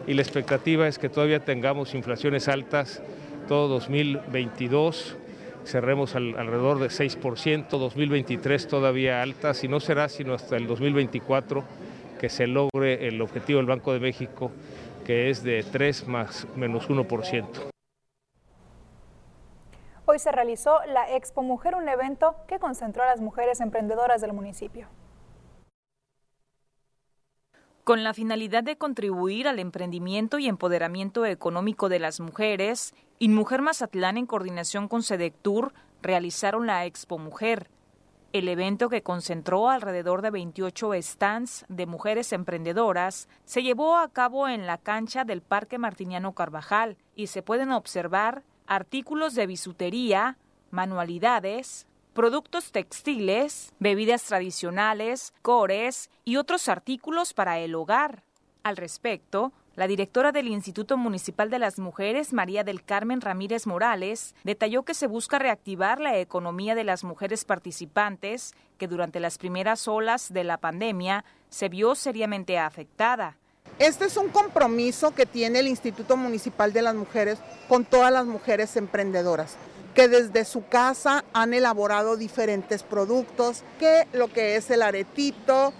y 0.07 0.14
la 0.14 0.22
expectativa 0.22 0.89
es 0.89 0.99
que 0.99 1.09
todavía 1.09 1.45
tengamos 1.45 1.95
inflaciones 1.95 2.49
altas 2.49 3.01
todo 3.47 3.68
2022 3.68 5.18
cerremos 5.67 6.14
alrededor 6.14 6.79
de 6.79 6.87
6%, 6.87 7.69
2023 7.69 8.69
todavía 8.69 9.21
alta, 9.21 9.53
si 9.53 9.69
no 9.69 9.81
será 9.81 10.09
sino 10.09 10.35
hasta 10.35 10.57
el 10.57 10.67
2024 10.67 11.64
que 12.19 12.29
se 12.29 12.47
logre 12.47 13.09
el 13.09 13.21
objetivo 13.21 13.59
del 13.59 13.67
Banco 13.67 13.93
de 13.93 14.01
México, 14.01 14.51
que 15.05 15.29
es 15.29 15.43
de 15.43 15.62
3 15.62 16.09
más 16.09 16.47
menos 16.57 16.89
1%. 16.89 17.47
Hoy 20.07 20.19
se 20.21 20.31
realizó 20.31 20.79
la 20.87 21.14
Expo 21.14 21.43
Mujer, 21.43 21.75
un 21.75 21.89
evento 21.89 22.37
que 22.47 22.59
concentró 22.59 23.03
a 23.03 23.07
las 23.07 23.21
mujeres 23.21 23.61
emprendedoras 23.61 24.21
del 24.21 24.33
municipio. 24.33 24.87
Con 27.87 28.03
la 28.03 28.14
finalidad 28.14 28.64
de 28.64 28.76
contribuir 28.76 29.47
al 29.47 29.61
emprendimiento 29.61 30.41
y 30.41 30.49
empoderamiento 30.49 31.24
económico 31.24 31.89
de 31.89 32.01
las 32.01 32.18
mujeres, 32.18 32.97
InMujer 33.20 33.62
Mazatlán, 33.62 34.16
en 34.16 34.26
coordinación 34.26 34.89
con 34.89 35.05
Sedectur, 35.05 35.72
realizaron 36.03 36.66
la 36.66 36.84
Expo 36.84 37.16
Mujer, 37.16 37.70
el 38.32 38.49
evento 38.49 38.89
que 38.89 39.05
concentró 39.05 39.70
alrededor 39.70 40.20
de 40.22 40.32
28 40.32 40.95
stands 41.01 41.64
de 41.68 41.87
mujeres 41.87 42.32
emprendedoras 42.32 43.28
se 43.45 43.62
llevó 43.62 43.97
a 43.97 44.09
cabo 44.09 44.49
en 44.49 44.66
la 44.66 44.78
cancha 44.78 45.22
del 45.22 45.41
Parque 45.41 45.78
Martiniano 45.78 46.34
Carvajal 46.34 46.97
y 47.14 47.28
se 47.28 47.43
pueden 47.43 47.70
observar 47.70 48.43
artículos 48.66 49.37
de 49.37 49.47
bisutería, 49.47 50.39
manualidades, 50.72 51.87
productos 52.17 52.73
textiles, 52.73 53.75
bebidas 53.79 54.23
tradicionales, 54.25 55.35
cores 55.43 56.09
y 56.25 56.39
otros 56.39 56.67
artículos 56.69 57.35
para 57.35 57.59
el 57.59 57.75
hogar. 57.75 58.25
Al 58.62 58.79
respecto, 58.79 59.53
la 59.75 59.87
directora 59.87 60.33
del 60.33 60.49
Instituto 60.49 60.97
Municipal 60.97 61.51
de 61.51 61.59
las 61.59 61.79
Mujeres, 61.79 62.33
María 62.33 62.64
del 62.64 62.83
Carmen 62.83 63.21
Ramírez 63.21 63.67
Morales, 63.67 64.35
detalló 64.45 64.83
que 64.83 64.95
se 64.95 65.07
busca 65.07 65.39
reactivar 65.39 66.01
la 66.01 66.17
economía 66.19 66.75
de 66.75 66.85
las 66.85 67.05
mujeres 67.05 67.45
participantes, 67.45 68.55
que 68.79 68.89
durante 68.89 69.21
las 69.21 69.37
primeras 69.37 69.87
olas 69.87 70.33
de 70.33 70.45
la 70.45 70.57
pandemia 70.57 71.23
se 71.51 71.69
vio 71.69 71.95
seriamente 71.95 72.59
afectada. 72.59 73.37
Este 73.79 74.07
es 74.07 74.17
un 74.17 74.31
compromiso 74.31 75.14
que 75.14 75.27
tiene 75.27 75.59
el 75.59 75.69
Instituto 75.69 76.17
Municipal 76.17 76.73
de 76.73 76.81
las 76.81 76.95
Mujeres 76.95 77.39
con 77.69 77.85
todas 77.85 78.11
las 78.11 78.25
mujeres 78.25 78.75
emprendedoras 78.79 79.59
que 79.97 80.09
desde 80.09 80.44
su 80.44 80.66
casa 80.66 81.24
han 81.32 81.55
elaborado 81.55 82.18
diferentes 82.18 82.82
productos, 82.82 83.64
que 83.80 84.07
lo 84.12 84.28
que 84.28 84.57
es 84.57 84.70
el 84.70 84.82
aretito, 84.82 85.72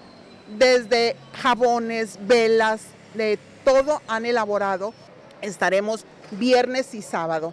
desde 0.59 1.17
jabones, 1.35 2.19
velas, 2.23 2.81
de 3.13 3.39
todo 3.63 4.01
han 4.09 4.25
elaborado. 4.25 4.95
Estaremos 5.43 6.07
viernes 6.31 6.95
y 6.95 7.03
sábado 7.03 7.53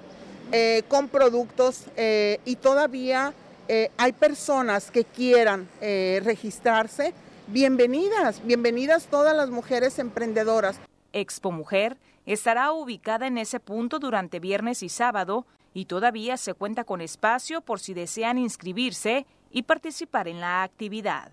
eh, 0.53 0.83
con 0.87 1.09
productos 1.09 1.83
eh, 1.97 2.39
y 2.45 2.55
todavía 2.55 3.33
eh, 3.67 3.91
hay 3.97 4.13
personas 4.13 4.89
que 4.89 5.03
quieran 5.03 5.67
registrarse. 5.81 7.13
Bienvenidas, 7.47 8.41
bienvenidas 8.45 9.07
todas 9.07 9.35
las 9.35 9.49
mujeres 9.49 9.99
emprendedoras. 9.99 10.77
Expo 11.11 11.51
Mujer 11.51 11.97
estará 12.25 12.71
ubicada 12.71 13.27
en 13.27 13.37
ese 13.37 13.59
punto 13.59 13.99
durante 13.99 14.39
viernes 14.39 14.81
y 14.81 14.87
sábado 14.87 15.45
y 15.73 15.85
todavía 15.85 16.37
se 16.37 16.53
cuenta 16.53 16.83
con 16.83 17.01
espacio 17.01 17.61
por 17.61 17.79
si 17.79 17.93
desean 17.93 18.37
inscribirse 18.37 19.25
y 19.51 19.63
participar 19.63 20.27
en 20.27 20.39
la 20.39 20.63
actividad. 20.63 21.31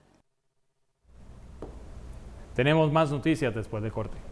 Tenemos 2.55 2.93
más 2.93 3.11
noticias 3.11 3.55
después 3.55 3.82
de 3.82 3.91
corte. 3.91 4.29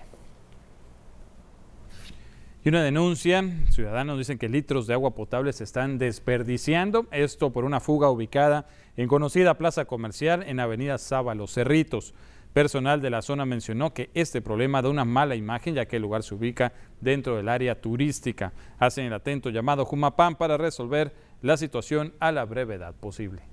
Y 2.63 2.69
una 2.69 2.83
denuncia, 2.83 3.43
ciudadanos 3.71 4.19
dicen 4.19 4.37
que 4.37 4.47
litros 4.47 4.85
de 4.85 4.93
agua 4.93 5.15
potable 5.15 5.51
se 5.53 5.63
están 5.63 5.97
desperdiciando, 5.97 7.07
esto 7.09 7.51
por 7.51 7.65
una 7.65 7.79
fuga 7.79 8.11
ubicada 8.11 8.67
en 8.95 9.07
conocida 9.07 9.55
plaza 9.55 9.85
comercial 9.85 10.43
en 10.43 10.59
Avenida 10.59 10.99
Sábalo 10.99 11.47
Cerritos. 11.47 12.13
Personal 12.53 13.01
de 13.01 13.09
la 13.09 13.21
zona 13.21 13.45
mencionó 13.45 13.93
que 13.93 14.09
este 14.13 14.41
problema 14.41 14.81
da 14.81 14.89
una 14.89 15.05
mala 15.05 15.35
imagen 15.35 15.75
ya 15.75 15.85
que 15.85 15.95
el 15.95 16.01
lugar 16.01 16.23
se 16.23 16.35
ubica 16.35 16.73
dentro 16.99 17.37
del 17.37 17.47
área 17.47 17.79
turística. 17.79 18.51
Hacen 18.77 19.05
el 19.05 19.13
atento 19.13 19.49
llamado 19.49 19.85
Jumapán 19.85 20.35
para 20.35 20.57
resolver 20.57 21.13
la 21.41 21.55
situación 21.55 22.13
a 22.19 22.33
la 22.33 22.43
brevedad 22.43 22.93
posible. 22.93 23.43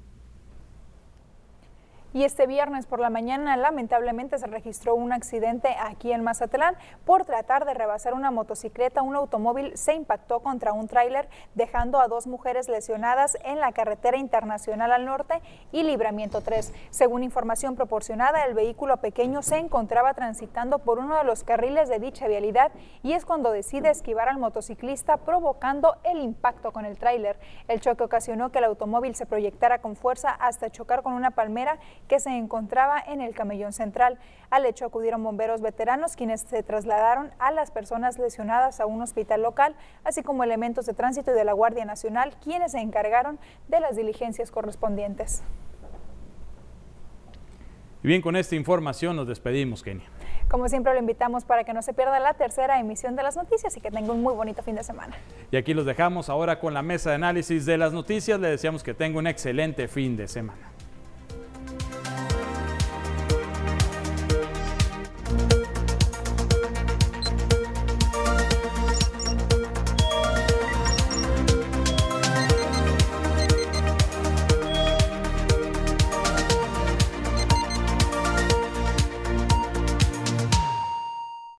Y 2.15 2.25
este 2.25 2.47
viernes 2.47 2.87
por 2.87 3.01
la 3.01 3.11
mañana 3.11 3.59
lamentablemente 3.59 4.39
se 4.39 4.47
registró 4.47 4.95
un 4.95 5.13
accidente 5.13 5.77
aquí 5.79 6.11
en 6.11 6.25
Mazatlán. 6.25 6.75
Por 7.05 7.27
tratar 7.27 7.67
de 7.67 7.75
rebasar 7.75 8.15
una 8.15 8.31
motocicleta, 8.31 9.03
un 9.03 9.15
automóvil 9.15 9.77
se 9.77 9.93
impactó 9.93 10.41
contra 10.41 10.73
un 10.73 10.89
tráiler 10.89 11.29
dejando 11.55 12.01
a 12.01 12.09
dos 12.09 12.27
mujeres 12.27 12.71
lesionadas 12.71 13.37
en 13.45 13.61
la 13.61 13.73
carretera 13.73 14.17
internacional 14.17 14.91
al 14.93 15.05
norte 15.05 15.43
y 15.71 15.83
Libramiento 15.83 16.41
3. 16.41 16.73
Según 16.89 17.25
información 17.25 17.77
proporcionada, 17.77 18.47
el 18.47 18.55
vehículo 18.55 18.97
pequeño 18.97 19.43
se 19.43 19.59
encontraba 19.59 20.15
transitando 20.15 20.79
por 20.79 21.01
uno 21.01 21.15
de 21.15 21.25
los 21.25 21.45
carriles 21.45 21.91
de 21.91 21.99
dicha 21.99 22.27
vialidad 22.27 22.73
y 23.03 23.13
es 23.13 23.27
cuando 23.27 23.53
decide 23.53 23.91
esquivar 23.91 24.31
al 24.31 24.39
motociclista 24.39 25.19
provocando 25.19 25.97
el 26.05 26.21
impacto 26.21 26.73
con 26.73 26.87
el 26.87 26.97
tráiler. 26.97 27.39
El 27.69 27.83
choque 27.83 28.05
ocasionó 28.05 28.51
que 28.51 28.61
el 28.61 28.65
automóvil 28.65 29.15
se 29.15 29.27
proyectara 29.27 29.83
con 29.83 29.95
fuerza 29.95 30.31
hasta 30.31 30.71
chocar 30.71 31.03
con 31.03 31.13
una 31.13 31.33
palmera 31.33 31.79
que 32.09 32.19
se 32.19 32.31
encontraba 32.31 32.99
en 32.99 33.21
el 33.21 33.35
camellón 33.35 33.73
central. 33.73 34.19
Al 34.51 34.65
hecho 34.65 34.87
acudieron 34.87 35.23
bomberos 35.23 35.61
veteranos 35.61 36.17
quienes 36.17 36.41
se 36.41 36.63
trasladaron 36.63 37.31
a 37.39 37.53
las 37.53 37.71
personas 37.71 38.19
lesionadas 38.19 38.81
a 38.81 38.87
un 38.87 39.01
hospital 39.03 39.43
local, 39.43 39.77
así 40.05 40.23
como 40.23 40.43
elementos 40.43 40.87
de 40.87 40.95
tránsito 40.95 41.31
y 41.31 41.35
de 41.35 41.45
la 41.45 41.53
Guardia 41.53 41.85
Nacional, 41.85 42.35
quienes 42.43 42.73
se 42.73 42.79
encargaron 42.79 43.39
de 43.69 43.81
las 43.81 43.95
diligencias 43.95 44.51
correspondientes. 44.51 45.43
Y 48.03 48.07
bien, 48.07 48.23
con 48.23 48.37
esta 48.37 48.55
información 48.55 49.17
nos 49.17 49.27
despedimos, 49.27 49.83
Kenia. 49.83 50.07
Como 50.49 50.69
siempre 50.69 50.95
lo 50.95 51.01
invitamos 51.01 51.45
para 51.45 51.65
que 51.65 51.75
no 51.75 51.83
se 51.83 51.93
pierda 51.93 52.19
la 52.21 52.33
tercera 52.35 52.79
emisión 52.79 53.17
de 53.17 53.23
las 53.23 53.37
noticias 53.37 53.77
y 53.77 53.81
que 53.81 53.91
tenga 53.91 54.13
un 54.13 54.23
muy 54.23 54.35
bonito 54.35 54.63
fin 54.63 54.77
de 54.77 54.85
semana. 54.85 55.17
Y 55.51 55.57
aquí 55.57 55.75
los 55.75 55.85
dejamos 55.85 56.31
ahora 56.31 56.61
con 56.61 56.73
la 56.73 56.81
mesa 56.81 57.11
de 57.11 57.17
análisis 57.17 57.67
de 57.67 57.77
las 57.77 57.93
noticias. 57.93 58.39
Le 58.41 58.49
deseamos 58.49 58.83
que 58.83 58.95
tenga 58.95 59.19
un 59.19 59.27
excelente 59.27 59.89
fin 59.89 60.17
de 60.17 60.29
semana. 60.29 60.78